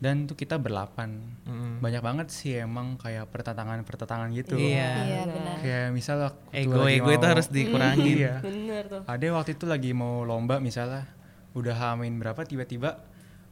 dan 0.00 0.24
tuh 0.24 0.32
kita 0.32 0.56
berlapan. 0.56 1.20
Mm-mm. 1.44 1.84
Banyak 1.84 2.00
banget 2.00 2.26
sih 2.32 2.56
emang 2.56 2.96
kayak 2.96 3.28
pertentangan-pertentangan 3.28 4.32
gitu. 4.32 4.56
Iya. 4.56 4.90
iya 5.04 5.22
benar 5.28 5.54
Kayak 5.60 5.86
misal 5.92 6.16
waktu 6.24 6.40
ego 6.56 6.80
lagi 6.80 6.96
ego 6.96 7.10
itu 7.12 7.26
harus 7.28 7.46
dikurangin 7.52 8.16
Iya. 8.16 8.34
Bener 8.40 8.82
tuh. 8.88 9.02
Ada 9.04 9.26
waktu 9.36 9.50
itu 9.60 9.64
lagi 9.68 9.92
mau 9.92 10.24
lomba 10.24 10.56
misalnya 10.56 11.04
udah 11.52 11.76
hamin 11.76 12.16
berapa 12.16 12.40
tiba-tiba 12.48 13.04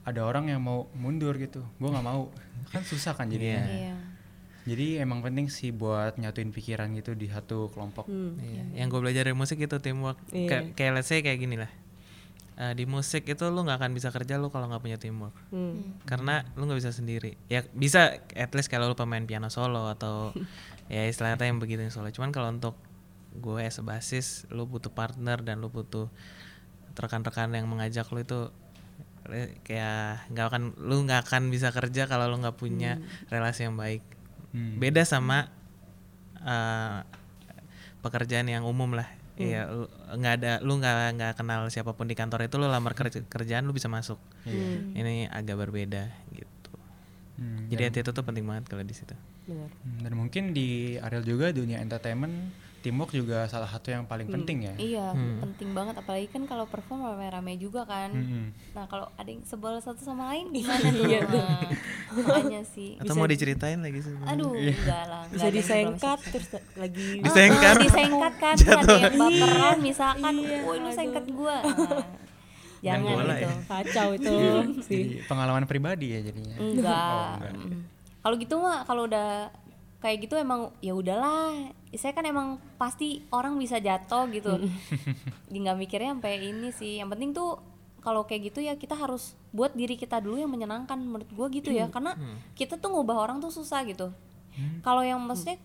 ada 0.09 0.21
orang 0.25 0.49
yang 0.49 0.65
mau 0.65 0.89
mundur 0.97 1.37
gitu. 1.37 1.61
Gue 1.77 1.93
nggak 1.93 2.07
mau. 2.09 2.33
Kan 2.73 2.81
susah 2.81 3.13
kan 3.13 3.29
jadinya. 3.29 3.69
iya 3.69 3.97
Jadi 4.65 5.01
emang 5.01 5.21
penting 5.21 5.53
sih 5.53 5.69
buat 5.73 6.17
nyatuin 6.17 6.49
pikiran 6.53 6.93
gitu 6.97 7.13
di 7.13 7.29
satu 7.29 7.69
kelompok. 7.77 8.09
Hmm. 8.09 8.41
Iya, 8.41 8.85
Yang 8.85 8.89
gue 8.97 9.01
belajar 9.05 9.23
dari 9.29 9.37
musik 9.37 9.61
itu 9.61 9.77
teamwork. 9.85 10.17
Iya. 10.33 10.49
Kayak 10.49 10.65
kayak 10.81 10.93
let's 10.97 11.13
say 11.13 11.21
kayak 11.21 11.45
gini 11.45 11.61
lah. 11.61 11.69
Eh, 12.59 12.75
di 12.75 12.91
musik 12.91 13.23
itu 13.31 13.47
lu 13.55 13.63
nggak 13.63 13.79
akan 13.79 13.95
bisa 13.95 14.11
kerja 14.11 14.35
lu 14.35 14.51
kalau 14.51 14.67
nggak 14.67 14.83
punya 14.83 14.99
teamwork. 14.99 15.31
Hmm. 15.55 15.95
Karena 16.03 16.43
lu 16.59 16.67
nggak 16.67 16.83
bisa 16.83 16.91
sendiri. 16.91 17.39
Ya 17.47 17.63
bisa 17.71 18.19
at 18.35 18.51
least 18.51 18.67
kalau 18.67 18.91
lu 18.91 18.99
pemain 18.99 19.23
piano 19.23 19.47
solo 19.47 19.87
atau 19.87 20.35
ya 20.91 21.07
istilahnya 21.07 21.39
yang 21.47 21.63
begitu 21.63 21.87
yang 21.87 21.95
solo. 21.95 22.11
Cuman 22.11 22.35
kalau 22.35 22.51
untuk 22.51 22.75
gue 23.39 23.63
as 23.63 23.79
a 23.79 23.87
basis 23.87 24.43
lu 24.51 24.67
butuh 24.67 24.91
partner 24.91 25.39
dan 25.39 25.63
lu 25.63 25.71
butuh 25.71 26.11
rekan-rekan 26.99 27.55
yang 27.55 27.71
mengajak 27.71 28.11
lu 28.11 28.27
itu 28.27 28.51
eh, 29.31 29.55
kayak 29.63 30.27
nggak 30.35 30.47
akan 30.51 30.63
lu 30.83 31.07
nggak 31.07 31.31
akan 31.31 31.55
bisa 31.55 31.71
kerja 31.71 32.11
kalau 32.11 32.27
lu 32.27 32.43
nggak 32.43 32.59
punya 32.59 32.99
relasi 33.31 33.71
yang 33.71 33.79
baik. 33.79 34.03
Hmm. 34.51 34.83
Beda 34.83 35.07
sama 35.07 35.47
eh, 36.43 37.07
pekerjaan 38.03 38.51
yang 38.51 38.67
umum 38.67 38.99
lah. 38.99 39.07
Iya, 39.41 39.63
lu- 39.69 39.89
nggak 40.13 40.33
ada 40.37 40.53
lu 40.61 40.73
nggak 40.75 40.95
nggak 41.15 41.33
kenal 41.35 41.61
siapa 41.69 41.93
pun 41.93 42.05
di 42.05 42.13
kantor 42.13 42.45
itu 42.45 42.57
lu 42.57 42.67
lamar 42.67 42.93
kerja- 42.93 43.23
kerjaan 43.23 43.63
lu 43.63 43.73
bisa 43.73 43.87
masuk. 43.87 44.19
Ini 44.93 45.29
agak 45.29 45.57
berbeda 45.59 46.03
gitu. 46.31 46.73
Hmm, 47.37 47.71
Jadi 47.71 47.83
hati 47.85 47.99
itu 48.01 48.11
tuh 48.11 48.23
penting 48.23 48.43
banget 48.43 48.67
kalau 48.67 48.83
di 48.83 48.91
situ. 48.91 49.15
Bener. 49.47 49.71
Hmm, 49.71 49.99
Dan 50.03 50.13
mungkin 50.13 50.51
di 50.51 50.69
Ariel 50.99 51.23
juga 51.23 51.51
dunia 51.51 51.79
entertainment 51.79 52.51
teamwork 52.89 53.13
juga 53.13 53.45
salah 53.45 53.67
satu 53.67 53.89
yang 53.89 54.03
paling 54.03 54.25
penting 54.27 54.65
ya. 54.65 54.75
iya 54.75 55.07
penting 55.39 55.71
banget 55.71 55.95
apalagi 55.95 56.25
kan 56.27 56.43
kalau 56.43 56.65
perform 56.65 57.05
rame-rame 57.05 57.55
juga 57.55 57.85
kan 57.85 58.09
Mm-mm. 58.09 58.49
nah 58.73 58.85
kalau 58.85 59.13
ada 59.13 59.29
yang 59.29 59.45
sebel 59.45 59.77
satu 59.77 60.01
sama 60.01 60.33
lain 60.33 60.49
gimana 60.57 60.89
tuh 60.89 61.05
Nah, 61.29 61.69
makanya 62.17 62.65
sih 62.65 62.97
Atau 62.97 63.13
mau 63.13 63.25
diceritain 63.25 63.77
lagi 63.77 64.01
sih? 64.01 64.17
aduh 64.23 64.51
enggak 64.51 65.05
lah 65.05 65.23
enggak 65.23 65.35
Bisa 65.35 65.49
disengkat 65.53 66.19
terus 66.25 66.49
lagi 66.75 67.09
Disengkat. 67.21 67.75
Oh, 67.75 67.83
disengkat 67.85 68.35
kan 68.35 68.55
ada 68.75 68.95
yang 68.97 69.15
baperan 69.15 69.77
misalkan 69.79 70.35
woi 70.63 70.77
lu 70.79 70.91
sengkat 70.91 71.27
gua 71.29 71.61
Nah, 72.79 72.95
jangan 72.95 73.11
bola 73.13 73.35
gitu 73.35 73.43
ya? 73.43 73.55
kacau 73.67 74.09
itu 74.15 74.35
sih. 74.81 75.03
Jadi 75.03 75.27
pengalaman 75.27 75.67
pribadi 75.67 76.15
ya 76.15 76.21
jadinya. 76.23 76.57
enggak, 76.57 77.27
enggak. 77.35 77.53
Mm. 77.53 77.79
kalau 78.19 78.35
gitu 78.39 78.55
mah 78.57 78.79
kalau 78.83 79.03
udah 79.05 79.51
kayak 79.99 80.23
gitu 80.23 80.35
emang 80.35 80.71
ya 80.79 80.95
udahlah 80.95 81.75
saya 81.97 82.13
kan 82.13 82.25
emang 82.29 82.61
pasti 82.77 83.25
orang 83.33 83.57
bisa 83.57 83.81
jatuh 83.81 84.29
gitu. 84.29 84.61
Di 85.53 85.57
nggak 85.57 85.79
mikirnya 85.79 86.13
sampai 86.13 86.43
ini 86.43 86.69
sih. 86.75 87.01
Yang 87.01 87.09
penting 87.17 87.31
tuh 87.33 87.51
kalau 88.05 88.29
kayak 88.29 88.53
gitu 88.53 88.61
ya 88.61 88.77
kita 88.77 88.95
harus 88.95 89.33
buat 89.53 89.73
diri 89.73 89.97
kita 89.97 90.21
dulu 90.21 90.37
yang 90.37 90.53
menyenangkan 90.53 91.01
menurut 91.01 91.31
gua 91.33 91.47
gitu 91.49 91.73
ya. 91.73 91.89
Karena 91.89 92.13
kita 92.53 92.77
tuh 92.77 92.93
ngubah 92.93 93.17
orang 93.17 93.39
tuh 93.41 93.49
susah 93.49 93.87
gitu. 93.89 94.13
Kalau 94.85 95.01
yang 95.07 95.23
maksudnya 95.23 95.57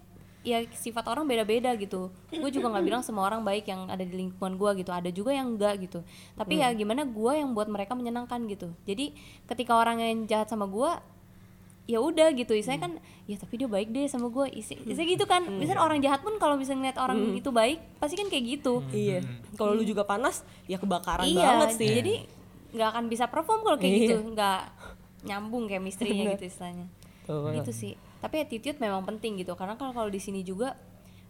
ya 0.44 0.60
sifat 0.76 1.08
orang 1.08 1.24
beda-beda 1.24 1.72
gitu. 1.80 2.12
Gue 2.30 2.52
juga 2.52 2.68
nggak 2.68 2.86
bilang 2.86 3.02
semua 3.02 3.32
orang 3.32 3.42
baik 3.48 3.64
yang 3.64 3.88
ada 3.88 4.04
di 4.04 4.12
lingkungan 4.12 4.60
gua 4.60 4.76
gitu. 4.76 4.92
Ada 4.92 5.10
juga 5.12 5.32
yang 5.32 5.56
enggak 5.56 5.88
gitu. 5.88 6.04
Tapi 6.36 6.60
ya 6.60 6.72
gimana 6.76 7.08
gua 7.08 7.36
yang 7.40 7.56
buat 7.56 7.72
mereka 7.72 7.96
menyenangkan 7.96 8.44
gitu. 8.52 8.76
Jadi 8.84 9.16
ketika 9.48 9.76
orang 9.80 10.04
yang 10.04 10.28
jahat 10.28 10.52
sama 10.52 10.68
gua 10.68 11.00
ya 11.84 12.00
udah 12.00 12.32
gitu. 12.32 12.56
Saya 12.64 12.80
kan 12.80 12.96
ya 13.28 13.36
tapi 13.36 13.60
dia 13.60 13.68
baik 13.68 13.92
deh 13.92 14.08
sama 14.08 14.32
gue 14.32 14.48
isi 14.56 14.80
isi 14.88 15.04
gitu 15.04 15.28
kan. 15.28 15.44
Misalnya 15.44 15.84
orang 15.84 16.00
jahat 16.00 16.24
pun 16.24 16.36
kalau 16.40 16.56
bisa 16.56 16.72
ngeliat 16.72 16.96
orang 16.96 17.36
itu 17.36 17.52
baik 17.52 17.80
pasti 18.00 18.16
kan 18.16 18.28
kayak 18.32 18.44
gitu. 18.60 18.84
Iya. 18.92 19.20
Kalau 19.60 19.76
lu 19.76 19.84
juga 19.84 20.08
panas 20.08 20.48
ya 20.68 20.80
kebakaran 20.80 21.28
iya 21.28 21.60
banget 21.60 21.80
sih. 21.80 21.92
jadi 21.92 22.14
nggak 22.74 22.88
akan 22.90 23.04
bisa 23.12 23.28
perform 23.28 23.62
kalau 23.68 23.78
kayak 23.78 23.92
Iya. 23.92 24.02
gitu. 24.08 24.18
Nggak 24.32 24.62
nyambung 25.24 25.64
chemistry-nya 25.68 26.36
gitu 26.36 26.46
istilahnya. 26.48 26.88
Tuh. 27.24 27.56
itu 27.56 27.72
sih. 27.72 27.94
Tapi 28.20 28.44
attitude 28.44 28.80
memang 28.80 29.04
penting 29.04 29.40
gitu. 29.40 29.56
Karena 29.56 29.76
kalau 29.80 29.96
kalau 29.96 30.12
di 30.12 30.20
sini 30.20 30.44
juga 30.44 30.76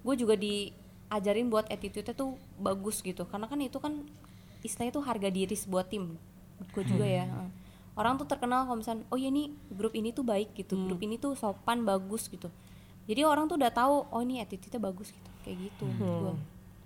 gue 0.06 0.16
juga 0.18 0.34
diajarin 0.38 1.50
buat 1.50 1.66
attitude-nya 1.70 2.14
tuh 2.14 2.38
bagus 2.58 3.02
gitu. 3.02 3.26
Karena 3.26 3.46
kan 3.50 3.58
itu 3.62 3.78
kan 3.82 4.06
istilahnya 4.62 4.94
tuh 4.94 5.06
harga 5.06 5.30
diri 5.34 5.54
sebuah 5.58 5.86
tim. 5.90 6.18
Gue 6.74 6.86
juga 6.86 7.06
ya 7.06 7.26
orang 7.94 8.18
tuh 8.18 8.26
terkenal 8.26 8.66
kalau 8.66 8.78
misalnya 8.82 9.06
oh 9.14 9.18
ya 9.18 9.30
ini 9.30 9.54
grup 9.70 9.94
ini 9.94 10.10
tuh 10.10 10.26
baik 10.26 10.58
gitu 10.58 10.74
grup 10.90 11.02
ini 11.02 11.22
tuh 11.22 11.38
sopan 11.38 11.86
bagus 11.86 12.26
gitu 12.30 12.50
jadi 13.06 13.28
orang 13.28 13.46
tuh 13.52 13.60
udah 13.60 13.72
tahu 13.74 14.08
oh 14.10 14.22
ini 14.24 14.40
attitude-nya 14.42 14.82
bagus 14.82 15.12
gitu 15.14 15.30
kayak 15.44 15.58
gitu 15.70 15.86
menurut 15.86 16.34
gua. 16.34 16.34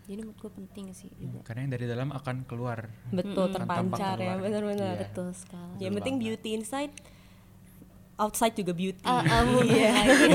jadi 0.10 0.22
menurut 0.26 0.40
gue 0.42 0.52
penting 0.52 0.86
sih 0.92 1.12
juga 1.20 1.40
Karena 1.46 1.60
yang 1.68 1.72
dari 1.76 1.86
dalam 1.86 2.10
akan 2.16 2.36
keluar. 2.48 2.88
Betul 3.12 3.52
Mm-mm. 3.52 3.56
terpancar 3.60 4.16
ya, 4.18 4.34
benar-benar. 4.40 4.96
Iya. 4.96 5.02
betul 5.04 5.28
sekali 5.36 5.84
Yang 5.84 5.94
penting 6.02 6.16
beauty 6.18 6.50
inside 6.58 6.94
outside 8.18 8.54
juga 8.54 8.74
beauty. 8.74 9.06
Ah, 9.06 9.22
ah, 9.22 9.42
iya. 9.62 9.92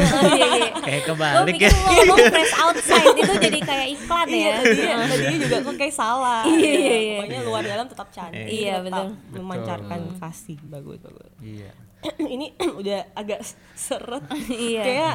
Oh, 0.08 0.22
iya, 0.32 0.46
iya. 0.54 0.70
Kayak 0.78 1.02
Gue 1.02 1.08
kebalik 1.12 1.46
pikir 1.50 1.66
ya. 1.66 1.74
lu 1.74 1.90
ngomong 2.06 2.18
fresh 2.30 2.54
outside 2.56 3.10
itu 3.12 3.32
jadi 3.42 3.58
kayak 3.58 3.86
iklan 3.92 4.28
ya. 4.30 4.38
Iya, 4.62 4.94
tadinya, 5.02 5.36
juga 5.42 5.56
kok 5.60 5.74
kayak 5.76 5.94
salah. 5.94 6.42
Iya, 6.46 6.70
iya, 6.72 6.96
iya. 6.96 7.16
Pokoknya 7.18 7.40
luar 7.42 7.62
dalam 7.66 7.86
tetap 7.90 8.08
cantik, 8.08 8.46
Iya, 8.46 8.74
tetap 8.80 9.06
betul. 9.10 9.34
memancarkan 9.34 10.00
kasih. 10.16 10.58
Bagus, 10.62 10.98
bagus. 11.02 11.30
Iya. 11.42 11.70
ini 12.34 12.46
udah 12.80 12.98
agak 13.12 13.40
seret. 13.74 14.24
Iya. 14.46 14.82
Kayak 14.82 15.14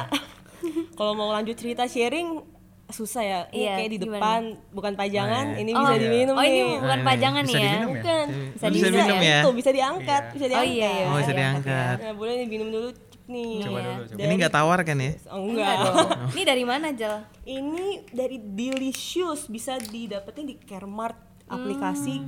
kalau 0.98 1.12
mau 1.14 1.32
lanjut 1.32 1.56
cerita 1.56 1.88
sharing 1.88 2.57
susah 2.88 3.20
ya. 3.20 3.40
Ini 3.46 3.58
Iya, 3.58 3.72
kayak 3.76 3.90
di 3.90 3.98
gimana? 3.98 4.16
depan 4.16 4.40
bukan 4.70 4.92
pajangan, 4.94 5.44
Oh, 5.44 5.52
iya. 5.52 5.60
ini 5.60 5.70
Oh, 5.70 5.78
bisa 5.78 5.92
iya. 5.92 6.00
diminum 6.00 6.34
Oh, 6.34 6.42
ini 6.42 6.52
nih. 6.58 6.68
bukan 6.78 7.00
pajangan 7.02 7.42
Bisa 7.42 7.50
nih 7.50 7.54
ya. 7.54 7.68
diminum 7.68 7.84
ya? 7.84 7.92
Bukan. 7.94 8.26
Bisa 8.26 8.64
Bisa 8.66 8.66
bisa 8.68 8.88
minum 8.98 9.18
ya? 9.20 9.38
Tuh 9.40 9.54
bisa 9.54 9.70
diangkat, 9.70 10.22
bisa 10.30 10.44
Oh 10.44 10.50
diangkat. 10.50 10.72
iya, 10.72 10.88
iya. 10.90 11.04
Oh, 11.04 11.16
bisa 11.16 11.26
iya, 11.26 11.38
diangkat. 11.38 11.96
Nah, 11.98 12.12
boleh 12.14 12.34
diminum 12.40 12.68
dulu 12.70 12.88
Cip, 12.90 13.22
nih. 13.26 13.52
Coba 13.60 13.78
Iya. 13.78 13.86
dulu, 13.86 14.02
coba. 14.08 14.20
Ini 14.20 14.32
nggak 14.34 14.52
tawar 14.52 14.78
kan 14.82 14.96
ya? 14.96 15.10
Oh, 15.26 15.38
Enggak 15.38 15.52
enggak. 15.68 15.76
dong. 15.84 16.08
Ini 16.30 16.42
dari 16.44 16.64
mana, 16.64 16.86
Jel? 16.90 17.16
Ini 17.44 17.86
dari 18.08 18.36
Delicious 18.40 19.40
bisa 19.46 19.76
didapetin 19.76 20.44
di 20.44 20.56
Caremart 20.58 21.16
aplikasi 21.46 22.24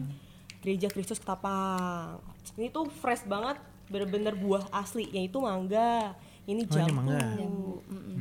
Gereja 0.58 0.86
Kristus 0.86 1.16
Ketapang. 1.16 2.20
Ini 2.54 2.68
tuh 2.68 2.84
fresh 2.90 3.24
banget, 3.24 3.56
bener-bener 3.86 4.34
buah 4.34 4.68
asli, 4.70 5.08
yaitu 5.08 5.38
mangga. 5.38 6.12
Ini 6.42 6.62
Oh, 6.62 6.68
ini 6.68 6.84
jambu. 6.84 6.94
mangga. 6.94 7.20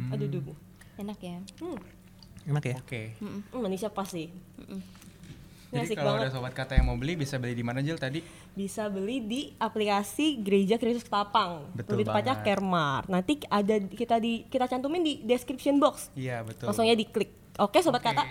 Aduh, 0.09 0.27
duh. 0.29 0.55
Enak 0.95 1.19
ya. 1.19 1.39
Hmm, 1.57 1.79
Enak 2.49 2.63
ya? 2.65 2.75
Oke. 2.75 3.01
hmm, 3.15 3.53
manisnya 3.53 3.87
pas 3.87 4.09
sih. 4.09 4.33
Ini 5.69 5.75
Jadi 5.75 5.85
asik 5.85 5.95
kalau 5.95 6.17
banget. 6.17 6.25
ada 6.25 6.33
sobat 6.33 6.53
kata 6.57 6.73
yang 6.73 6.89
mau 6.89 6.97
beli 6.97 7.13
bisa 7.13 7.37
beli 7.37 7.53
di 7.53 7.61
mana 7.61 7.77
Jel 7.79 7.95
tadi? 7.95 8.25
Bisa 8.51 8.89
beli 8.89 9.21
di 9.21 9.41
aplikasi 9.53 10.41
Gereja 10.41 10.75
Kristus 10.75 11.05
Ketapang. 11.05 11.69
Betul 11.71 12.01
Lebih 12.01 12.09
tepatnya. 12.09 12.41
Caremart. 12.41 13.05
Nanti 13.05 13.37
ada 13.45 13.77
kita 13.77 14.17
di 14.17 14.49
kita 14.49 14.65
cantumin 14.65 14.99
di 14.99 15.21
description 15.21 15.77
box. 15.77 16.09
Iya 16.11 16.41
betul. 16.41 16.65
Langsung 16.65 16.83
aja 16.83 16.97
diklik. 16.97 17.29
Oke 17.55 17.85
sobat 17.85 18.01
kata. 18.01 18.25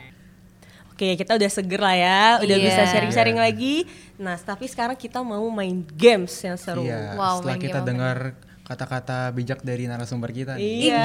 Oke 0.90 1.14
kita 1.14 1.38
udah 1.38 1.46
seger 1.46 1.78
lah 1.78 1.94
ya, 1.94 2.22
udah 2.42 2.56
Iya. 2.58 2.64
bisa 2.64 2.82
sharing-sharing 2.90 3.38
lagi. 3.38 3.86
Nah 4.18 4.34
tapi 4.34 4.66
sekarang 4.66 4.98
kita 4.98 5.22
mau 5.22 5.46
main 5.46 5.86
games 5.94 6.34
yang 6.42 6.58
seru. 6.58 6.82
Iya. 6.82 7.14
Wow, 7.14 7.38
setelah 7.38 7.54
main 7.54 7.62
kita 7.62 7.80
dengar 7.86 8.16
kata-kata 8.68 9.32
bijak 9.32 9.64
dari 9.64 9.88
narasumber 9.88 10.28
kita. 10.28 10.60
nih. 10.60 10.92
Iya. 10.92 11.00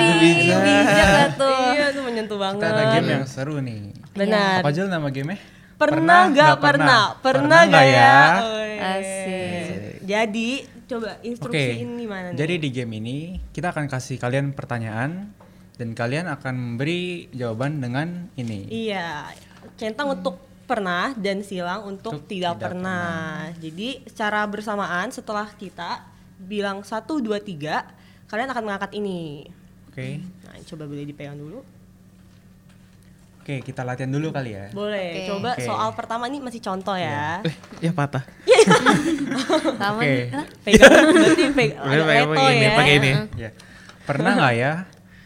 Bijak 0.60 1.08
lah 1.08 1.30
tuh. 1.40 1.64
Iya 1.72 1.86
tuh 1.96 2.04
menyentuh 2.04 2.36
Kita 2.36 2.52
banget. 2.60 2.70
ada 2.76 2.84
game 3.00 3.10
yang 3.16 3.24
seru 3.24 3.56
nih. 3.64 3.82
Benar. 4.12 4.60
Apa 4.60 4.70
Jel 4.76 4.92
nama 4.92 5.08
gamenya? 5.08 5.40
Pernah 5.80 6.20
nggak 6.28 6.52
nggak 6.54 6.60
pernah? 6.60 7.04
Pernah 7.24 7.60
nggak 7.72 7.86
ya? 7.88 8.20
Woi. 8.44 8.72
Asik. 8.84 10.04
Jadi 10.04 10.50
coba 10.92 11.16
instruksiin 11.24 11.90
gimana 11.96 12.28
nih? 12.36 12.38
Jadi 12.44 12.54
di 12.60 12.70
game 12.76 12.94
ini 13.00 13.18
kita 13.56 13.72
akan 13.72 13.88
kasih 13.88 14.20
kalian 14.20 14.52
pertanyaan 14.52 15.32
dan 15.80 15.90
kalian 15.96 16.28
akan 16.30 16.54
memberi 16.54 17.32
jawaban 17.32 17.80
dengan 17.80 18.28
ini. 18.36 18.68
Iya, 18.70 19.32
centang 19.80 20.12
untuk 20.12 20.38
pernah 20.64 21.12
dan 21.16 21.44
silang 21.44 21.88
untuk 21.88 22.20
Untuk 22.20 22.28
tidak, 22.28 22.60
tidak 22.60 22.72
pernah. 22.72 23.50
Jadi 23.58 24.04
secara 24.08 24.44
bersamaan 24.48 25.12
setelah 25.12 25.48
kita 25.56 26.13
bilang 26.44 26.84
satu 26.84 27.24
dua 27.24 27.40
tiga, 27.40 27.88
kalian 28.28 28.52
akan 28.52 28.64
mengangkat 28.64 28.92
ini. 28.94 29.48
Oke. 29.88 30.20
Nah, 30.44 30.60
coba 30.68 30.84
boleh 30.86 31.08
dipegang 31.08 31.40
dulu. 31.40 31.64
Oke, 33.44 33.60
kita 33.60 33.84
latihan 33.84 34.08
dulu 34.08 34.32
kali 34.32 34.56
ya. 34.56 34.72
Boleh. 34.72 35.12
Oke. 35.12 35.28
Coba 35.28 35.50
Oke. 35.56 35.68
soal 35.68 35.90
pertama 36.00 36.32
ini 36.32 36.40
masih 36.40 36.64
contoh 36.64 36.96
ya. 36.96 37.44
Eh, 37.44 37.56
ya 37.84 37.92
patah. 37.92 38.24
Sama 39.84 40.00
Oke. 40.00 40.08
nih. 40.08 40.28
Pegang 40.64 40.92
berarti 41.12 41.44
pegang 41.52 41.84
agak 41.92 42.28
pakai 42.32 42.54
ini, 42.56 42.64
ya. 42.64 42.72
pakai 42.76 42.94
ini. 42.96 43.12
Ya. 43.36 43.50
Pernah 44.04 44.32
nggak 44.40 44.56
ya 44.56 44.74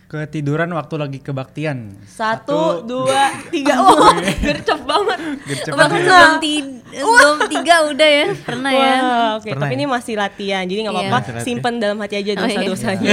ketiduran 0.08 0.72
waktu 0.72 0.96
lagi 0.96 1.20
kebaktian? 1.20 1.92
Satu, 2.08 2.82
dua, 2.88 3.28
tiga. 3.54 3.76
Oh, 3.84 4.08
gercep 4.40 4.80
banget. 4.88 5.20
Gercep 5.44 5.74
banget. 5.76 6.00
belum, 6.08 6.32
ti- 6.40 6.77
belum 7.00 7.38
tiga 7.48 7.76
udah 7.86 8.10
ya 8.10 8.26
pernah 8.38 8.72
ya 8.72 8.92
Wah, 8.98 9.30
oke. 9.36 9.48
Pernah 9.48 9.64
Tapi 9.64 9.74
ya? 9.74 9.78
ini 9.78 9.86
masih 9.86 10.14
latihan, 10.14 10.64
jadi 10.64 10.80
nggak 10.82 10.94
Iya. 10.94 11.04
apa-apa. 11.04 11.20
Latihan. 11.24 11.44
Simpen 11.44 11.74
dalam 11.78 11.98
hati 11.98 12.16
aja 12.16 12.32
Oh, 12.32 12.36
iya. 12.40 12.46
dosa-dosanya. 12.58 13.12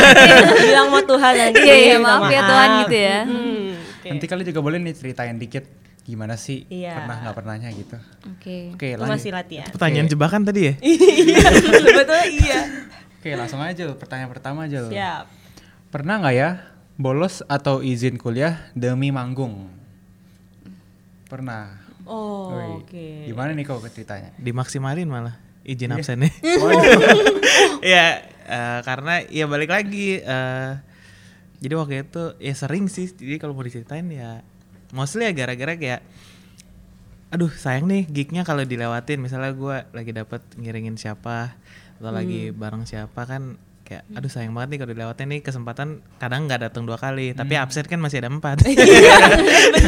Bilang 0.62 0.88
sama 0.88 1.00
Tuhan 1.02 1.32
nanti. 1.34 1.60
Iya, 1.60 1.74
iya, 1.76 1.94
minta 1.96 2.10
maaf 2.12 2.28
ya 2.28 2.40
Tuhan 2.42 2.68
gitu 2.78 2.96
ya. 2.96 3.18
Hmm, 3.22 3.66
oke. 3.74 4.08
Nanti 4.08 4.24
kalian 4.24 4.46
juga 4.46 4.60
boleh 4.60 4.78
nih 4.80 4.94
ceritain 4.94 5.36
dikit 5.36 5.64
gimana 6.02 6.34
sih 6.36 6.62
Iya. 6.68 6.94
pernah 6.96 7.16
nggak 7.20 7.34
pernahnya 7.34 7.68
gitu. 7.72 7.96
oke 8.24 8.56
Oke, 8.72 8.88
Itu 8.88 9.00
lanjut. 9.00 9.12
masih 9.12 9.30
latihan. 9.32 9.66
Pertanyaan 9.68 10.06
jebakan 10.06 10.40
tadi 10.42 10.60
ya? 10.62 10.74
Iya, 10.86 11.46
sebetulnya 11.82 12.26
iya. 12.28 12.60
Oke, 13.16 13.30
langsung 13.32 13.58
aja 13.58 13.74
Jul. 13.74 13.90
Pertanyaan 13.92 14.30
pertama 14.30 14.64
aja 14.64 14.86
Siap. 14.86 15.24
Pernah 15.88 16.14
nggak 16.20 16.34
ya 16.36 16.50
bolos 16.94 17.42
atau 17.44 17.82
izin 17.82 18.16
kuliah 18.16 18.70
demi 18.72 19.10
manggung? 19.10 19.66
Pernah. 21.26 21.85
Oh, 22.06 22.80
oke. 22.80 23.26
Gimana 23.26 23.50
nih 23.52 23.66
kok 23.66 23.82
ceritanya? 23.90 24.30
Dimaksimalin 24.38 25.10
malah 25.10 25.34
izin 25.66 25.90
Iya. 25.90 25.98
absennya. 25.98 26.30
ya 27.92 28.06
eh, 28.46 28.80
karena 28.86 29.26
ya 29.26 29.50
balik 29.50 29.70
lagi 29.74 30.22
eh, 30.22 30.70
jadi 31.58 31.74
waktu 31.74 31.94
itu 32.06 32.22
ya 32.38 32.54
sering 32.54 32.86
sih 32.86 33.10
jadi 33.10 33.42
kalau 33.42 33.56
mau 33.56 33.66
diceritain 33.66 34.06
ya 34.06 34.46
mostly 34.94 35.26
ya 35.26 35.32
gara-gara 35.34 35.74
kayak 35.74 36.00
aduh 37.34 37.50
sayang 37.50 37.90
nih 37.90 38.06
gignya 38.06 38.46
kalau 38.46 38.62
dilewatin 38.62 39.18
misalnya 39.18 39.50
gua 39.50 39.90
lagi 39.90 40.14
dapat 40.14 40.46
ngiringin 40.54 40.94
siapa 40.94 41.58
atau 41.98 42.12
lagi 42.14 42.54
bareng 42.54 42.86
siapa 42.86 43.26
kan 43.26 43.58
kayak 43.86 44.02
aduh 44.10 44.26
sayang 44.26 44.50
banget 44.50 44.68
nih 44.68 44.78
kalau 44.78 44.90
dilewatin 44.92 45.26
nih. 45.28 45.40
Kesempatan 45.40 45.88
kadang 46.16 46.44
nggak 46.44 46.60
datang 46.64 46.82
dua 46.82 46.96
kali 46.96 47.30
tapi 47.32 47.54
absen 47.54 47.84
kan 47.84 47.96
masih 47.96 48.18
ada 48.18 48.28
empat. 48.28 48.58
Bener 48.66 48.76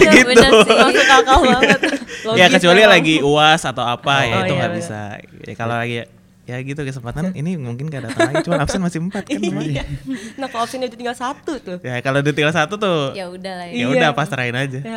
Gitu. 0.08 0.24
bener 0.24 0.50
sih. 0.56 0.70
Masuk 0.72 1.06
akal 1.12 1.38
banget. 1.44 1.80
ya 2.30 2.46
Logis 2.46 2.52
kecuali 2.54 2.82
lagi 2.84 3.16
uas 3.20 3.62
atau 3.62 3.82
apa 3.82 4.14
ya 4.22 4.34
Oh, 4.34 4.40
itu 4.40 4.46
iya, 4.46 4.56
nggak 4.56 4.70
bener. 4.70 4.80
bisa. 4.80 5.00
Ya, 5.42 5.54
kalau 5.54 5.74
lagi 5.74 5.96
ya 6.44 6.56
gitu 6.58 6.80
kesempatan 6.80 7.36
ini 7.36 7.60
mungkin 7.60 7.86
gak 7.86 8.08
datang 8.08 8.32
lagi 8.32 8.40
cuma 8.42 8.56
absen 8.58 8.80
masih 8.80 9.04
empat 9.04 9.20
kan 9.22 9.36
Iya. 9.36 9.84
Nah, 10.40 10.48
kalau 10.48 10.64
opsinya 10.64 10.86
itu 10.86 10.96
tinggal 10.96 11.12
satu 11.12 11.60
tuh. 11.60 11.76
ya 11.78 12.00
kalau 12.00 12.18
udah 12.18 12.32
tinggal 12.32 12.54
satu 12.54 12.74
tuh 12.74 13.12
ya 13.12 13.28
udah 13.28 13.52
lah 13.54 13.66
ya. 13.68 13.72
ya 13.74 13.78
Iya. 13.78 13.86
udah 13.92 14.10
pasrahin 14.12 14.56
aja. 14.56 14.80
Ya, 14.80 14.96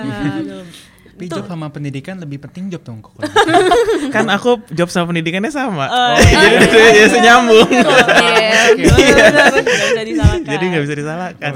Tapi 1.24 1.36
job 1.36 1.46
sama 1.46 1.68
pendidikan 1.68 2.16
lebih 2.16 2.38
penting 2.40 2.68
job 2.68 2.82
dong 2.82 3.00
kok. 3.00 3.14
kan 4.16 4.26
aku 4.28 4.62
job 4.68 4.88
sama 4.88 5.10
pendidikannya 5.10 5.50
sama 5.50 5.86
Oh, 5.86 6.16
jadi 6.18 6.58
jadi 6.66 7.10
senyambung 7.10 7.70
Iya. 7.72 8.62
Bener-bener, 8.74 9.62
nggak 9.62 9.88
bisa 9.88 10.04
disalahkan. 10.04 10.48
jadi 10.48 10.64
nggak 10.66 10.84
bisa 10.84 10.96
disalahkan. 10.96 11.52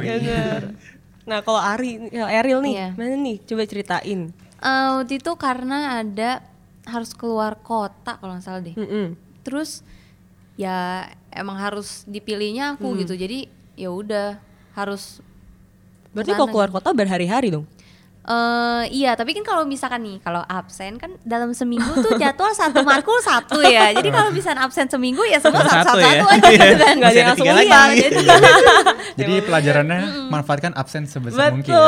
Nah, 1.26 1.42
kalau 1.42 1.58
Ari, 1.58 2.10
ya, 2.10 2.30
Eril 2.32 2.62
nih, 2.62 2.74
Iya. 2.76 2.88
mana 2.94 3.16
nih? 3.16 3.38
Coba 3.42 3.66
ceritain. 3.66 4.30
Eh, 4.56 4.88
waktu 4.96 5.18
itu 5.18 5.32
karena 5.36 6.00
ada 6.00 6.42
harus 6.86 7.12
keluar 7.12 7.58
kota 7.58 8.16
kalau 8.16 8.34
nggak 8.34 8.46
salah 8.46 8.62
deh 8.62 8.74
Mm-mm. 8.74 9.18
terus 9.42 9.82
ya 10.56 11.02
emang 11.30 11.58
harus 11.58 12.06
dipilihnya 12.06 12.78
aku 12.78 12.94
gitu 12.96 13.18
jadi 13.18 13.50
ya 13.74 13.90
udah 13.90 14.38
harus 14.74 15.18
Berarti 16.14 16.32
kalau 16.32 16.48
keluar 16.48 16.70
kota 16.70 16.94
berhari-hari 16.94 17.52
dong? 17.52 17.66
Eh 18.26 18.84
iya, 18.90 19.14
tapi 19.14 19.32
kan 19.32 19.46
kalau 19.46 19.64
misalkan 19.64 20.02
nih, 20.02 20.18
kalau 20.18 20.42
absen 20.42 20.98
kan 20.98 21.14
dalam 21.22 21.54
seminggu 21.54 21.94
tuh 21.96 22.18
jadwal 22.22 22.50
satu 22.52 22.82
markul 22.82 23.22
satu 23.22 23.62
ya. 23.62 23.94
Jadi 23.94 24.10
kalau 24.10 24.34
misalnya 24.34 24.66
absen 24.66 24.90
seminggu 24.90 25.22
ya 25.24 25.38
semua 25.38 25.62
Satu 25.62 25.94
satu, 25.94 26.02
satu, 26.02 26.26
ya. 26.26 26.34
aja 26.34 26.48
Iya. 26.48 26.58
gitu 26.58 26.76
kan. 26.76 26.96
Ada 26.96 27.06
Masih 27.06 27.14
yang 27.14 27.22
ada 27.22 27.30
langsung 27.30 27.48
lagi. 27.48 27.62
lihat. 27.62 27.90
Jadi 28.10 28.18
Jadi 29.16 29.34
pelajarannya 29.42 30.02
manfaatkan 30.28 30.74
absen 30.74 31.06
sebesar 31.06 31.54
mungkin. 31.54 31.70
Betul. 31.70 31.86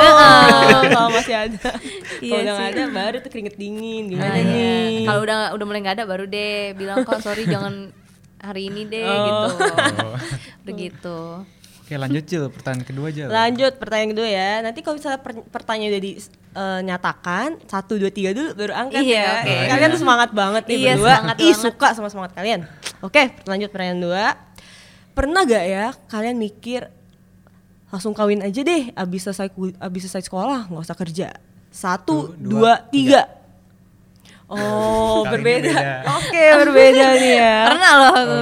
Kalau 0.93 1.09
masih 1.09 1.35
ada. 1.35 1.69
Iya 2.17 2.29
Kalau 2.29 2.37
udah 2.39 2.53
sih. 2.55 2.69
ada 2.69 2.83
baru 2.87 3.17
tuh 3.17 3.29
keringet 3.29 3.55
dingin 3.57 4.03
gimana 4.07 4.29
Nah, 4.29 4.37
iya. 4.37 4.45
nih? 4.45 4.93
Kalau 5.09 5.19
udah 5.23 5.37
udah 5.51 5.65
mulai 5.65 5.79
nggak 5.81 5.95
ada 5.95 6.05
baru 6.05 6.25
deh 6.25 6.77
bilang 6.77 7.01
kok 7.01 7.17
sorry 7.19 7.43
jangan 7.43 7.89
hari 8.37 8.69
ini 8.69 8.85
deh 8.85 9.01
gitu. 9.01 9.45
Oh. 9.97 10.13
Begitu. 10.63 11.17
Oke 11.87 11.95
lanjut 11.95 12.19
Jil, 12.21 12.51
pertanyaan 12.51 12.83
kedua 12.83 13.07
Jil. 13.09 13.27
Lanjut 13.27 13.73
pertanyaan 13.73 14.11
kedua 14.11 14.27
ya. 14.27 14.51
Nanti 14.59 14.83
kalau 14.83 14.99
misalnya 14.99 15.23
per- 15.23 15.47
pertanyaan 15.47 15.87
udah 15.89 16.03
dinyatakan 16.03 17.47
satu 17.63 17.95
dua 17.95 18.11
tiga 18.11 18.29
dulu 18.29 18.51
baru 18.53 18.75
angkat 18.75 19.01
Iya, 19.01 19.15
ya. 19.15 19.31
oke. 19.39 19.55
Kalian 19.71 19.89
tuh 19.89 20.01
semangat 20.01 20.29
banget 20.31 20.63
nih 20.65 20.75
Iya, 20.75 20.91
berdua. 20.93 21.07
semangat 21.15 21.37
Ih 21.37 21.43
banget. 21.47 21.63
suka 21.63 21.87
sama 21.95 22.07
semangat 22.07 22.31
kalian. 22.33 22.59
Oke 22.99 23.23
lanjut 23.41 23.69
pertanyaan 23.69 24.01
dua. 24.01 24.25
Pernah 25.13 25.41
gak 25.41 25.63
ya 25.65 25.85
kalian 26.07 26.35
mikir 26.35 26.91
langsung 27.87 28.11
kawin 28.11 28.43
aja 28.43 28.61
deh 28.61 28.91
abis 28.91 29.23
selesai 29.23 29.47
abis 29.79 30.01
selesai 30.05 30.27
sekolah 30.27 30.67
nggak 30.67 30.83
usah 30.83 30.97
kerja. 30.97 31.27
Satu, 31.69 32.03
Tuh, 32.27 32.35
dua, 32.35 32.51
dua, 32.51 32.91
tiga. 32.91 33.21
Oh 34.49 35.23
Kali 35.23 35.27
ini 35.27 35.31
berbeda. 35.33 35.71
beda. 35.71 35.91
Oke 36.13 36.43
berbeda 36.57 37.05
nih 37.15 37.31
ya. 37.33 37.55
Pernah 37.69 37.91
loh 37.93 38.11
aku. 38.13 38.37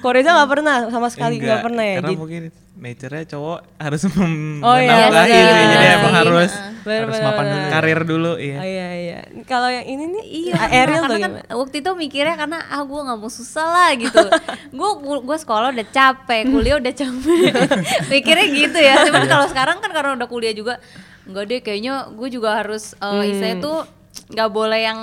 Kok 0.00 0.10
Reza 0.10 0.30
nggak 0.32 0.50
pernah 0.50 0.76
sama 0.88 1.08
sekali 1.08 1.36
nggak 1.36 1.48
Enggak, 1.50 1.64
pernah 1.64 1.80
ya. 1.82 1.94
karena 1.94 2.04
Jadi- 2.06 2.20
mungkin 2.20 2.42
nature-nya 2.84 3.24
cowok 3.26 3.58
harus 3.76 4.02
mem- 4.12 4.60
Oh, 4.60 4.76
iya, 4.76 4.92
menafkahi 5.08 5.30
iya, 5.30 5.40
iya, 5.40 5.64
jadi 5.64 5.64
iya. 5.80 5.92
emang 5.94 6.12
Iya, 6.12 6.20
harus 6.20 6.52
iya. 6.52 6.72
Bener, 6.78 7.00
harus 7.00 7.14
bener, 7.14 7.24
mapan 7.26 7.40
bener. 7.42 7.56
dulu. 7.56 7.70
karir 7.72 8.00
dulu 8.04 8.32
iya. 8.36 8.56
Oh, 8.56 8.66
iya 8.66 8.88
iya. 8.94 9.18
Kalau 9.42 9.68
yang 9.68 9.86
ini 9.86 10.04
nih 10.06 10.24
Iya, 10.44 10.54
Ariel 10.60 10.76
tuh 10.76 11.00
karena 11.02 11.16
kan 11.18 11.30
gimana? 11.34 11.54
waktu 11.56 11.76
itu 11.78 11.90
mikirnya 11.94 12.34
karena 12.36 12.58
ah 12.62 12.82
gue 12.82 13.00
nggak 13.00 13.18
mau 13.18 13.30
susah 13.30 13.66
lah 13.66 13.90
gitu. 13.94 14.20
gue 14.78 14.90
gue 15.22 15.36
sekolah 15.38 15.68
udah 15.70 15.86
capek, 15.88 16.42
kuliah 16.46 16.76
udah 16.76 16.92
capek. 16.92 17.52
mikirnya 18.12 18.46
gitu 18.46 18.78
ya. 18.78 18.94
Iya. 18.94 19.04
Cuman 19.08 19.24
kalau 19.24 19.46
sekarang 19.46 19.76
kan 19.78 19.90
karena 19.90 20.10
udah 20.14 20.28
kuliah 20.28 20.52
juga, 20.52 20.76
enggak 21.24 21.44
deh 21.46 21.60
kayaknya 21.60 21.92
gue 22.10 22.28
juga 22.30 22.52
harus 22.54 22.92
eh, 22.94 23.08
Hmm. 23.08 23.24
istilahnya 23.24 23.58
tuh 23.58 23.78
nggak 24.26 24.50
boleh 24.50 24.80
yang 24.82 25.00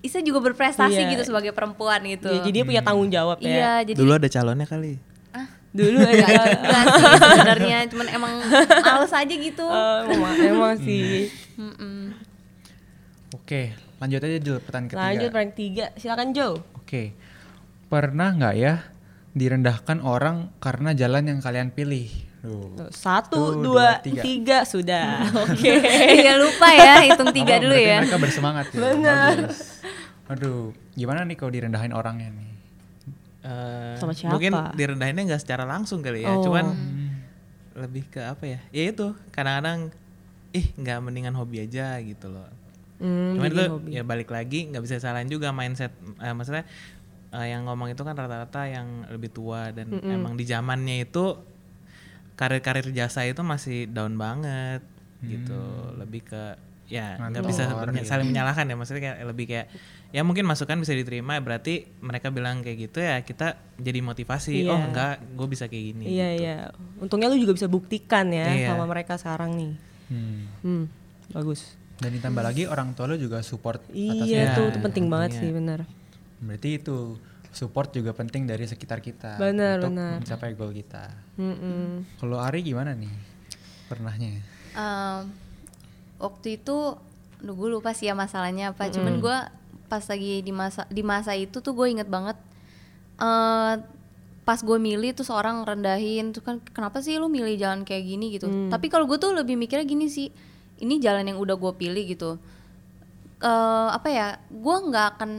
Isa 0.00 0.18
juga 0.18 0.40
berprestasi 0.42 0.96
Iya. 0.98 1.12
gitu 1.12 1.22
sebagai 1.24 1.52
perempuan 1.52 2.00
gitu. 2.02 2.26
Ya, 2.26 2.40
jadi 2.40 2.50
dia 2.50 2.64
punya 2.64 2.80
tanggung 2.80 3.08
jawab 3.08 3.36
iya, 3.38 3.84
ya. 3.84 3.86
jadi 3.86 3.94
Dulu 3.94 4.12
ada 4.12 4.26
calonnya 4.26 4.64
kali. 4.64 4.96
Dulu 5.70 5.98
ya. 6.02 6.26
sih 6.98 7.04
sebenarnya 7.14 7.78
cuman 7.86 8.06
emang 8.10 8.32
males 8.82 9.12
aja 9.14 9.34
gitu. 9.34 9.62
Oh, 9.62 10.00
emang, 10.10 10.34
emang 10.34 10.74
sih. 10.82 11.30
Mm-mm. 11.54 12.10
Oke, 13.38 13.74
lanjut 14.02 14.18
aja 14.18 14.38
dulu 14.42 14.58
pertanyaan 14.58 14.90
ketiga. 14.90 15.06
Lanjut 15.06 15.28
pertanyaan 15.30 15.54
tiga, 15.54 15.84
silakan 15.94 16.28
Joe. 16.34 16.54
Oke, 16.74 17.14
pernah 17.86 18.34
nggak 18.34 18.54
ya 18.58 18.74
direndahkan 19.30 20.02
orang 20.02 20.50
karena 20.58 20.90
jalan 20.90 21.30
yang 21.30 21.38
kalian 21.38 21.70
pilih? 21.70 22.10
Duh. 22.40 22.90
Satu, 22.90 23.36
Tuh, 23.36 23.62
dua, 23.62 24.00
dua, 24.00 24.02
tiga. 24.02 24.22
tiga, 24.24 24.58
sudah. 24.66 25.28
Oke. 25.46 25.70
Iya 26.18 26.40
lupa 26.40 26.66
ya 26.72 27.04
hitung 27.06 27.30
tiga 27.30 27.60
Oh, 27.60 27.68
dulu 27.68 27.76
ya. 27.76 28.00
Mereka 28.02 28.18
bersemangat 28.18 28.66
ya. 28.74 28.78
Bagus. 28.80 29.84
Aduh, 30.26 30.72
gimana 30.96 31.22
nih 31.22 31.36
kalau 31.38 31.52
direndahin 31.52 31.92
orangnya 31.94 32.32
nih? 32.32 32.49
Eh, 33.40 33.94
Sama 33.96 34.12
siapa? 34.12 34.36
Mungkin 34.36 34.52
direndahinnya 34.74 35.22
nggak 35.26 35.42
secara 35.42 35.64
langsung 35.64 36.00
kali 36.00 36.22
ya, 36.22 36.30
Oh. 36.30 36.44
cuman 36.44 36.76
lebih 37.72 38.04
ke 38.06 38.20
apa 38.20 38.44
ya? 38.44 38.60
Ya 38.68 38.90
itu 38.90 39.16
kadang-kadang 39.30 39.88
ih 40.50 40.66
nggak 40.74 40.98
mendingan 41.00 41.32
hobi 41.32 41.62
aja 41.62 41.96
gitu 42.00 42.28
loh. 42.28 42.44
Hmm, 43.00 43.38
Cuman 43.38 43.48
itu 43.48 43.62
hobi. 43.70 43.88
ya 43.96 44.02
balik 44.02 44.28
lagi 44.28 44.68
nggak 44.68 44.82
bisa 44.84 45.00
salahin 45.00 45.26
juga 45.26 45.50
mindset. 45.50 45.88
Eh, 46.18 46.34
maksudnya 46.34 46.68
eh, 47.30 47.46
yang 47.48 47.64
ngomong 47.64 47.88
itu 47.88 48.02
kan 48.02 48.12
rata-rata 48.12 48.66
yang 48.66 49.08
lebih 49.08 49.30
tua 49.30 49.70
dan 49.70 49.88
emang 50.02 50.34
di 50.34 50.44
zamannya 50.44 51.06
itu 51.06 51.38
karir-karir 52.34 52.88
jasa 52.90 53.24
itu 53.24 53.40
masih 53.40 53.86
down 53.86 54.16
banget 54.16 54.84
gitu. 55.22 55.60
Lebih 55.96 56.22
ke 56.26 56.42
ya 56.90 57.14
nggak 57.16 57.46
bisa 57.46 57.70
gitu. 57.70 58.02
saling 58.04 58.26
menyalahkan 58.28 58.66
ya 58.66 58.74
maksudnya 58.74 59.02
kayak 59.06 59.18
lebih 59.22 59.46
kayak 59.46 59.66
ya 60.10 60.20
mungkin 60.20 60.42
masukan 60.42 60.74
bisa 60.76 60.90
diterima 60.90 61.38
berarti 61.38 61.86
mereka 61.98 62.28
bilang 62.28 62.60
kayak 62.60 62.78
gitu 62.84 62.98
ya 62.98 63.20
kita 63.20 63.54
jadi 63.76 63.98
motivasi 64.00 64.64
Iya. 64.64 64.68
oh 64.68 64.80
enggak 64.80 65.14
gue 65.30 65.46
bisa 65.46 65.64
kayak 65.66 65.84
gini 65.88 66.04
Iya, 66.08 66.28
gitu. 66.28 66.42
iya. 66.42 66.56
Untungnya 66.98 67.30
lu 67.30 67.38
juga 67.38 67.54
bisa 67.54 67.66
buktikan 67.66 68.26
ya 68.28 68.46
Iya. 68.48 68.68
sama 68.68 68.84
mereka 68.84 69.14
sekarang 69.14 69.54
nih. 69.54 69.72
Hmm. 70.10 70.40
Hmm, 70.60 70.84
bagus. 71.30 71.78
Dan 71.96 72.10
ditambah 72.12 72.40
lagi 72.40 72.64
orang 72.64 72.90
tua 72.92 73.06
lo 73.06 73.14
juga 73.14 73.38
support 73.40 73.86
Iya 73.88 74.10
atasnya. 74.16 74.44
tuh, 74.52 74.66
itu 74.68 74.78
penting 74.80 75.06
banget 75.06 75.30
untungnya. 75.30 75.46
sih, 75.46 75.50
benar. 75.54 75.80
Berarti 76.40 76.68
itu 76.74 76.96
support 77.50 77.88
juga 77.90 78.10
penting 78.10 78.42
dari 78.44 78.64
sekitar 78.64 78.98
kita 78.98 79.36
Benar, 79.36 79.78
untuk 79.78 79.90
benar. 79.92 80.16
mencapai 80.18 80.50
goal 80.52 80.72
kita. 80.72 81.06
Mm-mm. 81.36 82.02
Kalau 82.16 82.38
Ari 82.38 82.62
gimana 82.62 82.90
nih? 82.92 83.10
Pernahnya? 83.86 84.42
Em, 84.72 85.22
waktu 86.16 86.56
itu 86.56 86.98
gue 87.40 87.68
lupa 87.68 87.90
sih 87.90 88.04
ya 88.04 88.14
masalahnya 88.14 88.70
apa 88.70 88.86
cuman 88.88 89.16
gue 89.16 89.36
pas 89.90 90.00
lagi 90.00 90.38
di 90.40 90.52
masa 90.54 90.86
di 90.86 91.02
masa 91.02 91.34
itu 91.34 91.58
tuh 91.58 91.74
gue 91.74 91.90
inget 91.90 92.06
banget 92.06 92.38
eh 93.18 93.74
pas 94.40 94.56
gue 94.58 94.78
milih 94.80 95.12
tuh 95.12 95.22
seorang 95.22 95.62
rendahin 95.62 96.32
tuh 96.32 96.40
kan 96.40 96.56
kenapa 96.64 97.02
sih 97.02 97.18
lu 97.18 97.28
milih 97.28 97.54
jalan 97.54 97.82
kayak 97.82 98.02
gini 98.02 98.34
gitu? 98.34 98.48
Tapi 98.66 98.86
kalau 98.86 99.04
gue 99.04 99.14
tuh 99.14 99.30
lebih 99.30 99.54
mikirnya 99.54 99.84
gini 99.84 100.06
sih 100.06 100.32
ini 100.78 100.96
jalan 100.98 101.28
yang 101.28 101.38
udah 101.38 101.54
gue 101.54 101.72
pilih 101.76 102.02
gitu. 102.08 102.40
Eh 103.40 103.88
apa 103.90 104.08
ya 104.08 104.28
gue 104.48 104.76
nggak 104.88 105.06
akan 105.14 105.30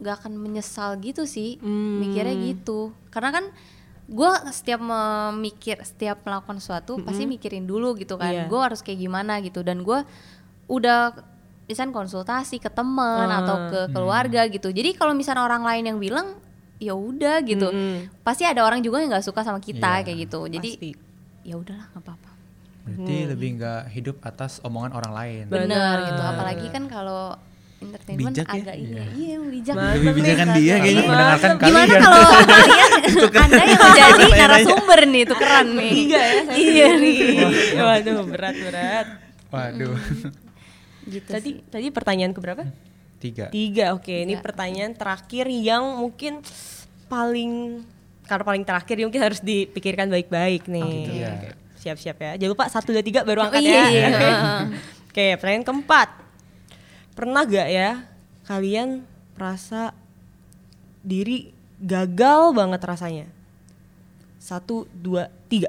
nggak 0.00 0.14
akan 0.18 0.32
menyesal 0.34 0.96
gitu 0.98 1.24
sih 1.24 1.60
mikirnya 2.00 2.34
gitu. 2.50 2.90
Karena 3.10 3.30
kan 3.30 3.44
gue 4.04 4.30
setiap 4.50 4.80
memikir 4.82 5.80
setiap 5.80 6.24
melakukan 6.24 6.58
sesuatu 6.58 7.00
pasti 7.00 7.24
mikirin 7.24 7.64
dulu 7.64 7.96
gitu 7.96 8.20
kan 8.20 8.28
Iya. 8.30 8.44
gue 8.48 8.60
harus 8.60 8.80
kayak 8.80 8.98
gimana 8.98 9.38
gitu. 9.40 9.60
Dan 9.62 9.80
gue 9.80 10.02
udah 10.66 11.12
misalnya 11.64 11.92
konsultasi 11.92 12.56
ke 12.56 12.68
teman 12.68 13.26
Ah. 13.26 13.40
atau 13.40 13.56
ke 13.66 13.80
keluarga 13.90 14.44
gitu 14.46 14.68
jadi 14.68 14.92
kalau 14.92 15.12
misalnya 15.12 15.42
orang 15.42 15.62
lain 15.62 15.84
yang 15.86 15.98
bilang 15.98 16.36
ya 16.76 16.92
udah 16.92 17.40
gitu 17.40 17.66
Mm-mm. 17.66 18.10
pasti 18.20 18.42
ada 18.42 18.60
orang 18.60 18.78
juga 18.78 18.98
yang 18.98 19.08
nggak 19.08 19.22
suka 19.22 19.40
sama 19.40 19.58
kita 19.58 19.80
Iya, 19.94 20.04
kayak 20.04 20.18
gitu 20.22 20.40
jadi 20.46 20.70
ya 21.42 21.54
udahlah 21.54 21.86
nggak 21.88 22.02
apa-apa 22.02 22.30
Berarti 22.84 23.16
lebih 23.26 23.48
nggak 23.56 23.82
hidup 23.90 24.16
atas 24.20 24.60
omongan 24.60 24.92
orang 24.92 25.12
lain. 25.14 25.42
Benar. 25.46 25.64
benar 25.64 25.96
gitu 26.04 26.22
apalagi 26.22 26.66
kan 26.68 26.84
kalau 26.84 27.32
entertainment 27.80 28.28
Bijak 28.30 28.44
ya? 28.46 28.56
agak 28.58 28.76
ini 28.76 28.92
iya 28.92 29.06
yang 29.30 29.44
bijak 29.46 29.74
Lebih 29.74 30.12
bijakan 30.14 30.46
nih. 30.46 30.56
dia 30.58 30.74
kayaknya. 30.76 31.04
Mendengarkan 31.06 31.50
gimana 31.54 31.72
kalian. 31.86 32.02
kalau 32.02 32.20
kalian 32.60 32.92
anda 33.40 33.62
yang 33.62 33.80
menjadi 33.80 34.24
narasumber 34.36 35.00
nih 35.06 35.24
tukeran 35.24 35.66
nih 35.74 35.92
ya, 36.06 36.24
saya 36.44 36.56
iya 36.58 36.86
sendiri. 36.92 37.16
Waduh, 37.74 38.20
berat 38.26 38.56
berat. 38.58 39.06
Waduh. 39.48 39.96
Gitu 41.06 41.28
Tadi 41.28 41.50
tadi 41.64 41.86
pertanyaan 41.88 42.30
keberapa? 42.30 42.62
Tiga. 43.16 43.48
Tiga, 43.48 43.92
oke. 43.92 44.10
Ini 44.10 44.34
Tiga. 44.34 44.42
pertanyaan 44.42 44.92
terakhir 44.92 45.46
yang 45.48 45.96
mungkin 45.96 46.44
paling 47.06 47.80
karena 48.24 48.44
paling 48.44 48.64
terakhir 48.64 48.96
ya 48.96 49.04
mungkin 49.04 49.22
harus 49.22 49.40
dipikirkan 49.40 50.08
baik-baik 50.08 50.64
nih. 50.66 50.84
gitu, 50.84 51.12
iya. 51.14 51.30
Oke, 51.30 51.48
Siap-siap 51.78 52.16
ya. 52.16 52.30
Jangan 52.36 52.52
lupa 52.52 52.64
satu 52.66 52.88
dua 52.90 53.04
tiga 53.04 53.20
baru 53.22 53.40
Oh, 53.40 53.44
angkat 53.46 53.60
iya, 53.60 53.72
ya. 53.72 53.84
iya. 53.88 54.06
Oke. 54.10 54.28
Oke, 55.08 55.26
pertanyaan 55.36 55.64
keempat. 55.64 56.08
Pernah 57.12 57.42
gak 57.44 57.68
ya 57.68 57.90
kalian 58.44 59.04
merasa 59.32 59.92
diri 61.00 61.52
gagal 61.76 62.52
banget 62.52 62.80
rasanya? 62.80 63.26
Satu, 64.36 64.84
dua, 64.90 65.28
tiga. 65.46 65.68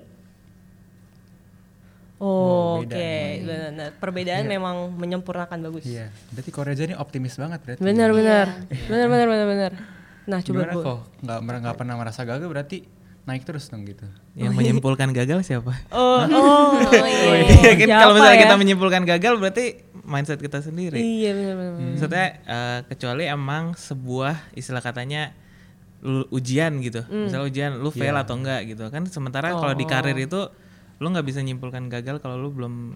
Oh, 2.15 2.79
Oke, 2.79 2.87
beda 2.87 3.67
benar. 3.69 3.89
Perbedaan 3.93 4.43
memang 4.45 4.75
menyempurnakan 4.93 5.59
bagus. 5.61 5.83
Iya. 5.83 6.07
Berarti 6.31 6.49
Ko 6.49 6.61
Reza 6.61 6.83
ini 6.83 6.95
optimis 6.95 7.35
banget 7.35 7.59
berarti. 7.59 7.81
Benar 7.81 8.09
benar. 8.09 8.47
Benar 8.87 9.07
benar 9.07 9.27
benar 9.27 9.47
benar. 9.47 9.71
Nah, 10.25 10.39
coba 10.39 10.63
Gimana 10.63 10.73
kok 10.73 10.99
nggak 11.21 11.39
mer- 11.39 11.61
nggak 11.61 11.75
pernah 11.75 11.95
merasa 11.95 12.23
gagal 12.23 12.47
berarti 12.47 12.77
naik 13.25 13.41
terus 13.41 13.67
dong 13.67 13.83
gitu. 13.83 14.05
yang 14.33 14.53
menyimpulkan 14.53 15.09
gagal 15.09 15.41
siapa 15.43 15.73
Oh, 15.89 16.21
oh, 16.23 16.77
Iya 17.57 17.73
kan 17.75 17.87
kalau 17.99 18.13
misalnya 18.13 18.37
ya? 18.37 18.43
kita 18.43 18.55
menyimpulkan 18.55 19.01
gagal 19.03 19.33
berarti 19.35 19.65
mindset 20.03 20.37
kita 20.37 20.61
sendiri 20.61 20.95
Iya 20.95 21.33
benar 21.33 21.53
benar. 21.55 21.71
benar. 21.73 21.89
Maksudnya 21.91 22.25
eh, 22.39 22.79
kecuali 22.87 23.23
emang 23.25 23.73
sebuah 23.73 24.53
istilah 24.53 24.79
katanya 24.79 25.33
ujian 26.29 26.77
gitu. 26.79 27.01
Hmm. 27.01 27.25
Misalnya 27.25 27.45
ujian 27.45 27.71
lu 27.75 27.89
fail 27.89 28.13
Iya. 28.13 28.23
atau 28.23 28.35
enggak 28.35 28.61
gitu. 28.67 28.83
Kan 28.87 29.03
sementara 29.07 29.49
kalau 29.51 29.73
Oh. 29.73 29.77
di 29.77 29.85
karir 29.85 30.13
itu 30.15 30.41
lu 30.95 31.07
nggak 31.07 31.23
bisa 31.23 31.39
nyimpulkan 31.39 31.85
gagal 31.85 32.17
kalau 32.17 32.37
lu 32.37 32.49
belum 32.49 32.95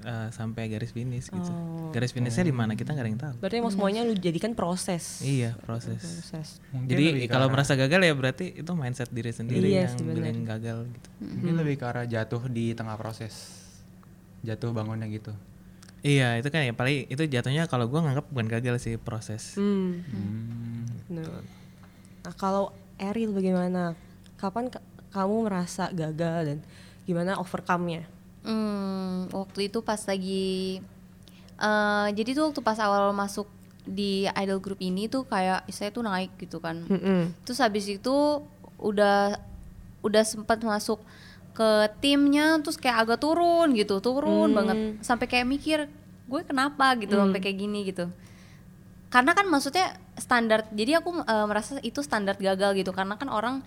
eh, 0.00 0.28
sampai 0.30 0.66
garis 0.66 0.90
finish 0.90 1.26
gitu. 1.26 1.46
Oh. 1.46 1.90
Garis 1.90 2.10
finishnya 2.10 2.42
di 2.42 2.50
mana 2.50 2.72
kita 2.72 2.90
nggak 2.90 3.00
ada 3.00 3.08
yang 3.08 3.20
tahu. 3.20 3.34
Berarti 3.38 3.56
emang 3.56 3.70
semuanya 3.70 4.00
lu 4.02 4.12
jadikan 4.12 4.52
proses. 4.52 5.20
Iya, 5.20 5.54
proses. 5.58 5.98
Proses. 5.98 6.58
Mungkin 6.70 6.88
Jadi 6.88 7.04
kalau 7.26 7.46
arah- 7.46 7.52
merasa 7.52 7.72
gagal 7.74 8.00
ya 8.00 8.12
berarti 8.12 8.46
itu 8.56 8.70
mindset 8.72 9.08
diri 9.08 9.30
sendiri 9.30 9.66
Iya 9.68 9.86
yang 9.88 10.02
bilang 10.08 10.42
gagal 10.44 10.78
gitu. 10.88 11.08
mungkin 11.20 11.54
lebih 11.56 11.74
ke 11.76 11.84
arah 11.84 12.02
jatuh 12.04 12.42
di 12.46 12.72
tengah 12.72 12.94
proses. 12.94 13.34
Jatuh 14.40 14.70
bangunnya 14.70 15.06
gitu. 15.06 15.30
Iya, 16.02 16.34
itu 16.34 16.50
kan 16.50 16.62
ya 16.62 16.74
paling 16.74 17.06
itu 17.06 17.22
jatuhnya 17.24 17.66
kalau 17.66 17.86
gua 17.86 18.02
nganggap 18.02 18.26
bukan 18.26 18.48
gagal 18.48 18.76
sih 18.78 18.94
proses. 18.96 19.54
Hmm. 19.54 20.02
Hmm. 20.04 20.82
benar. 21.08 21.46
Nah, 22.22 22.34
kalau 22.34 22.70
Eril 22.96 23.30
bagaimana? 23.30 23.94
Kapan 24.34 24.66
ka- 24.66 24.82
kamu 25.10 25.46
merasa 25.46 25.90
gagal 25.90 26.40
dan 26.44 26.58
gimana 27.02 27.36
overcome-nya? 27.36 28.06
Hmm, 28.42 29.30
waktu 29.30 29.70
itu 29.70 29.80
pas 29.80 29.98
lagi 30.02 30.82
eh 31.56 32.08
jadi 32.10 32.30
tuh 32.34 32.50
waktu 32.50 32.60
pas 32.60 32.78
awal 32.78 33.14
masuk 33.14 33.46
di 33.82 34.26
idol 34.32 34.58
group 34.58 34.78
ini 34.78 35.06
tuh 35.06 35.22
kayak 35.24 35.66
saya 35.68 35.90
tuh 35.90 36.02
naik 36.02 36.34
gitu 36.38 36.58
kan. 36.58 36.82
Mm-mm. 36.86 37.34
Terus 37.42 37.58
habis 37.58 37.86
itu 37.86 38.14
udah 38.78 39.38
udah 40.02 40.24
sempat 40.26 40.58
masuk 40.62 40.98
ke 41.52 41.68
timnya 42.00 42.58
terus 42.58 42.74
kayak 42.74 43.06
agak 43.06 43.18
turun 43.20 43.74
gitu, 43.74 44.00
turun 44.00 44.50
Hmm. 44.50 44.58
banget 44.58 44.78
sampai 45.02 45.26
kayak 45.28 45.46
mikir 45.46 45.78
gue 46.26 46.40
kenapa 46.42 46.96
gitu 46.98 47.14
sampai 47.14 47.38
kayak 47.38 47.58
gini 47.58 47.86
gitu. 47.86 48.10
Karena 49.06 49.36
kan 49.36 49.44
maksudnya 49.46 49.92
standar 50.16 50.64
jadi 50.72 50.98
aku 50.98 51.22
eh, 51.22 51.46
merasa 51.46 51.78
itu 51.84 52.00
standar 52.00 52.34
gagal 52.38 52.74
gitu 52.74 52.90
karena 52.90 53.14
kan 53.14 53.28
orang 53.28 53.60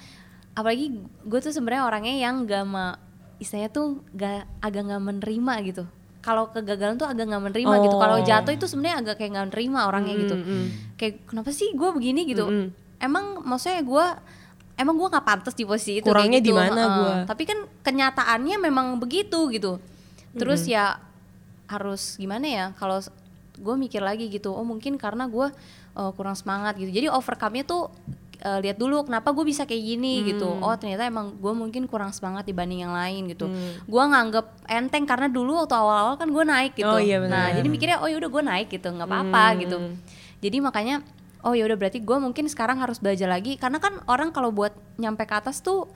apalagi 0.51 0.95
gue 1.23 1.39
tuh 1.39 1.51
sebenarnya 1.51 1.83
orangnya 1.86 2.15
yang 2.17 2.43
gak 2.43 2.63
ma 2.65 2.95
istilahnya 3.38 3.69
tuh 3.69 3.99
gak 4.11 4.47
agak 4.59 4.83
nggak 4.86 5.03
menerima 5.03 5.53
gitu. 5.67 5.83
Kalau 6.19 6.49
kegagalan 6.49 6.97
tuh 6.97 7.05
agak 7.05 7.25
nggak 7.27 7.43
menerima 7.43 7.75
gitu. 7.83 7.95
Kalau 7.95 8.17
Oh. 8.17 8.25
jatuh 8.25 8.53
itu 8.53 8.65
sebenarnya 8.65 8.97
agak 8.97 9.15
kayak 9.19 9.31
nggak 9.38 9.45
menerima 9.53 9.79
orangnya 9.86 10.15
gitu. 10.17 10.36
Mm-mm. 10.36 10.63
Kayak 10.97 11.13
kenapa 11.29 11.49
sih 11.51 11.69
gue 11.71 11.89
begini 11.91 12.21
gitu? 12.25 12.45
Mm-mm. 12.49 12.67
Emang 12.97 13.45
maksudnya 13.45 13.86
gue 13.86 14.05
emang 14.75 14.95
gue 14.97 15.07
nggak 15.07 15.23
pantas 15.23 15.53
di 15.53 15.63
posisi 15.63 16.01
itu 16.01 16.07
Kurangnya 16.09 16.41
gitu. 16.41 16.49
di 16.49 16.53
mana 16.55 16.81
heeh. 16.81 16.95
gua? 16.97 17.13
Tapi 17.29 17.43
kan 17.45 17.59
kenyataannya 17.79 18.57
memang 18.57 18.97
begitu 18.97 19.47
gitu. 19.53 19.77
Terus 20.33 20.65
ya 20.65 20.97
harus 21.65 22.17
gimana 22.17 22.45
ya? 22.45 22.65
Kalau 22.75 22.99
gue 23.55 23.75
mikir 23.77 24.03
lagi 24.03 24.27
gitu, 24.27 24.51
oh 24.51 24.65
mungkin 24.65 24.99
karena 24.99 25.29
gue 25.29 25.47
uh, 25.95 26.11
kurang 26.11 26.36
semangat 26.36 26.75
gitu. 26.75 26.91
Jadi 26.91 27.07
overcome-nya 27.07 27.63
tuh 27.63 27.88
uh, 28.45 28.61
lihat 28.61 28.77
dulu 28.77 29.01
kenapa 29.03 29.33
gue 29.33 29.41
bisa 29.41 29.65
kayak 29.65 29.81
gini 29.81 30.21
gitu. 30.21 30.45
Hmm. 30.45 30.61
Oh 30.61 30.77
ternyata 30.77 31.03
emang 31.03 31.33
gue 31.33 31.49
mungkin 31.51 31.89
kurang 31.89 32.13
semangat 32.13 32.45
dibanding 32.45 32.85
yang 32.85 32.93
lain 32.93 33.25
gitu. 33.25 33.49
Gue 33.83 34.03
nganggep 34.05 34.45
enteng 34.69 35.03
karena 35.03 35.25
dulu 35.25 35.65
waktu 35.65 35.73
awal-awal 35.73 36.15
kan 36.15 36.29
gue 36.29 36.43
naik 36.45 36.77
gitu. 36.77 36.85
Oh, 36.87 37.01
iya 37.01 37.17
nah 37.17 37.49
jadi 37.49 37.65
mikirnya 37.65 37.97
oh 37.99 38.07
yaudah 38.07 38.29
gue 38.29 38.43
naik 38.45 38.67
gitu, 38.69 38.93
nggak 38.93 39.09
apa-apa 39.09 39.43
Hmm. 39.49 39.59
gitu. 39.65 39.77
jadi 40.39 40.61
makanya 40.61 41.01
oh 41.41 41.57
ya 41.57 41.65
udah 41.65 41.77
berarti 41.77 42.01
gue 42.01 42.17
mungkin 42.17 42.45
sekarang 42.45 42.77
harus 42.77 43.01
belajar 43.01 43.25
lagi 43.25 43.57
karena 43.57 43.81
kan 43.81 43.97
orang 44.05 44.29
kalau 44.29 44.53
buat 44.53 44.73
nyampe 44.97 45.25
ke 45.25 45.33
atas 45.33 45.61
tuh 45.61 45.89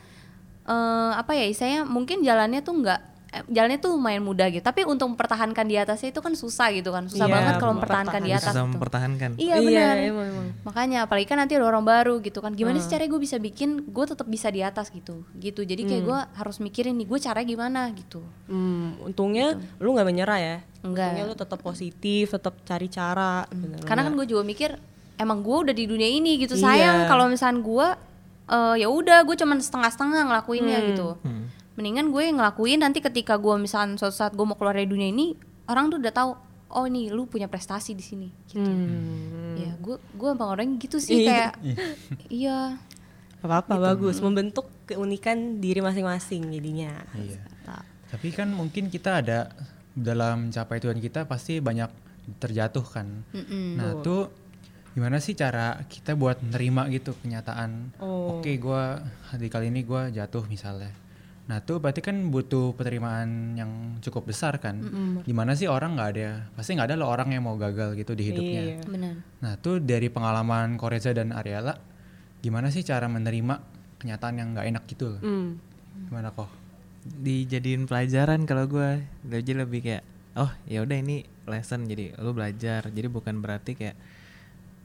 eh 0.66 1.12
apa 1.14 1.34
ya 1.34 1.46
istilahnya 1.50 1.82
mungkin 1.86 2.22
jalannya 2.22 2.62
tuh 2.62 2.78
nggak 2.78 3.02
jalannya 3.46 3.78
tuh 3.78 3.94
lumayan 3.94 4.22
mudah 4.22 4.50
gitu 4.50 4.62
tapi 4.62 4.82
untuk 4.84 5.06
mempertahankan 5.08 5.62
di 5.64 5.76
atasnya 5.76 6.10
itu 6.10 6.18
kan 6.18 6.34
susah 6.34 6.70
gitu 6.72 6.90
kan 6.90 7.06
susah 7.06 7.24
Iya, 7.24 7.34
banget 7.36 7.54
kalau 7.56 7.74
mempertahankan 7.74 8.22
di 8.22 8.32
atas 8.32 8.50
Susah 8.50 8.58
tuh. 8.60 8.72
mempertahankan. 8.72 9.30
iya 9.38 9.56
benar 9.60 9.96
emang, 10.00 10.28
emang. 10.28 10.48
makanya 10.64 10.98
apalagi 11.04 11.26
kan 11.26 11.38
nanti 11.38 11.54
ada 11.54 11.64
orang 11.64 11.84
baru 11.84 12.18
gitu 12.20 12.40
kan 12.40 12.52
gimana 12.52 12.76
Hmm. 12.76 12.84
sih 12.84 12.90
caranya 12.90 13.12
gue 13.12 13.22
bisa 13.22 13.38
bikin 13.38 13.70
gue 13.86 14.06
tetap 14.08 14.26
bisa 14.26 14.50
di 14.50 14.62
atas 14.62 14.90
gitu 14.90 15.22
gitu 15.36 15.62
jadi 15.62 15.78
kayak 15.80 16.04
gue 16.04 16.20
harus 16.34 16.58
mikirin 16.58 16.96
nih 16.96 17.06
gue 17.06 17.20
caranya 17.20 17.48
gimana 17.48 17.82
gitu 17.92 18.26
Hmm, 18.46 18.98
untungnya 19.00 19.54
lu 19.78 19.92
nggak 19.92 20.08
menyerah 20.08 20.40
ya. 20.40 20.58
Enggak. 20.82 21.14
Untungnya 21.14 21.26
lu 21.28 21.36
tetap 21.36 21.60
positif, 21.60 22.26
tetap 22.28 22.58
cari 22.64 22.88
cara. 22.88 23.46
bener-bener. 23.48 23.86
karena 23.86 24.02
kan 24.02 24.14
gue 24.16 24.26
juga 24.26 24.42
mikir 24.44 24.74
emang 25.16 25.40
gue 25.40 25.58
udah 25.62 25.76
di 25.76 25.86
dunia 25.86 26.08
ini 26.08 26.40
gitu 26.40 26.56
Iya. 26.56 26.64
sayang 26.64 26.98
kalau 27.06 27.28
misalnya 27.28 27.60
gue 27.60 27.88
eh, 28.50 28.76
ya 28.76 28.88
udah 28.90 29.22
gue 29.22 29.36
cuman 29.36 29.58
setengah-setengah 29.60 30.26
ngelakuinnya 30.26 30.80
Hmm. 30.80 30.88
gitu 30.90 31.08
mendingan 31.80 32.12
gue 32.12 32.24
ngelakuin 32.30 32.84
nanti 32.84 33.00
ketika 33.00 33.34
gue 33.36 33.56
misalnya 33.56 33.96
suatu 33.96 34.14
saat 34.14 34.36
gue 34.36 34.44
mau 34.44 34.54
keluar 34.54 34.76
dari 34.76 34.86
dunia 34.86 35.08
ini 35.08 35.32
orang 35.66 35.88
tuh 35.88 35.98
udah 35.98 36.12
tahu 36.12 36.32
oh 36.70 36.86
nih 36.86 37.10
lu 37.10 37.26
punya 37.26 37.48
prestasi 37.48 37.96
di 37.96 38.04
sini 38.04 38.28
gitu 38.46 38.60
Hmm. 38.60 39.56
ya 39.56 39.72
gue 39.76 39.96
gue 39.96 40.30
emang 40.30 40.52
orangnya 40.52 40.78
gitu 40.78 41.00
sih 41.00 41.24
Iya. 41.24 41.26
kayak 41.26 41.54
iya 42.30 42.60
Gak 43.40 43.48
apa-apa 43.48 43.76
bagus, 43.80 44.20
membentuk 44.20 44.68
keunikan 44.84 45.64
diri 45.64 45.80
masing-masing 45.80 46.52
jadinya. 46.52 46.92
Iya. 47.16 47.40
Tapi 48.12 48.36
kan 48.36 48.52
mungkin 48.52 48.92
kita 48.92 49.24
ada 49.24 49.56
dalam 49.96 50.52
mencapai 50.52 50.84
tujuan 50.84 51.00
kita 51.00 51.24
pasti 51.24 51.64
banyak 51.64 51.88
terjatuh 52.36 52.84
kan. 52.84 53.24
Mm-mm. 53.32 53.80
Nah 53.80 53.96
tuh 54.04 54.28
gimana 54.92 55.24
sih 55.24 55.40
cara 55.40 55.80
kita 55.88 56.20
buat 56.20 56.44
nerima 56.44 56.92
gitu 56.92 57.16
kenyataan. 57.16 57.96
Oh. 58.04 58.44
Oke 58.44 58.60
gua 58.60 59.00
di 59.32 59.48
kali 59.48 59.72
ini 59.72 59.88
gua 59.88 60.12
jatuh 60.12 60.44
misalnya. 60.44 60.92
Nah 61.50 61.58
tuh 61.66 61.82
berarti 61.82 62.06
kan 62.06 62.30
butuh 62.30 62.78
penerimaan 62.78 63.58
yang 63.58 63.72
cukup 64.06 64.30
besar 64.30 64.62
kan. 64.62 64.78
Gimana 65.26 65.58
sih 65.58 65.66
orang 65.66 65.98
nggak 65.98 66.10
ada 66.14 66.30
pasti 66.54 66.78
nggak 66.78 66.94
ada 66.94 66.96
loh 67.02 67.10
orang 67.10 67.34
yang 67.34 67.44
mau 67.44 67.58
gagal 67.58 67.98
gitu 67.98 68.14
di 68.14 68.30
hidupnya. 68.30 68.62
Iya. 68.62 68.78
benar 68.86 69.14
Nah 69.42 69.58
tuh 69.58 69.82
dari 69.82 70.14
pengalaman 70.14 70.78
Koreza 70.78 71.10
dan 71.10 71.34
Ariela 71.34 71.74
gimana 72.40 72.70
sih 72.70 72.86
cara 72.86 73.10
menerima 73.10 73.60
kenyataan 74.00 74.36
yang 74.38 74.48
nggak 74.54 74.68
enak 74.70 74.84
gitu 74.88 75.18
loh. 75.18 75.22
Hmm. 75.26 75.58
Gimana 76.08 76.32
kok? 76.32 76.70
dijadiin 77.06 77.88
pelajaran 77.88 78.44
kalau 78.44 78.68
gue 78.68 79.04
jadi 79.24 79.52
lebih 79.64 79.80
kayak 79.82 80.04
oh 80.38 80.52
ya 80.68 80.84
udah 80.84 80.98
ini 81.00 81.26
lesson 81.48 81.88
jadi 81.88 82.16
lu 82.20 82.36
belajar 82.36 82.92
jadi 82.92 83.08
bukan 83.08 83.40
berarti 83.40 83.72
kayak 83.74 83.98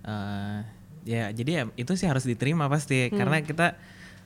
eh 0.04 0.60
ya 1.04 1.28
jadi 1.36 1.50
ya 1.52 1.62
itu 1.76 1.92
sih 2.00 2.08
harus 2.08 2.24
diterima 2.24 2.64
pasti 2.70 3.12
karena 3.12 3.44
kita 3.44 3.76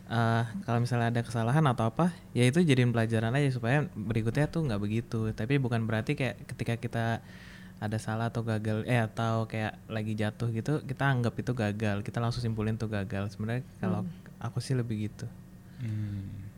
eh 0.08 0.44
kalau 0.64 0.80
misalnya 0.80 1.12
ada 1.12 1.20
kesalahan 1.20 1.64
atau 1.68 1.92
apa 1.92 2.16
ya 2.32 2.48
itu 2.48 2.64
jadiin 2.64 2.96
pelajaran 2.96 3.32
aja 3.36 3.52
supaya 3.52 3.84
berikutnya 3.92 4.48
tuh 4.48 4.64
nggak 4.64 4.80
begitu 4.80 5.32
tapi 5.36 5.60
bukan 5.60 5.84
berarti 5.84 6.16
kayak 6.16 6.48
ketika 6.48 6.74
kita 6.80 7.04
ada 7.78 7.98
salah 8.00 8.32
atau 8.32 8.40
gagal 8.42 8.88
eh 8.88 8.98
atau 8.98 9.44
kayak 9.44 9.76
lagi 9.86 10.16
jatuh 10.16 10.48
gitu 10.50 10.80
kita 10.82 11.04
anggap 11.04 11.36
itu 11.36 11.52
gagal 11.52 12.00
kita 12.02 12.18
langsung 12.18 12.40
simpulin 12.40 12.80
tuh 12.80 12.88
gagal 12.88 13.36
sebenarnya 13.36 13.62
kalau 13.78 14.08
aku 14.40 14.58
sih 14.64 14.72
lebih 14.74 15.12
gitu 15.12 15.28
Hmm. 15.78 16.50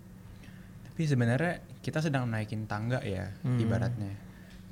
Tapi 0.90 1.02
sebenarnya 1.08 1.60
kita 1.80 2.00
sedang 2.04 2.28
naikin 2.28 2.64
tangga 2.64 3.00
ya 3.04 3.32
ibaratnya. 3.44 4.16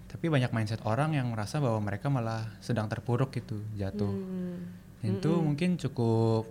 Tapi 0.08 0.24
banyak 0.32 0.52
mindset 0.56 0.80
orang 0.88 1.12
yang 1.12 1.28
merasa 1.28 1.60
bahwa 1.60 1.80
mereka 1.84 2.08
malah 2.08 2.48
sedang 2.64 2.88
terpuruk 2.88 3.32
gitu, 3.32 3.60
jatuh. 3.76 4.08
Hmm. 4.08 4.72
Itu 5.04 5.40
mungkin 5.40 5.76
cukup 5.76 6.48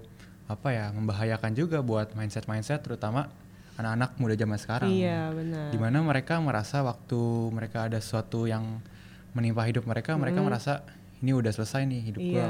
apa 0.48 0.72
ya 0.72 0.86
membahayakan 0.96 1.52
juga 1.52 1.84
buat 1.84 2.16
mindset-mindset 2.16 2.80
terutama 2.80 3.28
anak-anak 3.78 4.16
muda 4.18 4.34
zaman 4.34 4.58
sekarang. 4.58 4.90
Iya 4.90 5.30
benar. 5.36 5.70
Di 5.70 5.78
mana 5.78 6.02
mereka 6.02 6.40
merasa 6.42 6.82
waktu 6.82 7.20
mereka 7.54 7.86
ada 7.86 8.00
sesuatu 8.02 8.48
yang 8.50 8.80
menimpa 9.38 9.62
hidup 9.68 9.86
mereka, 9.86 10.18
mereka 10.18 10.42
merasa 10.42 10.82
ini 11.22 11.36
udah 11.36 11.52
selesai 11.54 11.86
nih 11.86 12.02
hidup 12.10 12.22
gua, 12.24 12.48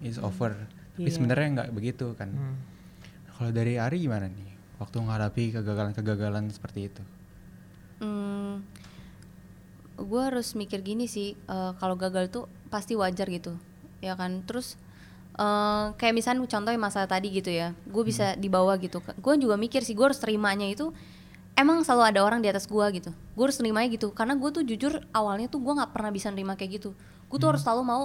Iya. 0.00 0.08
is 0.08 0.16
over. 0.16 0.56
Tapi 0.96 1.10
Iya. 1.10 1.14
sebenarnya 1.20 1.46
nggak 1.58 1.70
begitu 1.76 2.16
kan. 2.16 2.32
Hmm. 2.32 2.56
Kalau 3.36 3.50
dari 3.52 3.76
Ari 3.76 4.00
gimana 4.00 4.28
nih? 4.28 4.48
Waktu 4.80 4.96
menghadapi 5.04 5.44
kegagalan-kegagalan 5.52 6.48
seperti 6.48 6.88
itu. 6.88 7.02
Hmm, 8.00 8.64
gue 10.00 10.22
harus 10.24 10.56
mikir 10.56 10.80
gini 10.80 11.04
sih, 11.04 11.36
eh, 11.36 11.72
kalau 11.76 12.00
gagal 12.00 12.32
tuh 12.32 12.44
pasti 12.72 12.96
wajar 12.96 13.28
gitu, 13.28 13.60
ya 14.00 14.16
kan. 14.16 14.40
Terus 14.48 14.80
eh, 15.40 15.84
kayak 15.96 16.12
misalnya 16.12 16.44
contohnya 16.44 16.76
masalah 16.76 17.08
tadi 17.08 17.32
gitu 17.32 17.48
ya, 17.48 17.72
gue 17.88 18.02
bisa 18.04 18.36
dibawa 18.36 18.76
gitu. 18.76 19.00
Gue 19.18 19.40
juga 19.40 19.56
mikir 19.56 19.80
sih, 19.80 19.96
gue 19.96 20.04
harus 20.04 20.20
terimanya 20.20 20.68
itu 20.68 20.92
emang 21.56 21.80
selalu 21.80 22.14
ada 22.14 22.20
orang 22.20 22.44
di 22.44 22.48
atas 22.52 22.68
gue 22.68 22.84
gitu. 22.92 23.10
Gue 23.32 23.44
harus 23.48 23.56
nerimanya 23.58 23.88
gitu, 23.96 24.12
karena 24.12 24.36
gue 24.36 24.50
tuh 24.52 24.62
jujur 24.68 25.00
awalnya 25.16 25.48
tuh 25.48 25.64
gue 25.64 25.72
nggak 25.72 25.96
pernah 25.96 26.12
bisa 26.12 26.28
nerima 26.28 26.54
kayak 26.60 26.84
gitu. 26.84 26.90
Gue 27.32 27.38
tuh 27.40 27.48
harus 27.48 27.64
selalu 27.64 27.82
mau 27.88 28.02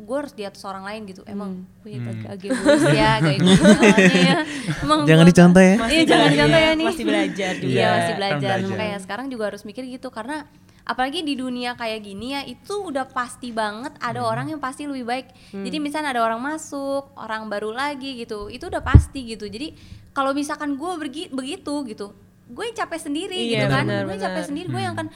gue 0.00 0.16
harus 0.16 0.32
di 0.32 0.42
atas 0.48 0.64
orang 0.64 0.84
lain 0.88 1.00
gitu. 1.06 1.22
Emang 1.28 1.68
gue 1.84 1.92
agak 1.92 2.16
agak 2.32 2.48
egois 2.56 2.84
ya, 2.90 3.08
agak 3.20 3.32
egois 3.36 3.60
awalnya 3.60 4.20
ya. 4.24 4.36
Emang 4.80 5.00
jangan 5.04 5.24
dicontoh 5.28 5.62
ya 5.62 5.74
Iya 5.86 6.02
jangan 6.08 6.26
dicontoh 6.32 6.60
ya 6.60 6.72
nih. 6.72 6.86
Masih 6.88 7.04
belajar 7.04 7.52
juga. 7.60 7.72
Iya 7.76 7.86
masih 7.88 8.12
Kan 8.12 8.18
belajar. 8.18 8.56
belajar. 8.56 8.72
Makanya 8.72 8.98
sekarang 9.04 9.26
juga 9.28 9.44
harus 9.52 9.62
mikir 9.62 9.84
gitu 9.84 10.08
karena 10.08 10.36
apalagi 10.80 11.22
di 11.22 11.38
dunia 11.38 11.78
kayak 11.78 12.00
gini 12.02 12.34
ya 12.34 12.42
itu 12.42 12.74
udah 12.82 13.06
pasti 13.06 13.54
banget 13.54 13.94
ada 14.02 14.24
orang 14.24 14.50
yang 14.50 14.58
pasti 14.58 14.88
lebih 14.88 15.06
baik. 15.06 15.26
Jadi 15.52 15.76
misalnya 15.78 16.16
ada 16.16 16.24
orang 16.24 16.40
masuk, 16.40 17.14
orang 17.14 17.46
baru 17.46 17.70
lagi 17.70 18.18
gitu, 18.18 18.50
itu 18.50 18.66
udah 18.66 18.82
pasti 18.82 19.22
gitu. 19.28 19.46
Jadi 19.46 19.76
kalau 20.10 20.34
misalkan 20.34 20.74
gue 20.74 20.90
begitu 21.30 21.74
gitu, 21.86 22.06
gue 22.50 22.64
yang 22.66 22.74
capek 22.74 22.98
sendiri 22.98 23.38
Iya, 23.38 23.50
gitu 23.62 23.66
kan, 23.70 23.84
gue 23.86 24.10
yang 24.10 24.24
capek 24.26 24.42
sendiri, 24.42 24.66
gue 24.66 24.82
yang 24.82 24.96
kan 24.98 25.06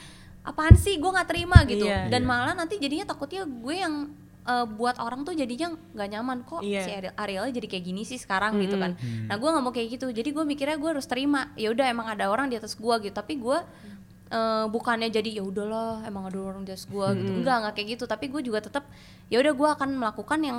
apaan 0.44 0.76
sih 0.76 1.00
gue 1.00 1.10
nggak 1.10 1.26
terima 1.26 1.58
gitu. 1.66 1.88
Iya. 1.88 2.06
Dan 2.12 2.22
malah 2.22 2.54
nanti 2.54 2.76
jadinya 2.78 3.08
takutnya 3.10 3.42
gue 3.42 3.74
yang 3.74 4.12
eh, 4.44 4.66
buat 4.66 4.96
orang 4.96 5.22
tuh 5.22 5.32
jadinya 5.32 5.72
nggak 5.72 6.08
nyaman 6.10 6.38
kok 6.42 6.60
Iya. 6.60 6.80
si 6.80 6.90
Ariel, 6.90 7.14
Ariel 7.14 7.44
jadi 7.50 7.66
kayak 7.66 7.84
gini 7.84 8.02
sih 8.02 8.16
sekarang 8.16 8.60
gitu 8.60 8.76
kan. 8.76 8.92
Nah 9.24 9.34
gue 9.34 9.48
nggak 9.48 9.62
mau 9.62 9.70
kayak 9.70 9.88
gitu. 9.92 10.06
Jadi 10.08 10.28
gue 10.30 10.44
mikirnya 10.44 10.76
gue 10.76 10.90
harus 10.90 11.04
terima. 11.04 11.48
Ya 11.54 11.68
udah 11.68 11.86
emang 11.86 12.06
ada 12.06 12.28
orang 12.28 12.46
di 12.46 12.56
atas 12.56 12.74
gue 12.74 12.94
gitu. 13.00 13.12
Tapi 13.12 13.36
gue 13.36 13.58
eh, 14.26 14.64
bukannya 14.66 15.08
jadi 15.08 15.30
ya 15.30 15.42
udahlah 15.42 16.04
emang 16.04 16.28
ada 16.28 16.38
orang 16.38 16.62
di 16.62 16.72
atas 16.72 16.84
gue 16.84 17.06
gitu. 17.14 17.30
Enggak 17.40 17.56
nggak 17.60 17.74
kayak 17.74 17.88
gitu. 17.96 18.04
Tapi 18.04 18.24
gue 18.28 18.40
juga 18.42 18.58
tetap 18.60 18.84
ya 19.26 19.40
udah 19.40 19.52
gue 19.52 19.68
akan 19.70 19.88
melakukan 19.96 20.40
yang 20.40 20.58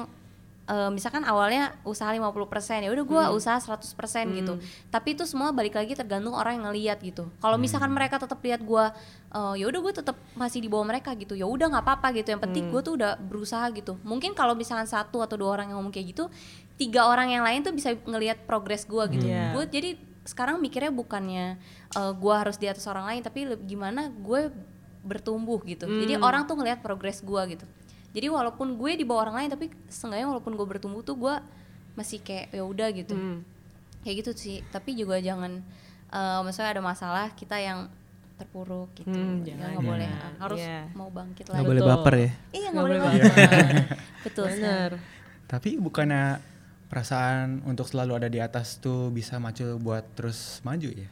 eh, 0.65 0.89
misalkan 0.89 1.21
awalnya 1.25 1.77
usaha 1.85 2.09
50% 2.09 2.85
ya 2.85 2.89
udah 2.89 3.05
gue 3.05 3.23
usaha 3.37 3.57
100% 3.61 3.85
gitu. 4.33 4.53
Tapi 4.89 5.13
itu 5.13 5.23
semua 5.29 5.53
balik 5.53 5.77
lagi 5.77 5.93
tergantung 5.93 6.33
orang 6.33 6.57
yang 6.57 6.65
ngeliat 6.69 6.97
gitu. 7.05 7.29
Kalau 7.37 7.57
misalkan 7.61 7.93
mereka 7.93 8.17
tetap 8.17 8.41
lihat 8.41 8.65
gue 8.65 8.85
eh, 9.35 9.53
ya 9.61 9.65
udah 9.69 9.79
gue 9.85 9.93
tetap 9.93 10.17
masih 10.33 10.59
di 10.65 10.69
bawah 10.69 10.85
mereka 10.85 11.13
gitu. 11.13 11.37
Ya 11.37 11.45
udah 11.45 11.69
nggak 11.69 11.85
apa-apa 11.85 12.07
gitu. 12.17 12.33
Yang 12.33 12.41
penting 12.49 12.63
gue 12.73 12.81
tuh 12.81 12.93
udah 12.97 13.17
berusaha 13.21 13.65
gitu. 13.77 13.97
Mungkin 14.01 14.33
kalau 14.33 14.57
misalkan 14.57 14.89
satu 14.89 15.21
atau 15.21 15.37
dua 15.37 15.53
orang 15.61 15.69
yang 15.69 15.77
ngomong 15.77 15.93
kayak 15.93 16.17
gitu, 16.17 16.27
tiga 16.75 17.07
orang 17.07 17.31
yang 17.31 17.45
lain 17.45 17.61
tuh 17.61 17.71
bisa 17.71 17.93
ngelihat 17.93 18.43
progres 18.49 18.89
gue 18.89 19.03
gitu. 19.15 19.27
Iya. 19.29 19.53
Gue 19.53 19.65
jadi 19.69 19.89
sekarang 20.25 20.57
mikirnya 20.57 20.89
bukannya 20.89 21.61
eh, 21.93 22.11
gue 22.17 22.33
harus 22.33 22.57
di 22.57 22.65
atas 22.65 22.89
orang 22.89 23.05
lain, 23.05 23.21
tapi 23.21 23.45
gimana 23.69 24.09
gue 24.09 24.49
bertumbuh 25.05 25.61
gitu. 25.69 25.85
Jadi 25.85 26.17
orang 26.17 26.49
tuh 26.49 26.57
ngelihat 26.57 26.81
progres 26.81 27.21
gue 27.21 27.41
gitu. 27.53 27.65
Jadi 28.15 28.27
walaupun 28.27 28.73
gue 28.73 28.91
di 28.95 29.03
bawah 29.03 29.27
orang 29.27 29.35
lain, 29.37 29.49
tapi 29.51 29.65
seenggaknya 29.85 30.25
walaupun 30.25 30.55
gue 30.55 30.63
bertumbuh 30.65 31.03
tuh 31.03 31.15
gue 31.15 31.35
masih 31.93 32.19
kayak 32.19 32.49
ya 32.49 32.63
udah 32.63 32.87
gitu. 32.89 33.11
Hmm. 33.11 33.43
Kayak 34.01 34.15
gitu 34.23 34.31
sih. 34.33 34.57
Tapi 34.65 34.95
juga 34.95 35.19
jangan 35.19 35.59
eh, 36.07 36.39
maksudnya 36.39 36.71
ada 36.71 36.79
masalah 36.79 37.27
kita 37.31 37.57
yang 37.57 37.91
terpuruk 38.35 38.91
gitu. 38.93 39.11
Hmm, 39.11 39.41
Ya, 39.41 39.51
jangan. 39.51 39.69
nggak 39.69 39.83
boleh 39.85 40.07
Iya. 40.07 40.27
harus 40.37 40.59
Iya. 40.59 40.79
mau 40.91 41.07
bangkit 41.07 41.43
nggak 41.45 41.55
lagi. 41.55 41.67
boleh 41.67 41.81
Betul. 41.81 41.91
baper 41.93 42.13
ya 42.13 42.19
Iya 42.21 42.31
nggak 42.31 42.71
Nggak 42.71 42.83
boleh 42.83 42.99
boleh 42.99 43.19
baper. 43.21 43.39
Betul. 44.27 44.45
Benar. 44.49 44.91
Tapi 45.45 45.69
bukannya 45.75 46.23
perasaan 46.85 47.47
untuk 47.63 47.85
selalu 47.85 48.11
ada 48.13 48.27
di 48.27 48.39
atas 48.39 48.77
tuh 48.77 49.09
bisa 49.09 49.35
maju 49.37 49.75
buat 49.77 50.03
terus 50.13 50.59
maju 50.61 50.87
ya? 50.87 51.09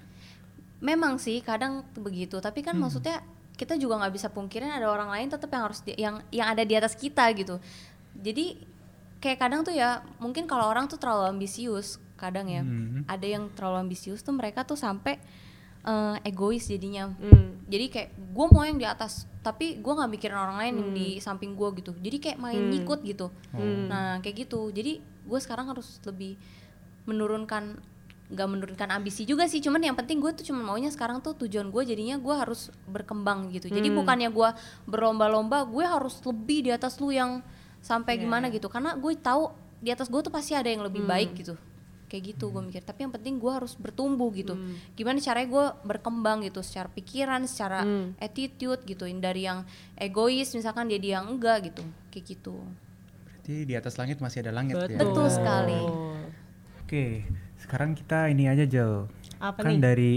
Memang 0.79 1.15
sih 1.15 1.39
kadang 1.39 1.87
begitu, 1.95 2.37
tapi 2.37 2.59
kan 2.59 2.75
maksudnya 2.75 3.23
kita 3.53 3.77
juga 3.77 3.97
nggak 3.97 4.13
bisa 4.13 4.27
pungkirin 4.27 4.67
ada 4.67 4.87
orang 4.87 5.09
lain 5.09 5.29
tetap 5.29 5.47
yang 5.47 5.63
harus 5.63 5.79
di- 5.79 5.95
yang 5.95 6.21
yang 6.29 6.49
ada 6.49 6.61
di 6.61 6.73
atas 6.73 6.93
kita 6.93 7.29
gitu. 7.33 7.61
Jadi 8.13 8.57
kayak 9.17 9.39
kadang 9.39 9.61
tuh 9.61 9.71
ya 9.71 10.01
mungkin 10.17 10.43
kalau 10.43 10.67
orang 10.67 10.85
tuh 10.85 10.97
terlalu 10.97 11.31
ambisius 11.31 11.95
kadang 12.13 12.47
ya 12.47 12.61
Mhm. 12.61 13.05
ada 13.05 13.23
yang 13.25 13.47
terlalu 13.51 13.85
ambisius 13.85 14.19
tuh 14.19 14.33
mereka 14.33 14.63
tuh 14.63 14.75
sampai 14.75 15.17
eh, 15.83 16.15
egois 16.23 16.63
jadinya. 16.63 17.11
Hmm. 17.11 17.59
Jadi 17.67 17.91
kayak 17.91 18.09
gue 18.15 18.45
mau 18.47 18.63
yang 18.63 18.79
di 18.79 18.87
atas, 18.87 19.27
tapi 19.43 19.83
gue 19.83 19.91
nggak 19.91 20.07
mikirin 20.09 20.39
orang 20.39 20.55
lain 20.55 20.73
yang 20.79 20.91
di 20.95 21.07
samping 21.19 21.59
gue 21.59 21.75
gitu. 21.75 21.91
Jadi 21.99 22.17
kayak 22.19 22.39
main 22.39 22.55
Hmm. 22.55 22.71
ngikut 22.71 23.03
gitu. 23.03 23.27
Hmm. 23.51 23.91
Nah 23.91 24.23
kayak 24.23 24.47
gitu. 24.47 24.71
Jadi 24.71 25.03
gue 25.03 25.39
sekarang 25.39 25.67
harus 25.67 25.99
lebih 26.07 26.39
menurunkan 27.03 27.83
nggak 28.33 28.47
menurunkan 28.49 28.89
ambisi 28.91 29.23
juga 29.23 29.45
sih 29.45 29.61
cuman 29.61 29.77
yang 29.79 29.93
penting 29.93 30.17
gue 30.17 30.33
tuh 30.33 30.43
cuma 30.43 30.65
maunya 30.65 30.89
sekarang 30.89 31.21
tuh 31.21 31.37
tujuan 31.37 31.69
gue 31.69 31.83
jadinya 31.85 32.17
gue 32.17 32.33
harus 32.33 32.67
berkembang 32.85 33.47
gitu. 33.49 33.69
Jadi 33.69 33.87
Hmm. 33.87 33.97
bukannya 34.01 34.27
gue 34.27 34.49
berlomba-lomba 34.83 35.63
gue 35.63 35.85
harus 35.85 36.17
lebih 36.21 36.65
di 36.65 36.71
atas 36.71 36.97
lu 36.97 37.09
yang 37.09 37.45
sampai 37.79 38.17
gimana 38.17 38.49
gitu. 38.49 38.67
Karena 38.67 38.93
gue 38.93 39.13
tahu 39.15 39.53
di 39.77 39.89
atas 39.89 40.07
gue 40.07 40.19
tuh 40.19 40.31
pasti 40.31 40.51
ada 40.51 40.65
yang 40.65 40.81
lebih 40.81 41.03
baik 41.03 41.35
gitu. 41.35 41.53
Kayak 42.07 42.23
gitu 42.31 42.49
gue 42.49 42.61
mikir. 42.63 42.81
Tapi 42.81 42.99
yang 43.01 43.13
penting 43.13 43.37
gue 43.37 43.49
harus 43.49 43.73
bertumbuh 43.73 44.29
gitu. 44.31 44.53
Gimana 44.93 45.17
caranya 45.19 45.49
gue 45.49 45.65
berkembang 45.83 46.41
gitu 46.41 46.61
secara 46.61 46.89
pikiran 46.89 47.41
secara 47.45 47.81
attitude 48.17 48.81
gitu. 48.83 49.05
Dari 49.05 49.45
yang 49.45 49.61
egois 49.93 50.49
misalkan 50.53 50.87
dia 50.87 50.97
dia 50.97 51.17
yang 51.17 51.29
enggak 51.29 51.69
gitu. 51.69 51.83
Kayak 52.09 52.25
gitu. 52.33 52.55
Berarti 53.29 53.67
di 53.67 53.73
atas 53.75 53.99
langit 53.99 54.17
masih 54.17 54.39
ada 54.41 54.53
langit 54.53 54.73
ya. 54.79 54.95
betul. 54.95 55.27
Sekali. 55.27 55.81
Oke, 56.83 57.25
sekarang 57.73 57.97
kita 57.97 58.29
ini 58.29 58.45
aja 58.45 58.69
Jel. 58.69 59.09
Apa 59.41 59.65
kan 59.65 59.73
nih? 59.73 59.81
dari 59.81 60.13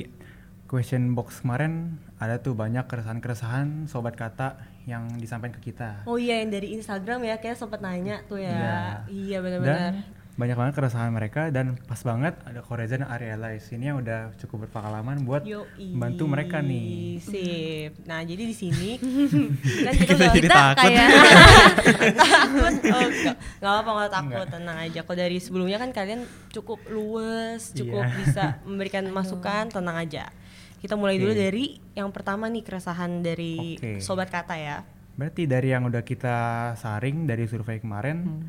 question 0.68 1.16
box 1.16 1.40
kemarin 1.40 1.96
ada 2.20 2.36
tuh 2.36 2.52
banyak 2.52 2.84
keresahan-keresahan 2.84 3.88
sobat 3.88 4.12
kata 4.12 4.60
yang 4.84 5.08
disampaikan 5.16 5.56
ke 5.56 5.72
kita. 5.72 6.04
Oh 6.04 6.20
iya 6.20 6.44
yang 6.44 6.52
dari 6.52 6.76
Instagram 6.76 7.24
ya 7.24 7.40
kayak 7.40 7.56
sempat 7.56 7.80
nanya 7.80 8.20
tuh 8.28 8.44
ya. 8.44 8.52
Iya. 8.52 8.76
Iya 9.08 9.36
Dan 9.40 9.44
benar-benar. 9.48 9.92
Banyak 10.36 10.52
banget 10.52 10.74
keresahan 10.74 11.08
mereka 11.08 11.48
dan 11.48 11.80
pas 11.80 11.96
banget 11.98 12.36
ada 12.44 12.60
Koreza 12.60 12.94
dan 12.94 13.08
Ariela 13.08 13.56
ini 13.56 13.84
yang 13.84 13.98
udah 13.98 14.36
cukup 14.36 14.68
berpengalaman 14.68 15.24
buat 15.24 15.40
Yoi. 15.42 15.96
membantu 15.96 16.28
mereka 16.28 16.60
nih. 16.60 17.16
Sip. 17.18 18.04
Nah, 18.04 18.20
jadi 18.20 18.44
di 18.44 18.52
sini 18.52 19.00
kan 19.88 19.92
kita 19.92 20.12
udah 20.12 20.28
jadi 20.30 20.44
kita 20.44 20.54
takut. 20.54 20.76
kayak 20.84 21.08
takut. 22.20 22.72
Oh, 22.84 23.00
enggak. 23.00 23.36
Enggak 23.56 23.74
apa 23.74 23.90
enggak 23.90 24.12
takut, 24.12 24.46
tenang 24.52 24.78
aja. 24.78 25.00
Kalau 25.00 25.16
dari 25.16 25.38
sebelumnya 25.38 25.78
kan 25.78 25.90
kalian 25.90 26.20
cukup 26.50 26.84
luwes, 26.86 27.72
cukup 27.72 28.04
Iya. 28.04 28.12
bisa 28.14 28.44
memberikan 28.68 29.04
masukan, 29.08 29.68
tenang 29.68 29.96
aja. 29.98 30.28
Kita 30.76 30.94
mulai 30.94 31.16
dulu 31.16 31.32
Oke. 31.32 31.40
dari 31.40 31.64
yang 31.92 32.12
pertama 32.12 32.46
nih 32.46 32.60
keresahan 32.60 33.24
dari 33.24 33.74
Oke. 33.74 33.98
sobat 33.98 34.28
kata 34.28 34.54
ya. 34.54 34.84
Berarti 35.16 35.48
dari 35.48 35.72
yang 35.72 35.88
udah 35.88 36.04
kita 36.04 36.36
saring 36.76 37.24
dari 37.24 37.48
survei 37.48 37.80
kemarin, 37.80 38.18
Hmm. 38.20 38.44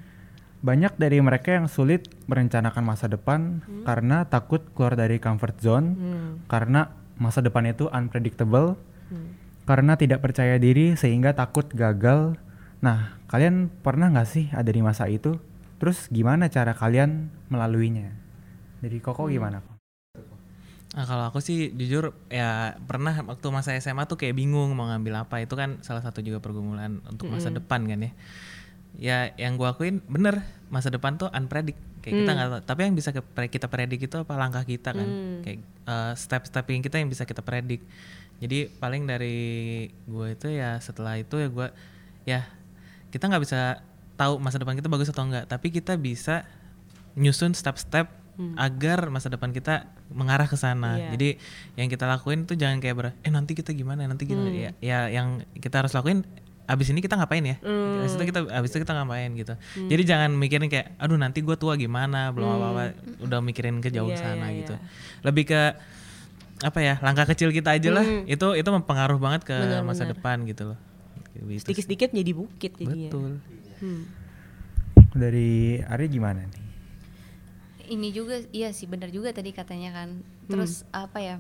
Banyak 0.58 0.98
dari 0.98 1.22
mereka 1.22 1.54
yang 1.54 1.70
sulit 1.70 2.10
merencanakan 2.26 2.84
masa 2.84 3.06
depan 3.06 3.62
Hmm. 3.62 3.86
karena 3.86 4.26
takut 4.26 4.66
keluar 4.74 4.98
dari 4.98 5.22
comfort 5.22 5.56
zone, 5.62 5.88
karena 6.50 6.92
masa 7.18 7.42
depan 7.42 7.70
itu 7.70 7.90
unpredictable, 7.90 8.78
Hmm. 9.10 9.38
karena 9.70 9.94
tidak 9.96 10.26
percaya 10.26 10.58
diri 10.58 10.98
sehingga 10.98 11.38
takut 11.38 11.70
gagal. 11.72 12.38
Nah, 12.82 13.18
kalian 13.30 13.70
pernah 13.82 14.10
nggak 14.10 14.30
sih 14.30 14.46
ada 14.54 14.70
di 14.70 14.82
masa 14.82 15.10
itu? 15.10 15.38
Terus 15.78 16.10
gimana 16.10 16.50
cara 16.50 16.74
kalian 16.74 17.30
melaluinya? 17.54 18.10
Dari 18.82 18.98
Koko 19.02 19.30
Hmm. 19.30 19.34
gimana? 19.34 19.58
Kok? 19.62 19.78
Nah, 20.98 21.06
kalau 21.06 21.30
aku 21.30 21.38
sih 21.38 21.70
jujur 21.78 22.18
ya 22.34 22.74
pernah 22.90 23.14
waktu 23.14 23.46
masa 23.54 23.78
SMA 23.78 24.10
tuh 24.10 24.18
kayak 24.18 24.34
bingung 24.34 24.74
mau 24.74 24.90
ngambil 24.90 25.30
apa 25.30 25.46
itu 25.46 25.54
kan 25.54 25.78
salah 25.86 26.02
satu 26.02 26.26
juga 26.26 26.42
pergumulan 26.42 27.06
untuk 27.06 27.30
masa 27.30 27.54
depan 27.54 27.86
kan 27.86 28.02
ya. 28.02 28.12
Ya 28.98 29.32
yang 29.38 29.56
gua 29.56 29.78
akuin 29.78 30.02
bener 30.10 30.42
masa 30.74 30.90
depan 30.92 31.16
tuh 31.16 31.30
unpredict 31.32 31.80
kayak 32.02 32.26
kita 32.26 32.32
nggak 32.34 32.48
tahu. 32.50 32.62
Tapi 32.66 32.80
yang 32.90 32.96
bisa 32.98 33.10
kita 33.48 33.68
predik 33.70 34.02
itu 34.04 34.16
apa 34.18 34.34
langkah 34.36 34.66
kita 34.66 34.92
kan 34.92 35.10
kayak 35.46 35.60
eh, 35.64 36.14
step-step 36.18 36.66
yang 36.68 36.82
kita 36.82 36.98
yang 36.98 37.10
bisa 37.10 37.24
kita 37.24 37.46
predik. 37.46 37.86
Jadi 38.38 38.70
paling 38.78 39.10
dari 39.10 39.90
gue 40.06 40.28
itu 40.34 40.48
ya 40.54 40.78
setelah 40.82 41.18
itu 41.18 41.38
ya 41.42 41.50
gua 41.50 41.68
ya 42.26 42.46
kita 43.10 43.30
nggak 43.30 43.44
bisa 43.46 43.82
tahu 44.18 44.42
masa 44.42 44.58
depan 44.58 44.78
kita 44.78 44.90
bagus 44.90 45.10
atau 45.14 45.26
enggak 45.26 45.46
tapi 45.46 45.70
kita 45.70 45.94
bisa 45.98 46.46
nyusun 47.18 47.54
step-step 47.54 48.10
agar 48.54 49.10
masa 49.10 49.34
depan 49.34 49.50
kita 49.50 49.90
mengarah 50.14 50.46
ke 50.46 50.54
sana. 50.54 50.94
Iya. 51.02 51.18
Jadi 51.18 51.30
yang 51.74 51.90
kita 51.90 52.06
lakuin 52.06 52.46
tuh 52.46 52.54
jangan 52.54 52.78
kayak 52.78 52.96
ber, 52.96 53.08
eh 53.26 53.34
nanti 53.34 53.58
kita 53.58 53.74
gimana, 53.74 54.06
nanti 54.06 54.30
gimana. 54.30 54.54
Ya, 54.54 54.72
ya 54.78 55.00
yang 55.10 55.42
kita 55.58 55.82
harus 55.82 55.98
lakuin 55.98 56.22
abis 56.68 56.92
ini 56.92 57.00
kita 57.00 57.16
ngapain 57.16 57.42
ya? 57.42 57.58
Abis 58.04 58.20
itu 58.20 58.24
kita 58.28 58.40
abis 58.52 58.70
itu 58.76 58.80
kita 58.84 58.94
ngapain 58.94 59.32
gitu. 59.40 59.54
Jadi 59.88 60.04
jangan 60.04 60.36
mikirin 60.36 60.68
kayak, 60.68 61.00
aduh 61.00 61.16
nanti 61.16 61.40
gue 61.40 61.56
tua 61.56 61.80
gimana, 61.80 62.30
belum 62.36 62.48
apa-apa, 62.48 62.84
udah 63.24 63.40
mikirin 63.40 63.80
ke 63.80 63.88
jauh 63.88 64.12
Iya, 64.12 64.20
sana 64.20 64.52
iya, 64.52 64.60
gitu. 64.62 64.76
iya. 64.76 64.84
Lebih 65.24 65.44
ke 65.48 65.62
apa 66.58 66.80
ya 66.82 67.00
langkah 67.00 67.26
kecil 67.30 67.56
kita 67.56 67.74
aja 67.80 67.90
lah. 67.90 68.06
Itu 68.28 68.54
itu 68.54 68.70
mempengaruh 68.70 69.18
banget 69.18 69.48
ke 69.48 69.56
masa 69.82 70.04
depan 70.06 70.44
gitu 70.44 70.76
loh. 70.76 70.80
Gitu. 71.34 71.64
Sedikit-sedikit 71.64 72.12
jadi 72.12 72.32
bukit 72.36 72.76
jadinya. 72.76 73.10
Betul. 73.10 73.32
Hmm. 73.80 74.04
Dari 75.16 75.82
Ari 75.82 76.06
gimana 76.12 76.44
nih? 76.44 76.68
ini 77.88 78.12
juga 78.12 78.44
iya 78.52 78.76
sih 78.76 78.84
benar 78.86 79.10
juga 79.10 79.32
tadi 79.32 79.56
katanya 79.56 79.96
kan 79.96 80.10
terus 80.52 80.84
apa 80.92 81.24
ya 81.24 81.36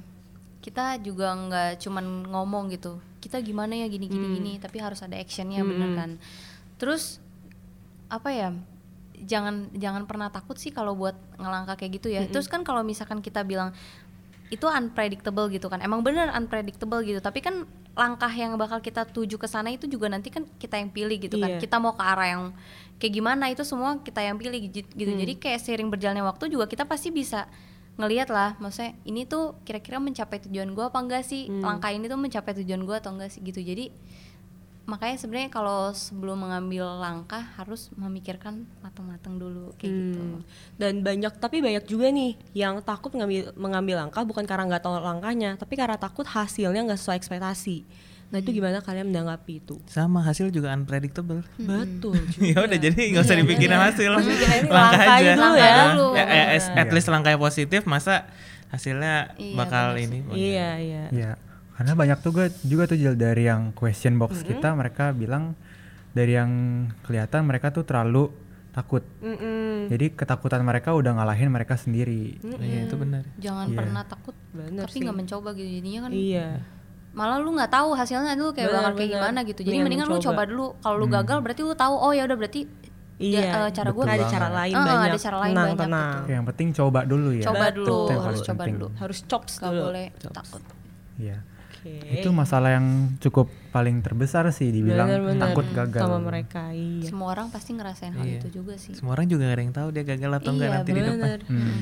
kita 0.63 0.99
juga 1.03 1.35
nggak 1.35 1.83
cuman 1.83 2.27
ngomong 2.31 2.71
gitu 2.71 2.99
kita 3.17 3.41
gimana 3.41 3.73
ya 3.73 3.87
gini 3.89 4.05
gini 4.05 4.37
gini 4.37 4.53
tapi 4.61 4.77
harus 4.77 5.01
ada 5.01 5.17
actionnya 5.17 5.61
bener 5.65 5.89
kan? 5.97 6.11
Terus 6.77 7.19
apa 8.07 8.29
ya 8.31 8.49
jangan 9.17 9.73
jangan 9.73 10.05
pernah 10.05 10.29
takut 10.29 10.55
sih 10.55 10.69
kalau 10.69 10.93
buat 10.93 11.17
ngelangkah 11.41 11.75
kayak 11.75 11.91
gitu 12.01 12.07
ya. 12.13 12.25
Terus 12.29 12.45
kan 12.45 12.61
kalau 12.61 12.85
misalkan 12.85 13.19
kita 13.19 13.41
bilang 13.41 13.73
itu 14.47 14.63
unpredictable 14.63 15.49
gitu 15.51 15.67
kan. 15.67 15.81
Emang 15.83 16.05
bener 16.05 16.31
unpredictable 16.31 17.01
gitu 17.03 17.19
tapi 17.19 17.41
kan 17.43 17.67
langkah 17.97 18.29
yang 18.29 18.53
bakal 18.61 18.77
kita 18.77 19.09
tuju 19.09 19.41
ke 19.41 19.49
sana 19.49 19.73
itu 19.73 19.89
juga 19.89 20.05
nanti 20.05 20.29
kan 20.29 20.45
kita 20.61 20.77
yang 20.77 20.93
pilih 20.93 21.17
gitu 21.17 21.41
kan. 21.41 21.57
Iya. 21.57 21.59
kita 21.59 21.81
mau 21.81 21.97
ke 21.97 22.03
arah 22.05 22.27
yang 22.29 22.43
kayak 23.01 23.13
gimana 23.17 23.49
itu 23.49 23.65
semua 23.65 23.97
kita 24.05 24.21
yang 24.21 24.37
pilih 24.37 24.57
gitu. 24.69 24.85
Gitu. 24.93 25.11
jadi 25.17 25.33
kayak 25.37 25.59
seiring 25.65 25.89
berjalannya 25.89 26.25
waktu 26.25 26.53
juga 26.53 26.69
kita 26.69 26.85
pasti 26.85 27.09
bisa 27.09 27.49
ngelihat 27.97 28.29
lah 28.29 28.53
maksudnya 28.61 28.93
ini 29.09 29.25
tuh 29.25 29.57
kira-kira 29.65 29.97
mencapai 29.97 30.37
tujuan 30.45 30.69
gua 30.77 30.93
apa 30.93 31.01
enggak 31.01 31.23
sih? 31.25 31.49
Langkah 31.49 31.89
ini 31.89 32.05
tuh 32.05 32.17
mencapai 32.21 32.53
tujuan 32.61 32.81
gua 32.85 33.01
atau 33.01 33.17
enggak 33.17 33.33
sih? 33.33 33.41
Gitu. 33.41 33.59
Jadi 33.61 33.89
makanya 34.87 35.19
sebenarnya 35.19 35.51
kalau 35.51 35.91
sebelum 35.91 36.47
mengambil 36.47 36.87
langkah 36.95 37.43
harus 37.59 37.91
memikirkan 37.99 38.63
matang-matang 38.79 39.35
dulu 39.35 39.75
kayak 39.75 39.91
gitu. 39.91 40.23
Hmm. 40.23 40.41
Dan 40.79 41.03
banyak 41.03 41.35
tapi 41.43 41.59
banyak 41.59 41.83
juga 41.83 42.07
nih 42.07 42.39
yang 42.55 42.79
takut 42.79 43.11
mengambil 43.11 43.51
mengambil 43.59 43.95
langkah 44.07 44.23
bukan 44.23 44.47
karena 44.47 44.63
nggak 44.63 44.83
tahu 44.87 44.95
langkahnya, 45.03 45.59
tapi 45.59 45.75
karena 45.75 45.99
takut 45.99 46.23
hasilnya 46.23 46.87
nggak 46.87 46.99
sesuai 47.03 47.19
ekspektasi. 47.19 47.83
Nah 48.27 48.37
itu 48.37 48.51
gimana 48.51 48.79
kalian 48.79 49.07
menanggapi 49.07 49.53
itu? 49.57 49.79
Sama 49.85 50.19
hasil 50.19 50.51
juga 50.51 50.69
unpredictable. 50.69 51.47
Betul. 51.55 52.19
ya 52.51 52.59
udah 52.59 52.75
jadi 52.77 52.99
nggak 53.15 53.23
usah 53.23 53.37
dipikirin 53.37 53.79
hasil 53.79 54.11
Pikirin 54.13 54.63
langkah 54.67 54.99
langkah 54.99 55.15
aja 55.15 55.31
dulu 55.33 55.55
ya. 55.55 55.63
Ya, 55.63 56.25
ya, 56.25 56.45
at 56.75 56.85
Iya. 56.85 56.91
least 56.91 57.07
langkahnya 57.07 57.39
positif 57.39 57.81
masa 57.83 58.27
hasilnya 58.67 59.31
Iya, 59.33 59.55
bakal 59.55 59.95
benar 59.95 60.03
ini 60.03 60.17
iya 60.35 60.69
iya. 60.75 61.03
Ya, 61.07 61.31
karena 61.73 61.95
banyak 61.95 62.19
juga 62.19 62.43
juga 62.61 62.83
tuh 62.85 62.99
dari 63.15 63.43
yang 63.43 63.71
question 63.71 64.19
box 64.19 64.43
kita 64.43 64.75
mereka 64.75 65.15
bilang 65.15 65.55
dari 66.11 66.35
yang 66.35 66.51
kelihatan 67.01 67.47
mereka 67.47 67.71
tuh 67.71 67.83
terlalu 67.83 68.27
takut. 68.69 69.01
Mm-mm. 69.21 69.87
Jadi 69.87 70.11
ketakutan 70.11 70.61
mereka 70.61 70.91
udah 70.91 71.15
ngalahin 71.15 71.47
mereka 71.47 71.73
sendiri. 71.73 72.37
iya 72.59 72.85
itu 72.85 72.93
benar 72.93 73.23
jangan 73.39 73.71
Iya. 73.71 73.77
pernah 73.79 74.03
takut 74.03 74.35
Bener 74.51 74.83
tapi 74.83 74.93
sih. 74.93 75.01
nggak 75.01 75.15
mencoba 75.15 75.49
gitu 75.55 75.69
jadinya 75.71 75.99
kan 76.03 76.11
Iya. 76.11 76.47
Malah 77.17 77.37
lu 77.37 77.49
nggak 77.51 77.71
tahu 77.71 77.89
hasilnya 77.91 78.33
dulu 78.33 78.53
kayak 78.53 78.69
bakal 78.69 78.93
kayak 78.93 79.09
gimana 79.11 79.39
gitu 79.41 79.59
jadi 79.59 79.73
Mendingan 79.75 80.05
mendingan 80.05 80.07
lu 80.07 80.21
coba 80.23 80.41
dulu 80.45 80.65
kalau 80.77 80.95
lu 80.95 81.07
gagal 81.09 81.37
berarti 81.39 81.61
lu 81.61 81.73
tahu 81.73 81.95
oh 81.97 82.11
ya 82.11 82.23
udah 82.23 82.37
berarti 82.37 82.61
Iya. 83.17 83.65
eh, 83.65 83.69
cara 83.73 83.89
gue 83.89 84.03
ada 84.05 84.29
cara 84.29 84.47
lain 84.53 84.71
Ah, 84.71 84.85
banyak. 84.85 85.09
ada 85.09 85.17
cara 85.17 85.37
lain 85.39 85.49
tenang, 85.51 85.65
banyak, 85.67 85.81
tenang. 85.81 86.13
betul. 86.13 86.29
Yang 86.29 86.45
penting 86.45 86.67
coba 86.71 86.99
dulu 87.03 87.29
ya. 87.31 87.43
coba 87.43 87.65
Betul. 87.65 87.81
dulu 87.81 87.97
harus 88.21 88.39
coba 88.39 88.53
penting. 88.55 88.73
dulu 88.77 88.87
Harus 88.95 89.19
chops 89.25 89.53
nggak 89.57 89.71
dulu. 89.73 89.83
boleh 89.83 90.05
takut 90.29 90.61
Iya. 91.17 91.37
Oke. 91.67 91.93
Itu 92.13 92.29
masalah 92.31 92.69
yang 92.71 92.87
cukup 93.17 93.47
paling 93.71 93.95
terbesar 93.99 94.45
sih 94.51 94.69
dibilang 94.69 95.09
Bener-bener. 95.09 95.41
takut 95.41 95.65
gagal. 95.67 95.97
sama 95.99 96.19
mereka. 96.21 96.69
Iya. 96.69 97.09
semua 97.09 97.27
orang 97.31 97.47
pasti 97.49 97.73
ngerasain 97.73 98.13
hal 98.13 98.21
Iya. 98.23 98.37
itu 98.37 98.47
juga 98.53 98.77
sih 98.77 98.93
semua 98.93 99.11
orang 99.11 99.25
juga 99.25 99.43
gak 99.43 99.55
ada 99.55 99.63
yang 99.63 99.73
tahu 99.73 99.87
dia 99.89 100.03
gagal 100.05 100.31
atau 100.35 100.51
enggak 100.51 100.67
Iya, 100.67 100.75
nanti 100.77 100.89
di 100.91 100.99
depan 100.99 101.17
Bener. 101.17 101.39
Hmm. 101.43 101.79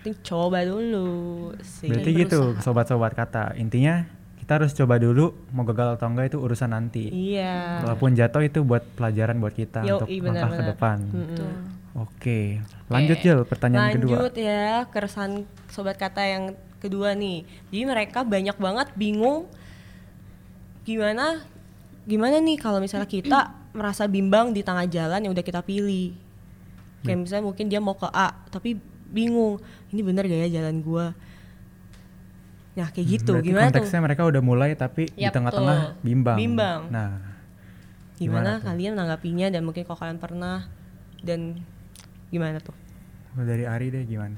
Penting 0.00 0.14
coba 0.22 0.58
dulu 0.62 1.08
sih. 1.60 1.90
Berarti 1.90 2.10
gitu 2.16 2.38
sobat-sobat 2.56 3.12
kata. 3.12 3.44
Intinya 3.54 4.06
kita 4.50 4.66
harus 4.66 4.74
coba 4.74 4.98
dulu 4.98 5.30
mau 5.54 5.62
gagal 5.62 5.94
atau 5.94 6.10
enggak 6.10 6.34
itu 6.34 6.42
urusan 6.42 6.74
nanti. 6.74 7.06
Iya. 7.06 7.86
Walaupun 7.86 8.18
jatuh 8.18 8.42
itu 8.42 8.66
buat 8.66 8.82
pelajaran 8.98 9.38
buat 9.38 9.54
kita 9.54 9.86
Yoi, 9.86 9.94
untuk 9.94 10.10
benar, 10.10 10.42
langkah 10.42 10.58
ke 10.58 10.64
depan. 10.74 10.98
Betul. 11.06 11.50
Oke, 11.94 12.40
lanjut 12.90 13.18
Jel 13.22 13.46
pertanyaan 13.46 13.94
kedua. 13.94 14.26
Lanjut 14.26 14.34
ya 14.34 14.90
keresahan 14.90 15.46
sobat 15.70 16.02
kata 16.02 16.26
yang 16.26 16.58
kedua 16.82 17.14
nih. 17.14 17.46
Jadi 17.70 17.82
mereka 17.86 18.26
banyak 18.26 18.58
banget 18.58 18.90
bingung 18.98 19.46
gimana 20.82 21.46
gimana 22.02 22.42
nih 22.42 22.58
kalau 22.58 22.82
misalnya 22.82 23.06
kita 23.06 23.54
merasa 23.70 24.10
bimbang 24.10 24.50
di 24.50 24.66
tengah 24.66 24.90
jalan 24.90 25.30
yang 25.30 25.30
udah 25.30 25.46
kita 25.46 25.62
pilih. 25.62 26.10
Kayak 27.06 27.22
misalnya 27.22 27.46
mungkin 27.46 27.70
dia 27.70 27.78
mau 27.78 27.94
ke 27.94 28.10
A 28.10 28.34
tapi 28.50 28.74
bingung, 29.14 29.62
ini 29.94 30.02
bener 30.02 30.26
gak 30.26 30.50
ya 30.50 30.58
jalan 30.58 30.82
gua? 30.82 31.14
Nah 32.72 32.88
kayak 32.88 33.06
gitu, 33.08 33.32
Hmm, 33.32 33.36
Berarti 33.36 33.48
gimana 33.48 33.62
tuh? 33.62 33.72
konteksnya 33.74 34.00
mereka 34.00 34.22
udah 34.24 34.40
mulai 34.40 34.70
tapi 34.72 35.02
di 35.08 35.20
Yap, 35.20 35.32
tengah-tengah 35.32 35.78
betul. 35.90 36.02
bimbang. 36.02 36.36
Bimbang. 36.36 36.80
Nah, 36.88 37.10
Gimana, 38.14 38.20
Gimana 38.20 38.50
tuh? 38.54 38.64
kalian 38.66 38.92
menanggapinya 38.92 39.46
dan 39.48 39.62
mungkin 39.62 39.82
kalau 39.82 39.98
kalian 39.98 40.18
pernah 40.18 40.58
dan 41.18 41.40
gimana 42.28 42.58
tuh? 42.58 42.76
dari 43.32 43.62
Ari 43.64 43.88
deh 43.88 44.04
gimana? 44.04 44.36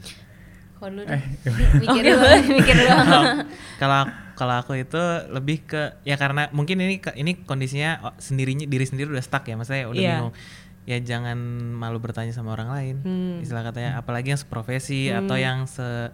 kalau 0.75 0.93
dulu 0.93 1.05
Eh, 1.05 1.15
deh. 1.15 1.23
mikir 1.83 2.03
dulu 2.05 2.27
mikir 2.53 2.75
dulu 2.75 2.91
kalau 3.81 4.01
kalau 4.35 4.55
aku 4.57 4.73
itu 4.77 5.03
lebih 5.29 5.63
ke 5.65 5.83
ya 6.03 6.15
karena 6.15 6.51
mungkin 6.51 6.77
ini 6.77 6.99
ini 7.13 7.39
kondisinya 7.41 7.91
oh, 8.03 8.15
sendirinya 8.17 8.65
diri 8.65 8.83
sendiri 8.83 9.07
udah 9.09 9.21
stuck 9.21 9.45
ya 9.45 9.55
maksudnya 9.55 9.87
udah 9.87 9.99
Iya. 9.99 10.11
bingung 10.13 10.35
ya 10.83 10.97
jangan 11.01 11.39
malu 11.73 11.99
bertanya 11.99 12.31
sama 12.31 12.51
orang 12.51 12.69
lain 12.69 12.97
Hmm. 13.01 13.39
istilah 13.39 13.63
katanya 13.65 13.97
apalagi 13.97 14.31
yang 14.31 14.41
seprofesi 14.41 15.07
atau 15.09 15.35
yang 15.37 15.65
se 15.65 16.11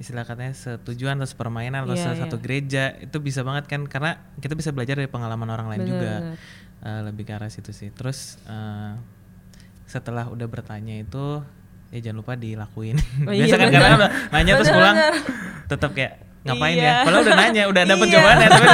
istilah 0.00 0.24
katanya 0.24 0.50
setujuan 0.50 1.14
atau 1.14 1.28
sepermainan 1.28 1.84
atau 1.84 1.92
Iya, 1.92 2.16
satu 2.16 2.34
iya. 2.34 2.42
gereja 2.42 2.82
itu 2.98 3.16
bisa 3.18 3.44
banget 3.44 3.68
kan 3.68 3.84
karena 3.84 4.16
kita 4.36 4.52
bisa 4.52 4.72
belajar 4.72 4.96
dari 4.96 5.06
pengalaman 5.06 5.44
orang 5.46 5.68
lain 5.68 5.80
Bener, 5.80 5.90
juga 5.90 6.12
bener. 6.18 6.36
Eh, 6.80 7.00
lebih 7.04 7.22
ke 7.22 7.32
arah 7.32 7.46
situ 7.46 7.70
sih 7.70 7.92
terus 7.92 8.40
eh, 8.42 8.92
setelah 9.84 10.24
udah 10.26 10.46
bertanya 10.46 10.96
itu 10.96 11.44
ya 11.90 12.00
jangan 12.00 12.18
lupa 12.18 12.32
dilakuin 12.34 12.96
Oh, 13.20 13.30
biasa 13.30 13.44
iya, 13.44 13.54
kan 13.54 13.68
bener. 13.68 13.80
karena 13.82 14.06
nanya 14.30 14.52
terus 14.56 14.66
Bener, 14.66 14.78
pulang 14.78 14.96
tetap 15.66 15.90
kayak 15.92 16.12
ngapain 16.40 16.72
Iya. 16.72 16.82
ya 16.82 16.92
padahal 17.04 17.22
udah 17.22 17.36
nanya 17.36 17.62
udah 17.68 17.82
dapet 17.84 18.06
Iya. 18.06 18.12
jawabannya 18.16 18.48
tapi 18.48 18.66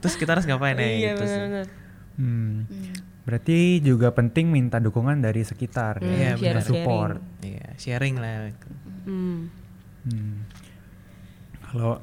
terus 0.00 0.14
kita 0.16 0.30
harus 0.32 0.44
ngapain 0.44 0.74
ya 0.74 0.80
Iya 0.80 0.92
gitu 1.10 1.22
sih 1.22 1.36
benar-benar. 1.36 1.66
Hmm. 2.16 2.56
Berarti 3.20 3.58
juga 3.78 4.08
penting 4.10 4.48
minta 4.48 4.76
dukungan 4.76 5.20
dari 5.20 5.40
sekitar 5.40 6.00
Hmm, 6.00 6.08
ya, 6.10 6.16
Iya, 6.16 6.30
minta 6.34 6.50
benar. 6.56 6.64
support. 6.64 7.18
Iya, 7.40 7.68
sharing 7.76 8.16
lah. 8.16 8.48
Hmm. 9.04 9.52
Hmm. 10.02 10.48
Kalau 11.70 12.02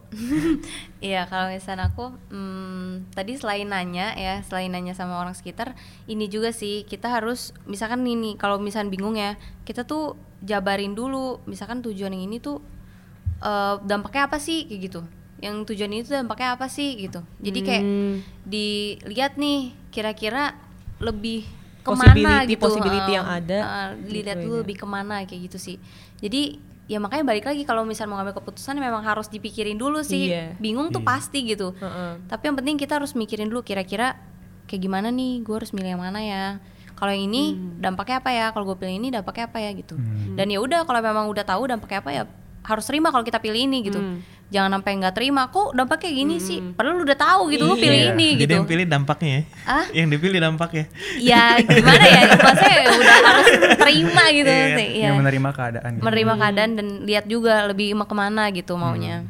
Iya, 1.03 1.27
kalau 1.27 1.51
misalnya 1.51 1.91
aku 1.91 2.09
hmm, 2.31 3.11
tadi 3.11 3.35
selain 3.35 3.67
nanya 3.67 4.15
ya, 4.15 4.39
selain 4.41 4.71
nanya 4.71 4.91
sama 4.91 5.19
orang 5.19 5.35
sekitar, 5.35 5.75
ini 6.05 6.25
juga 6.25 6.49
sih 6.49 6.81
kita 6.83 7.11
harus 7.11 7.51
misalkan 7.63 8.01
ini 8.01 8.33
kalau 8.33 8.57
misalkan 8.57 8.89
bingung 8.89 9.13
ya, 9.13 9.35
kita 9.61 9.83
tuh 9.83 10.15
jabarin 10.39 10.95
dulu, 10.95 11.43
misalkan 11.43 11.83
tujuan 11.83 12.15
yang 12.15 12.25
ini 12.25 12.39
tuh 12.39 12.63
eh, 13.39 13.75
dampaknya 13.83 14.25
apa 14.25 14.39
sih 14.39 14.65
kayak 14.65 14.81
gitu. 14.81 15.01
Yang 15.37 15.55
tujuan 15.69 15.91
ini 15.91 16.01
tuh 16.01 16.17
dampaknya 16.17 16.55
apa 16.55 16.65
sih 16.65 16.97
gitu. 16.97 17.21
Jadi 17.37 17.59
kayak 17.61 17.83
Hmm. 17.83 18.15
dilihat 18.47 19.37
nih 19.37 19.59
kira-kira 19.91 20.57
lebih 20.97 21.45
ke 21.85 21.89
mana 21.93 22.09
Possibility- 22.09 22.49
gitu. 22.51 22.61
possibility 22.63 23.11
eh, 23.11 23.15
yang 23.15 23.27
ada, 23.27 23.59
eh, 23.59 23.89
dilihat 24.01 24.37
gitu 24.37 24.45
dulu 24.49 24.55
ya. 24.55 24.61
lebih 24.65 24.75
ke 24.75 24.87
mana 24.87 25.15
kayak 25.23 25.41
gitu 25.45 25.57
sih. 25.61 25.77
Jadi 26.17 26.57
ya 26.87 26.97
makanya 26.97 27.23
balik 27.23 27.43
lagi 27.43 27.61
kalau 27.61 27.83
misal 27.83 28.07
mau 28.07 28.15
ngambil 28.15 28.35
keputusan 28.35 28.75
memang 28.75 29.03
harus 29.03 29.27
dipikirin 29.27 29.75
dulu 29.75 30.01
sih. 30.01 30.31
Iya. 30.31 30.55
Bingung 30.57 30.89
tuh 30.89 31.03
Iya. 31.03 31.07
pasti 31.07 31.39
gitu. 31.43 31.75
Heeh. 31.75 32.23
Tapi 32.25 32.43
yang 32.43 32.55
penting 32.55 32.75
kita 32.75 32.95
harus 32.95 33.11
mikirin 33.11 33.47
dulu 33.47 33.61
kira-kira 33.61 34.15
kayak 34.65 34.81
gimana 34.81 35.07
nih, 35.09 35.43
gue 35.43 35.51
harus 35.53 35.71
milih 35.71 35.93
yang 35.93 36.01
mana 36.01 36.19
ya. 36.19 36.43
Kalau 36.93 37.11
yang 37.11 37.27
ini 37.27 37.53
Hmm. 37.53 37.77
dampaknya 37.77 38.17
apa 38.17 38.31
ya? 38.31 38.45
Kalau 38.49 38.65
gue 38.65 38.77
pilih 38.77 38.95
ini 38.95 39.07
dampaknya 39.09 39.45
apa 39.45 39.59
ya 39.59 39.71
gitu. 39.71 39.93
Hmm. 39.93 40.33
Dan 40.33 40.47
ya 40.47 40.57
udah 40.57 40.81
kalau 40.83 40.99
memang 40.99 41.27
udah 41.27 41.43
tahu 41.43 41.67
dampaknya 41.67 41.99
apa 42.01 42.11
ya 42.11 42.23
harus 42.63 42.83
terima 42.83 43.11
kalau 43.11 43.23
kita 43.23 43.37
pilih 43.37 43.63
ini 43.63 43.83
gitu. 43.83 43.99
Hmm. 43.99 44.19
Jangan 44.47 44.79
sampai 44.79 44.91
nggak 44.95 45.11
terima. 45.11 45.51
Kok 45.51 45.75
dampaknya 45.75 46.11
gini 46.15 46.35
sih? 46.39 46.63
Padahal 46.71 46.95
lu 46.95 47.03
udah 47.03 47.19
tahu 47.19 47.41
gitu, 47.51 47.67
lu 47.67 47.75
Iya. 47.75 47.83
pilih 47.83 48.01
ini 48.15 48.27
Jadi 48.31 48.41
gitu. 48.47 48.51
yang 48.55 48.67
pilih 48.67 48.85
dampaknya 48.87 49.29
ya. 49.29 49.41
Ah? 49.67 49.85
Yang 49.91 50.07
dipilih 50.15 50.39
dampaknya. 50.39 50.85
Ya 51.19 51.43
gimana 51.59 52.05
ya? 52.07 52.21
Maksudnya 52.47 52.77
udah 52.95 53.17
harus 53.27 53.47
terima 53.75 54.23
gitu 54.31 54.47
Iya. 54.47 54.67
sih. 54.79 54.87
Iya. 54.87 55.05
yang 55.11 55.15
menerima 55.19 55.49
keadaan. 55.51 55.89
gitu. 55.91 56.03
Menerima 56.07 56.33
keadaan 56.39 56.71
dan 56.75 56.87
lihat 57.03 57.25
juga 57.27 57.53
lebih 57.67 57.87
mau 57.93 58.07
ke 58.07 58.15
mana 58.15 58.43
gitu 58.49 58.73
maunya. 58.79 59.27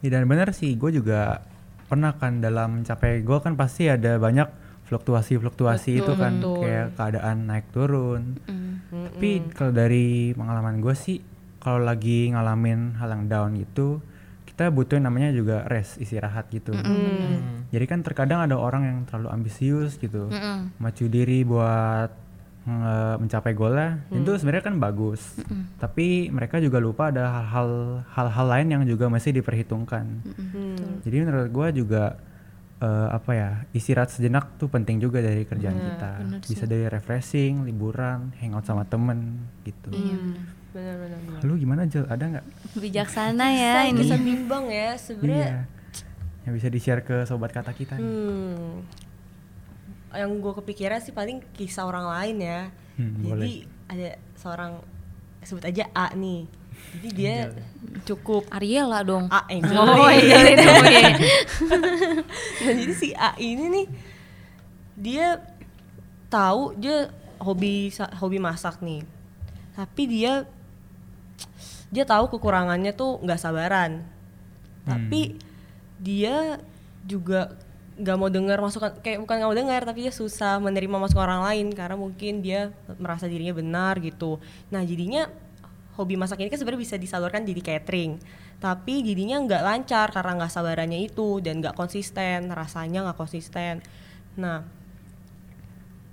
Ya, 0.00 0.08
dan 0.08 0.24
benar 0.24 0.54
sih, 0.54 0.78
gue 0.78 0.90
juga 0.94 1.42
pernah 1.84 2.14
kan 2.14 2.38
dalam 2.38 2.80
mencapai 2.80 3.20
gue 3.20 3.38
kan 3.42 3.58
pasti 3.58 3.90
ada 3.90 4.14
banyak 4.16 4.46
fluktuasi-fluktuasi 4.86 6.02
itu 6.02 6.12
kan 6.14 6.38
betul. 6.38 6.62
kayak 6.62 6.86
keadaan 6.94 7.36
naik 7.46 7.66
turun. 7.70 8.38
Mm. 8.46 8.70
Tapi 9.10 9.30
kalau 9.54 9.72
dari 9.72 10.30
pengalaman 10.32 10.78
gue 10.78 10.94
sih, 10.94 11.18
kalau 11.58 11.80
lagi 11.80 12.30
ngalamin 12.30 12.94
hal 12.98 13.10
yang 13.10 13.24
down 13.26 13.50
gitu, 13.54 13.98
kita 14.60 14.68
butuh 14.68 15.00
yang 15.00 15.08
namanya 15.08 15.32
juga 15.32 15.64
rest, 15.64 15.96
istirahat 15.96 16.52
gitu. 16.52 16.76
Hmm. 16.76 17.64
Jadi 17.72 17.84
kan 17.88 18.04
terkadang 18.04 18.44
ada 18.44 18.60
orang 18.60 18.84
yang 18.84 18.98
terlalu 19.08 19.32
ambisius 19.32 19.96
gitu, 19.96 20.28
Mm-mm. 20.28 20.76
macu 20.76 21.08
diri 21.08 21.48
buat 21.48 22.12
nge- 22.60 23.16
mencapai 23.24 23.56
golnya, 23.56 24.04
Hmm. 24.12 24.20
itu 24.20 24.36
sebenarnya 24.36 24.68
kan 24.68 24.76
bagus. 24.76 25.40
Tapi 25.80 26.28
mereka 26.28 26.60
juga 26.60 26.76
lupa 26.76 27.08
ada 27.08 27.24
hal-hal 27.40 28.04
hal-hal 28.12 28.46
lain 28.52 28.68
yang 28.68 28.82
juga 28.84 29.08
masih 29.08 29.32
diperhitungkan. 29.32 30.04
Hmm. 30.28 31.00
Jadi 31.08 31.16
menurut 31.24 31.48
gua 31.48 31.72
juga 31.72 32.20
eh, 32.80 33.08
apa 33.12 33.32
ya 33.32 33.50
istirahat 33.72 34.12
sejenak 34.12 34.56
tuh 34.56 34.68
penting 34.68 35.00
juga 35.00 35.20
dari 35.20 35.44
kerjaan 35.44 35.72
Iya, 35.72 35.84
kita. 35.88 36.10
Bisa 36.44 36.64
dari 36.64 36.84
refreshing, 36.84 37.64
liburan, 37.64 38.36
hangout 38.36 38.64
sama 38.64 38.84
temen 38.84 39.40
gitu. 39.64 39.88
Iya, 39.88 40.16
Benar-benar. 40.70 41.40
Lu 41.42 41.54
gimana 41.54 41.82
Jel? 41.84 42.06
Ada 42.06 42.24
nggak? 42.30 42.44
Bijaksana 42.78 43.46
ya 43.50 43.74
ini. 43.86 44.00
Bisa 44.00 44.16
bimbang 44.16 44.70
ya 44.70 44.94
sebenarnya. 44.94 45.42
Iya. 45.42 45.60
Yang 46.46 46.54
bisa 46.56 46.68
di 46.70 46.80
share 46.80 47.02
ke 47.02 47.16
sobat 47.24 47.50
kata 47.50 47.74
kita. 47.74 47.98
nih. 47.98 48.06
Hmm. 48.06 48.86
Yang 50.10 50.30
gue 50.38 50.52
kepikiran 50.62 50.98
sih 50.98 51.10
paling 51.10 51.42
kisah 51.54 51.86
orang 51.86 52.06
lain 52.06 52.36
ya. 52.40 52.60
Hmm, 52.94 53.18
Jadi 53.18 53.26
boleh. 53.26 53.50
ada 53.86 54.08
seorang 54.34 54.72
sebut 55.42 55.64
aja 55.64 55.86
A 55.90 56.10
nih. 56.12 56.46
Jadi 56.96 57.08
dia 57.12 57.34
cukup 58.02 58.46
Ariela 58.48 59.02
dong. 59.02 59.28
A 59.28 59.44
Angel. 59.46 59.74
Oh 59.76 60.08
iya, 60.08 60.38
itu 60.54 60.64
iya. 60.86 61.10
Nah, 62.60 62.72
jadi 62.72 62.92
si 62.94 63.08
A 63.12 63.34
ini 63.36 63.64
nih 63.68 63.86
dia 64.96 65.28
tahu 66.26 66.72
dia 66.74 67.10
hobi 67.38 67.90
hobi 68.16 68.38
masak 68.40 68.80
nih. 68.80 69.04
Tapi 69.76 70.02
dia 70.08 70.44
dia 71.90 72.06
tahu 72.06 72.30
kekurangannya 72.32 72.94
tuh 72.94 73.18
nggak 73.22 73.40
sabaran. 73.40 74.02
Tapi 74.86 75.36
dia 76.00 76.58
juga 77.06 77.54
nggak 78.00 78.16
mau 78.16 78.32
dengar 78.32 78.56
masukan 78.64 78.96
kayak 79.04 79.20
bukan 79.20 79.34
nggak 79.36 79.50
mau 79.52 79.58
dengar 79.58 79.80
tapi 79.84 80.08
dia 80.08 80.14
susah 80.14 80.56
menerima 80.56 80.96
masukan 80.96 81.20
orang 81.20 81.44
lain 81.52 81.66
karena 81.76 82.00
mungkin 82.00 82.40
dia 82.40 82.72
merasa 82.96 83.28
dirinya 83.28 83.52
benar 83.52 84.00
gitu. 84.00 84.40
Nah 84.72 84.80
jadinya 84.80 85.28
hobi 86.00 86.16
masak 86.16 86.40
ini 86.40 86.48
kan 86.48 86.56
sebenarnya 86.56 86.80
bisa 86.80 86.96
disalurkan 86.96 87.44
jadi 87.44 87.60
catering 87.60 88.16
tapi 88.60 89.00
jadinya 89.00 89.40
nggak 89.40 89.62
lancar 89.64 90.12
karena 90.12 90.32
nggak 90.44 90.52
sabarannya 90.52 91.00
itu 91.04 91.40
dan 91.40 91.64
nggak 91.64 91.76
konsisten 91.76 92.52
rasanya 92.52 93.08
nggak 93.08 93.18
konsisten 93.20 93.80
nah 94.36 94.64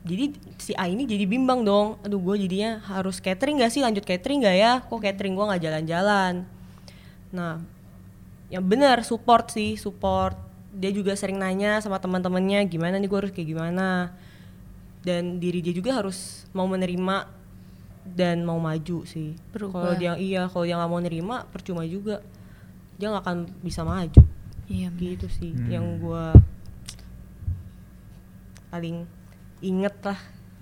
jadi 0.08 0.32
si 0.56 0.72
A 0.74 0.88
ini 0.88 1.04
jadi 1.04 1.28
bimbang 1.28 1.68
dong. 1.68 2.00
Aduh 2.02 2.18
gue 2.24 2.48
jadinya 2.48 2.80
harus 2.88 3.20
catering 3.20 3.60
gak 3.60 3.70
sih? 3.70 3.84
Lanjut 3.84 4.08
catering 4.08 4.42
gak 4.48 4.56
ya? 4.56 4.72
Kok 4.82 5.04
catering 5.04 5.36
gue 5.36 5.46
nggak 5.46 5.62
jalan-jalan? 5.62 6.34
Nah 7.36 7.60
yang 8.48 8.64
benar 8.64 9.04
support 9.04 9.52
sih 9.52 9.76
support. 9.76 10.40
Dia 10.72 10.96
juga 10.96 11.12
sering 11.20 11.36
nanya 11.36 11.84
sama 11.84 12.00
teman-temannya 12.00 12.64
gimana 12.66 12.96
nih 12.96 13.10
gue 13.12 13.20
harus 13.20 13.34
kayak 13.36 13.50
gimana? 13.52 14.16
Dan 15.04 15.44
diri 15.44 15.60
dia 15.60 15.76
juga 15.76 16.00
harus 16.00 16.48
mau 16.56 16.66
menerima 16.66 17.28
dan 18.08 18.48
mau 18.48 18.56
maju 18.58 19.04
sih. 19.04 19.36
Kalau 19.52 19.94
dia 20.00 20.16
iya 20.16 20.48
kalau 20.48 20.64
dia 20.64 20.80
nggak 20.80 20.92
mau 20.92 21.02
nerima 21.04 21.44
percuma 21.52 21.84
juga. 21.84 22.24
Dia 22.96 23.12
nggak 23.12 23.24
akan 23.28 23.38
bisa 23.60 23.84
maju. 23.84 24.24
Iya. 24.68 24.92
gitu 25.00 25.32
sih 25.32 25.56
Hmm. 25.56 25.72
yang 25.72 25.86
gue 26.04 26.24
paling 28.68 29.08
inget 29.62 29.96
lah 30.04 30.20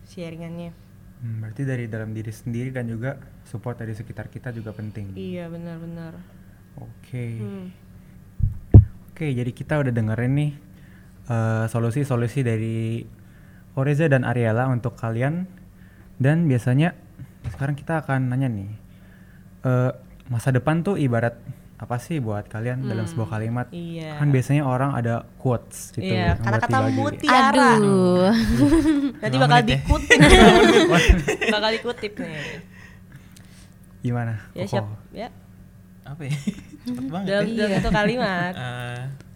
sharingannya 0.07 0.71
Hmm, 1.15 1.41
berarti 1.41 1.63
dari 1.63 1.87
dalam 1.87 2.11
diri 2.11 2.29
sendiri 2.29 2.75
dan 2.75 2.91
juga 2.91 3.15
support 3.47 3.79
dari 3.79 3.95
sekitar 3.95 4.27
kita 4.27 4.51
juga 4.51 4.75
penting. 4.75 5.15
iya 5.15 5.47
benar-benar 5.47 6.11
Oke. 6.75 7.39
Hmm. 7.39 7.67
Oke, 9.15 9.31
jadi 9.31 9.47
kita 9.55 9.79
udah 9.79 9.95
dengerin 9.95 10.33
nih 10.35 10.51
eh, 11.31 11.65
solusi-solusi 11.71 12.43
dari 12.43 13.07
Oreza 13.79 14.11
dan 14.11 14.27
Ariela 14.27 14.67
untuk 14.67 14.99
kalian. 14.99 15.47
Dan 16.19 16.51
biasanya 16.51 16.91
sekarang 17.47 17.79
kita 17.79 18.03
akan 18.03 18.27
nanya 18.27 18.51
nih, 18.51 18.71
eh, 19.63 19.91
masa 20.27 20.51
depan 20.51 20.83
tuh 20.83 20.99
ibarat 20.99 21.39
apa 21.75 21.95
sih 21.97 22.17
buat 22.17 22.45
kalian 22.45 22.83
dalam 22.83 23.03
sebuah 23.03 23.27
kalimat? 23.29 23.67
iya 23.69 24.15
Kan 24.15 24.31
biasanya 24.31 24.63
orang 24.63 24.91
ada 24.91 25.27
quotes 25.37 25.91
gitu. 25.91 26.07
iya 26.07 26.33
yang 26.33 26.39
buat 26.39 26.45
kata-kata 26.63 26.77
mutiara 26.89 27.69
Aduh. 27.75 28.31
nanti 29.21 29.35
bakal 29.37 29.57
ya. 29.57 29.65
dikutip 29.67 30.19
bakal 31.53 31.69
dikutip 31.71 32.13
nih 32.17 32.63
Gimana? 34.01 34.33
ya 34.51 34.63
Koko? 34.63 34.71
siap 34.71 34.85
ya 35.11 35.27
Apa 36.03 36.21
ya? 36.21 36.35
Cepet 36.85 37.05
banget 37.09 37.25
dalam, 37.27 37.43
ya. 37.43 37.55
dalam 37.57 37.71
satu 37.75 37.89
kalimat 37.91 38.53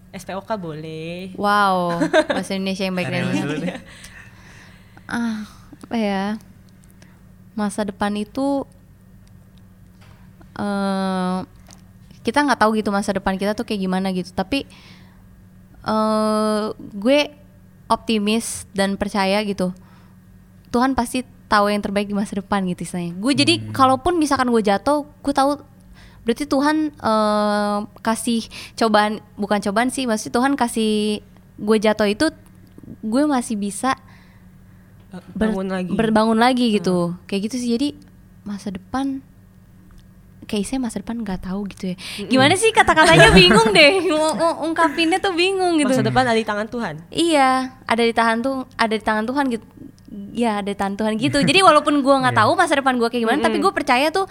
Eh, 0.09 0.17
SPOK 0.17 0.49
boleh 0.55 1.37
Wow, 1.37 2.01
bahasa 2.25 2.53
Indonesia 2.53 2.81
yang 2.81 2.97
baik 2.97 3.13
dan. 3.13 3.29
Ah, 5.05 5.45
apa 5.77 5.95
ya? 5.95 6.25
Masa 7.53 7.85
depan 7.85 8.15
itu 8.15 8.65
eh 10.55 11.37
kita 12.29 12.45
nggak 12.45 12.61
tahu 12.61 12.77
gitu 12.77 12.93
masa 12.93 13.17
depan 13.17 13.33
kita 13.35 13.57
tuh 13.57 13.65
kayak 13.65 13.81
gimana 13.81 14.13
gitu. 14.13 14.29
Tapi 14.31 14.69
eh 15.79 16.63
gue 16.77 17.19
optimis 17.89 18.69
dan 18.71 18.93
percaya 18.95 19.41
gitu. 19.41 19.73
Tuhan 20.69 20.93
pasti 20.93 21.25
tahu 21.49 21.73
yang 21.73 21.81
terbaik 21.81 22.05
di 22.05 22.13
masa 22.13 22.37
depan 22.37 22.61
gitu 22.69 22.85
istilahnya. 22.85 23.17
Gue 23.17 23.33
jadi 23.33 23.57
kalaupun 23.73 24.21
misalkan 24.21 24.53
gue 24.53 24.61
jatuh, 24.61 25.09
gue 25.25 25.33
tahu 25.33 25.57
berarti 26.21 26.45
Tuhan 26.45 26.93
eh, 26.93 27.77
kasih 28.05 28.45
cobaan 28.77 29.17
bukan 29.33 29.57
cobaan 29.65 29.89
sih, 29.89 30.05
maksudnya 30.05 30.37
Tuhan 30.37 30.53
kasih 30.53 31.25
gue 31.57 31.77
jatuh 31.81 32.05
itu 32.05 32.29
gue 33.01 33.23
masih 33.25 33.57
bisa 33.57 33.97
ber- 35.09 35.49
bangun 35.53 35.67
lagi. 35.69 35.91
berbangun 35.93 36.39
lagi 36.39 36.65
gitu 36.73 37.13
kayak 37.25 37.49
gitu 37.49 37.55
sih 37.61 37.69
jadi 37.77 37.89
masa 38.45 38.73
depan 38.73 39.21
kayak 40.49 40.65
saya 40.65 40.81
masa 40.81 40.97
depan 40.97 41.21
nggak 41.21 41.45
tahu 41.45 41.69
gitu 41.69 41.93
ya. 41.93 41.95
Gimana 42.25 42.57
sih 42.57 42.73
kata-katanya? 42.73 43.29
Bingung 43.37 43.69
deh. 43.69 44.01
Mau, 44.09 44.33
mau 44.33 44.53
ungkapinnya 44.65 45.21
tuh 45.21 45.31
bingung 45.31 45.77
gitu. 45.77 45.93
Masa 45.93 46.01
depan 46.01 46.25
ada 46.25 46.33
di 46.33 46.41
tangan 46.41 46.65
Tuhan. 46.65 47.05
iya 47.09 47.77
ada 47.85 48.01
di 48.01 48.09
tangan 48.09 48.37
tuh 48.41 48.55
ada 48.73 48.89
di 48.89 48.99
tangan 48.99 49.23
Tuhan 49.23 49.45
gitu. 49.47 49.65
Ya 50.33 50.57
ada 50.57 50.65
di 50.65 50.73
tangan 50.73 50.97
Tuhan 50.97 51.13
gitu. 51.15 51.37
Jadi 51.39 51.59
walaupun 51.61 52.01
gua 52.01 52.17
nggak 52.19 52.33
tahu 52.35 52.51
masa 52.55 52.73
depan 52.75 52.97
gua 52.97 53.07
kayak 53.07 53.23
gimana 53.23 53.39
tapi 53.39 53.57
gue 53.57 53.69
percaya 53.69 54.09
tuh 54.09 54.25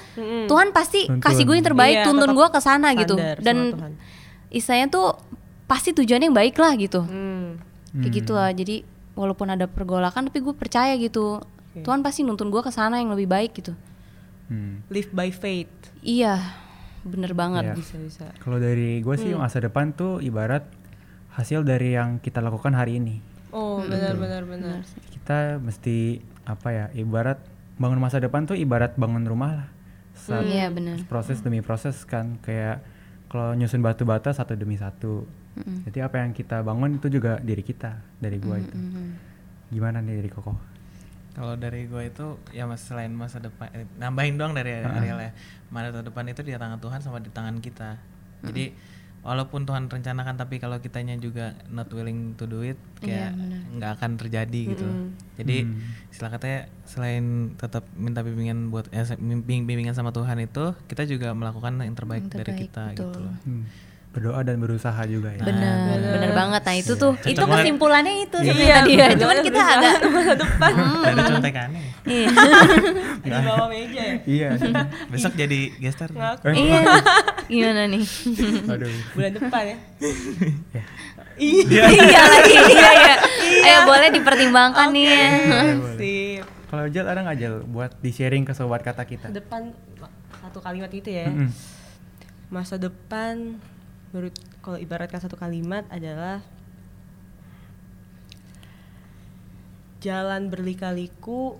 Tuhan 0.44 0.74
pasti 0.74 1.06
Tuntun. 1.06 1.22
kasih 1.22 1.42
gue 1.44 1.54
yang 1.54 1.66
terbaik 1.66 1.96
Iya, 1.96 2.04
tuntun 2.04 2.30
gua 2.32 2.50
ke 2.50 2.58
sana 2.58 2.98
gitu. 2.98 3.14
dan 3.14 3.78
istilahnya 4.48 4.90
tuh 4.90 5.14
pasti 5.64 5.92
tujuannya 5.92 6.28
yang 6.28 6.36
baik 6.36 6.58
lah 6.58 6.74
gitu. 6.74 7.06
Hmm. 7.06 7.62
kayak 7.94 8.10
gitu 8.16 8.32
lah. 8.34 8.50
Jadi 8.50 8.82
walaupun 9.14 9.48
ada 9.48 9.64
pergolakan 9.64 10.26
tapi 10.26 10.38
gue 10.40 10.52
percaya 10.52 10.92
gitu. 10.94 11.38
Tuhan 11.78 12.02
pasti 12.02 12.26
nuntun 12.26 12.50
gue 12.50 12.58
ke 12.58 12.74
sana 12.74 12.98
yang 12.98 13.14
lebih 13.14 13.30
baik 13.30 13.54
gitu 13.54 13.70
Hmm. 14.48 14.80
Live 14.88 15.12
by 15.12 15.28
faith. 15.28 15.70
iya 16.00 16.40
bener 17.04 17.32
banget 17.32 17.72
Iya. 17.72 17.74
Bisa 17.76 17.96
bisa. 17.96 18.26
Kalau 18.40 18.58
dari 18.58 19.00
gue 19.00 19.16
sih 19.16 19.32
masa 19.32 19.60
depan 19.60 19.92
tuh 19.92 20.18
ibarat 20.18 20.66
hasil 21.32 21.62
dari 21.62 21.94
yang 21.94 22.18
kita 22.18 22.42
lakukan 22.42 22.74
hari 22.74 22.98
ini. 22.98 23.22
Oh, 23.48 23.80
benar 23.80 24.18
benar 24.18 24.42
benar. 24.44 24.80
Kita 25.08 25.56
mesti 25.56 26.20
apa 26.44 26.68
ya? 26.68 26.84
Ibarat 26.92 27.38
bangun 27.78 27.96
masa 27.96 28.18
depan 28.18 28.44
tuh 28.44 28.58
ibarat 28.58 28.98
bangun 28.98 29.24
rumah 29.24 29.52
lah. 29.64 29.68
Saat 30.18 30.50
iya 30.50 30.66
bener 30.68 31.06
proses 31.06 31.38
demi 31.40 31.62
proses 31.62 32.02
kan 32.02 32.36
kayak 32.42 32.82
kalau 33.30 33.54
nyusun 33.54 33.80
batu 33.80 34.02
bata 34.02 34.34
satu 34.34 34.52
demi 34.52 34.74
satu. 34.74 35.24
Jadi 35.58 35.98
apa 35.98 36.22
yang 36.22 36.30
kita 36.30 36.62
bangun 36.62 36.98
itu 36.98 37.06
juga 37.08 37.38
diri 37.38 37.62
kita 37.62 37.98
dari 38.18 38.38
gua 38.38 38.58
itu. 38.58 38.74
Gimana 39.68 39.98
nih 40.00 40.18
dari 40.18 40.30
Koko? 40.30 40.54
Kalau 41.38 41.54
dari 41.54 41.86
gue 41.86 42.02
itu 42.10 42.34
ya 42.50 42.66
mas 42.66 42.82
selain 42.82 43.14
masa 43.14 43.38
depan 43.38 43.70
eh, 43.70 43.86
nambahin 44.02 44.34
doang 44.34 44.58
dari 44.58 44.82
Ariel 44.82 45.22
ya. 45.22 45.30
Masa 45.70 46.02
depan 46.02 46.26
itu 46.26 46.42
di 46.42 46.50
tangan 46.50 46.82
Tuhan 46.82 46.98
sama 46.98 47.22
di 47.22 47.30
tangan 47.30 47.62
kita. 47.62 47.94
Jadi 48.42 48.74
walaupun 49.22 49.66
Tuhan 49.66 49.90
rencanakan 49.90 50.34
tapi 50.38 50.62
kalau 50.62 50.78
kitanya 50.78 51.14
juga 51.18 51.54
not 51.70 51.90
willing 51.90 52.38
to 52.38 52.46
do 52.46 52.62
it 52.62 52.78
kayak 52.98 53.38
nggak 53.74 53.90
akan 54.02 54.18
terjadi 54.18 54.62
gitu. 54.74 54.88
Jadi 55.38 55.70
istilah 56.10 56.34
katanya 56.34 56.66
selain 56.82 57.54
tetap 57.54 57.86
minta 57.94 58.26
bimbingan 58.26 58.74
buat 58.74 58.90
eh, 58.90 59.06
bimbing 59.18 59.66
bimbingan 59.66 59.94
sama 59.94 60.10
Tuhan 60.10 60.42
itu 60.42 60.74
kita 60.90 61.06
juga 61.06 61.30
melakukan 61.38 61.78
yang 61.86 61.94
terbaik, 61.94 62.26
dari 62.26 62.50
terbaik, 62.50 62.62
kita 62.66 62.82
betul. 62.90 62.98
gitu 62.98 63.18
loh. 63.22 63.36
Hmm. 63.46 63.64
Berdoa 64.18 64.40
dan 64.42 64.58
berusaha 64.58 64.98
juga 65.04 65.30
ya. 65.30 65.40
bener 65.40 65.78
bener 66.10 66.30
banget 66.32 66.58
nah 66.60 66.74
itu 66.74 66.92
tuh 66.92 67.14
itu 67.22 67.38
banget. 67.38 67.54
kesimpulannya 67.62 68.14
itu 68.20 68.36
Iya, 68.36 68.50
sebenarnya 68.50 68.74
tadi 68.76 68.92
ya 68.92 69.06
cuman 69.14 69.36
kita 69.38 69.60
berusaha 69.60 69.70
agak 69.70 69.94
depan 70.42 70.72
Dari 70.74 71.22
contekannya. 71.30 71.82
iya 72.04 72.28
di 73.22 73.46
bawah 73.46 73.66
meja 73.68 74.02
ya. 74.02 74.16
Iya. 74.24 74.48
Besok 75.12 75.32
jadi 75.34 75.60
gestar. 75.76 76.08
Ngaku 76.10 76.44
iya 76.50 76.80
gimana 77.46 77.82
nih 77.86 78.04
Aduh. 78.66 78.90
bulan 79.12 79.32
depan 79.32 79.62
ya. 79.64 79.76
iya 81.38 81.82
lagi 82.18 82.52
iya 82.68 82.90
ya 82.92 83.14
ayo 83.64 83.80
boleh 83.84 84.08
dipertimbangkan 84.10 84.90
nih 84.90 85.04
ya 85.06 85.28
Sip. 85.94 86.44
Kalau 86.66 86.84
Jel 86.86 87.06
ada 87.06 87.22
nggak 87.22 87.38
Jel 87.38 87.54
buat 87.64 87.96
di 87.96 88.10
sharing 88.10 88.42
ke 88.42 88.52
sobat 88.52 88.82
kata 88.82 89.00
kita? 89.02 89.30
Depan 89.30 89.72
satu 90.38 90.60
kalimat 90.60 90.88
gitu 90.88 91.08
ya. 91.08 91.24
Mm-mm. 91.24 91.48
Masa 92.48 92.76
depan 92.76 93.56
menurut 94.08 94.32
kalau 94.58 94.76
ibaratkan 94.76 95.18
satu 95.18 95.34
kalimat 95.34 95.84
adalah 95.88 96.40
jalan 99.98 100.46
berlika-liku 100.48 101.58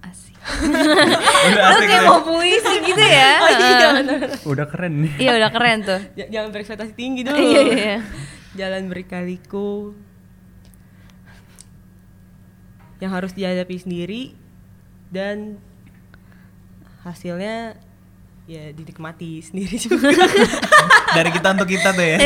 asik 0.00 0.34
Udah 0.38 1.14
lu 1.52 1.62
asik 1.68 1.86
kayak 1.86 2.00
ya. 2.00 2.08
mau 2.08 2.20
puisi 2.22 2.74
gitu 2.82 3.02
ya 3.02 3.32
Oh 3.44 3.50
iya. 3.52 3.88
Udah 4.44 4.66
keren 4.66 5.04
nih. 5.04 5.12
iya 5.18 5.32
udah 5.36 5.50
keren 5.50 5.78
tuh 5.82 6.00
J- 6.14 6.30
jangan 6.30 6.48
berekspektasi 6.50 6.92
tinggi 6.94 7.22
dulu. 7.22 7.36
iya 7.36 7.60
iya 7.62 7.76
iya. 7.76 7.98
Jalan 8.56 8.88
berkaliku 8.88 9.92
yang 12.98 13.12
harus 13.12 13.30
dihadapi 13.30 13.76
sendiri 13.76 14.34
dan 15.08 15.60
hasilnya 17.04 17.78
ya 18.48 18.72
dinikmati 18.72 19.38
sendiri 19.46 19.76
juga 19.86 20.08
Dari 21.08 21.30
kita 21.30 21.52
untuk 21.52 21.68
kita 21.68 21.92
tuh 21.92 22.02
ya. 22.02 22.16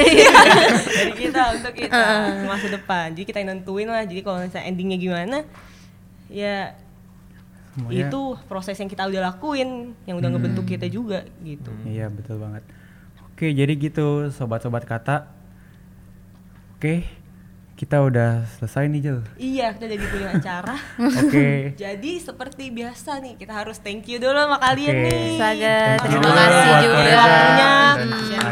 dari 0.86 1.12
kita 1.16 1.42
untuk 1.54 1.72
kita 1.72 2.02
masa 2.44 2.66
depan. 2.68 3.10
Jadi 3.10 3.24
kita 3.24 3.38
yang 3.38 3.54
nentuin 3.56 3.86
lah. 3.86 4.02
Jadi 4.02 4.20
kalau 4.20 4.38
misalnya 4.38 4.66
endingnya 4.66 4.98
gimana, 4.98 5.38
ya 6.26 6.74
Semuanya- 7.72 8.06
itu 8.06 8.20
proses 8.46 8.74
yang 8.74 8.86
kita 8.86 9.06
udah 9.06 9.22
lakuin, 9.28 9.94
yang 10.04 10.16
udah 10.16 10.28
ngebentuk 10.28 10.66
kita 10.66 10.86
juga 10.86 11.22
gitu. 11.40 11.70
Iya 11.84 12.06
betul 12.06 12.38
banget. 12.38 12.62
Oke 13.24 13.50
jadi 13.50 13.72
gitu 13.72 14.30
sobat-sobat 14.30 14.82
kata. 14.82 15.30
Oke 16.74 17.06
kita 17.72 17.98
udah 17.98 18.46
selesai 18.56 18.86
nih 18.86 19.00
Jel. 19.00 19.18
Iya, 19.34 19.74
kita 19.74 19.86
jadi 19.88 20.04
punya 20.06 20.28
acara. 20.30 20.76
Oke. 21.00 21.48
Jadi 21.82 22.12
seperti 22.16 22.70
biasa 22.70 23.18
nih, 23.18 23.34
kita 23.34 23.52
harus 23.52 23.82
thank 23.82 24.06
you 24.06 24.22
dulu 24.22 24.36
sama 24.36 24.56
kalian 24.56 24.92
Oke. 24.92 25.08
nih. 25.08 25.34
Saga, 25.34 25.78
terima 25.98 26.30
kasih 26.30 26.72
juga. 26.78 26.96
Waktunya 27.12 27.72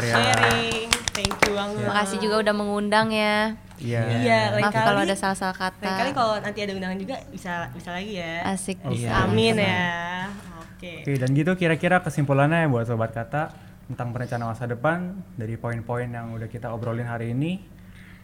sharing. 0.01 0.87
Thank 1.11 1.35
you 1.43 1.53
banget. 1.53 1.85
makasih 1.85 2.17
juga 2.17 2.35
udah 2.39 2.53
mengundang 2.55 3.07
ya 3.11 3.53
Iya. 3.77 4.01
Iya, 4.21 4.39
lain 4.55 4.63
maaf 4.63 4.73
kali. 4.73 4.85
kalau 4.85 5.01
ada 5.01 5.15
salah-salah 5.17 5.57
Lain 5.57 5.73
kali 5.73 6.09
kata 6.09 6.11
kalau 6.13 6.35
nanti 6.37 6.59
ada 6.61 6.71
undangan 6.71 6.97
juga 6.97 7.15
bisa 7.27 7.51
bisa 7.73 7.89
lagi 7.91 8.13
ya. 8.15 8.33
asik 8.47 8.77
Oke. 8.81 8.93
bisa 8.95 9.25
Amin 9.25 9.57
ya. 9.57 10.29
Oke. 10.61 11.01
Oke 11.01 11.11
dan 11.17 11.29
gitu 11.33 11.51
kira-kira 11.55 11.99
kesimpulannya 11.99 12.69
buat 12.69 12.85
sobat 12.85 13.11
kata 13.11 13.51
tentang 13.85 14.13
perencanaan 14.13 14.53
masa 14.53 14.65
depan 14.65 15.19
dari 15.35 15.57
poin-poin 15.57 16.07
yang 16.07 16.31
udah 16.31 16.45
kita 16.45 16.69
obrolin 16.69 17.05
hari 17.05 17.33
ini. 17.33 17.59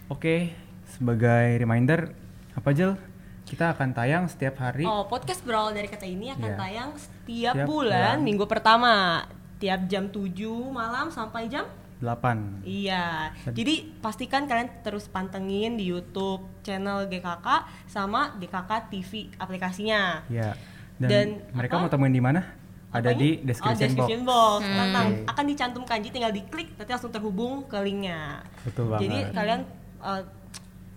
Oke 0.08 0.54
sebagai 0.89 1.57
reminder 1.57 2.11
apa 2.53 2.69
Jel? 2.71 2.95
Kita 3.43 3.71
akan 3.71 3.95
tayang 3.95 4.27
setiap 4.27 4.59
hari. 4.59 4.83
Oh, 4.83 5.07
podcast 5.07 5.39
berawal 5.41 5.71
dari 5.71 5.88
kata 5.88 6.03
ini 6.03 6.29
akan 6.29 6.49
Iya. 6.49 6.57
tayang 6.57 6.89
setiap 6.93 7.53
Setiap 7.55 7.65
bulan 7.65 7.95
bulan. 8.13 8.17
minggu 8.19 8.45
pertama. 8.45 9.23
Tiap 9.57 9.88
jam 9.88 10.05
7 10.05 10.29
malam 10.69 11.09
sampai 11.09 11.49
jam 11.49 11.65
8 11.97 12.61
Iya, 12.61 13.33
jadi 13.49 13.89
pastikan 13.97 14.45
kalian 14.45 14.69
terus 14.81 15.09
pantengin 15.09 15.73
di 15.73 15.89
YouTube 15.89 16.45
channel 16.61 17.09
GKK 17.09 17.47
sama 17.88 18.38
GKK 18.38 18.71
TV 18.88 19.11
aplikasinya. 19.33 20.21
Ya. 20.29 20.53
Dan, 20.97 21.09
Dan 21.09 21.27
mereka 21.53 21.77
apa? 21.77 21.81
mau 21.81 21.89
temuin 21.89 22.11
di 22.11 22.21
mana? 22.21 22.41
Ada 22.88 23.11
Apanya? 23.11 23.17
di 23.17 23.29
oh, 23.33 23.45
description, 23.45 23.89
description 23.89 24.21
box. 24.21 24.29
box. 24.29 24.61
Hmm. 24.61 24.77
Tenang, 24.77 25.07
Oke. 25.07 25.25
akan 25.25 25.45
dicantumkan 25.47 25.97
jadi 25.99 26.13
tinggal 26.13 26.33
diklik 26.33 26.67
nanti 26.73 26.91
langsung 26.91 27.09
terhubung 27.09 27.65
ke 27.65 27.77
linknya. 27.79 28.45
Betul 28.61 28.83
banget. 28.88 29.01
Jadi 29.01 29.17
kalian 29.33 29.61
uh, 29.99 30.21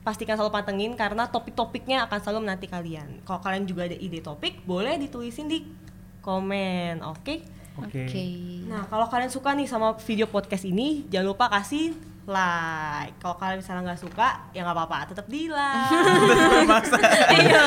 pastikan 0.01 0.35
selalu 0.35 0.51
pantengin 0.51 0.93
karena 0.95 1.27
topik-topiknya 1.27 2.05
akan 2.05 2.19
selalu 2.19 2.39
menanti 2.43 2.67
kalian. 2.67 3.21
Kalau 3.23 3.39
kalian 3.39 3.65
juga 3.65 3.85
ada 3.85 3.95
ide 3.95 4.19
topik, 4.19 4.65
boleh 4.65 4.97
ditulisin 4.97 5.45
di 5.45 5.65
komen, 6.21 7.01
oke? 7.03 7.35
Oke. 7.79 8.05
oke 8.05 8.25
Nah, 8.67 8.85
kalau 8.87 9.07
kalian 9.07 9.29
suka 9.29 9.53
nih 9.53 9.65
sama 9.65 9.93
video 9.99 10.27
podcast 10.27 10.65
ini, 10.65 11.05
jangan 11.07 11.27
lupa 11.29 11.49
kasih 11.51 11.93
like. 12.23 13.17
Kalau 13.19 13.35
kalian 13.35 13.59
misalnya 13.59 13.83
nggak 13.87 14.01
suka, 14.01 14.29
ya 14.51 14.61
nggak 14.61 14.77
apa-apa, 14.77 14.99
tetap 15.07 15.27
di 15.27 15.49
like. 15.49 15.91
Iya, 17.33 17.63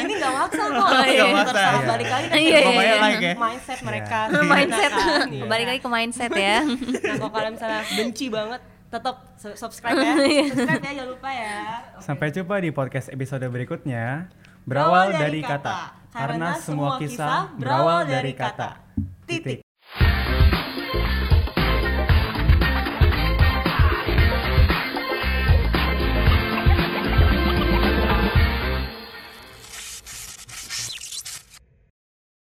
ini 0.00 0.12
nggak 0.14 0.32
maksa 0.32 0.62
kok. 0.64 0.88
iya. 1.04 1.24
Terserah 1.44 1.72
Iya. 1.76 1.86
balik 1.86 2.08
lagi 2.08 2.26
kan 2.26 2.36
Iya, 2.36 2.58
iya, 2.60 2.94
like 2.96 3.20
ya. 3.20 3.34
mindset 3.36 3.78
mereka. 3.82 4.18
mindset? 4.44 4.92
Iya. 5.26 5.44
balik 5.46 5.66
lagi 5.66 5.80
ke 5.80 5.88
mindset 5.88 6.32
ya 6.32 6.58
Nah, 6.62 7.14
kalau 7.16 7.30
kalian 7.32 7.52
misalnya 7.54 7.80
benci 7.92 8.26
banget, 8.28 8.60
tetap 8.86 9.16
su- 9.34 9.58
subscribe 9.58 9.98
ya. 9.98 10.14
Iya. 10.24 10.44
Subscribe 10.54 10.84
ya, 10.84 10.92
jangan 10.94 11.10
lupa 11.10 11.30
ya. 11.34 11.58
Oke. 11.92 12.04
Sampai 12.06 12.26
jumpa 12.30 12.54
di 12.62 12.70
podcast 12.70 13.10
episode 13.10 13.44
berikutnya. 13.50 14.30
Berawal 14.62 15.14
dari 15.14 15.42
kata, 15.42 15.74
karena 16.10 16.58
semua 16.58 16.98
kisah 16.98 17.54
berawal 17.54 18.06
dari 18.06 18.34
kata. 18.34 18.82
Titik. 19.26 19.65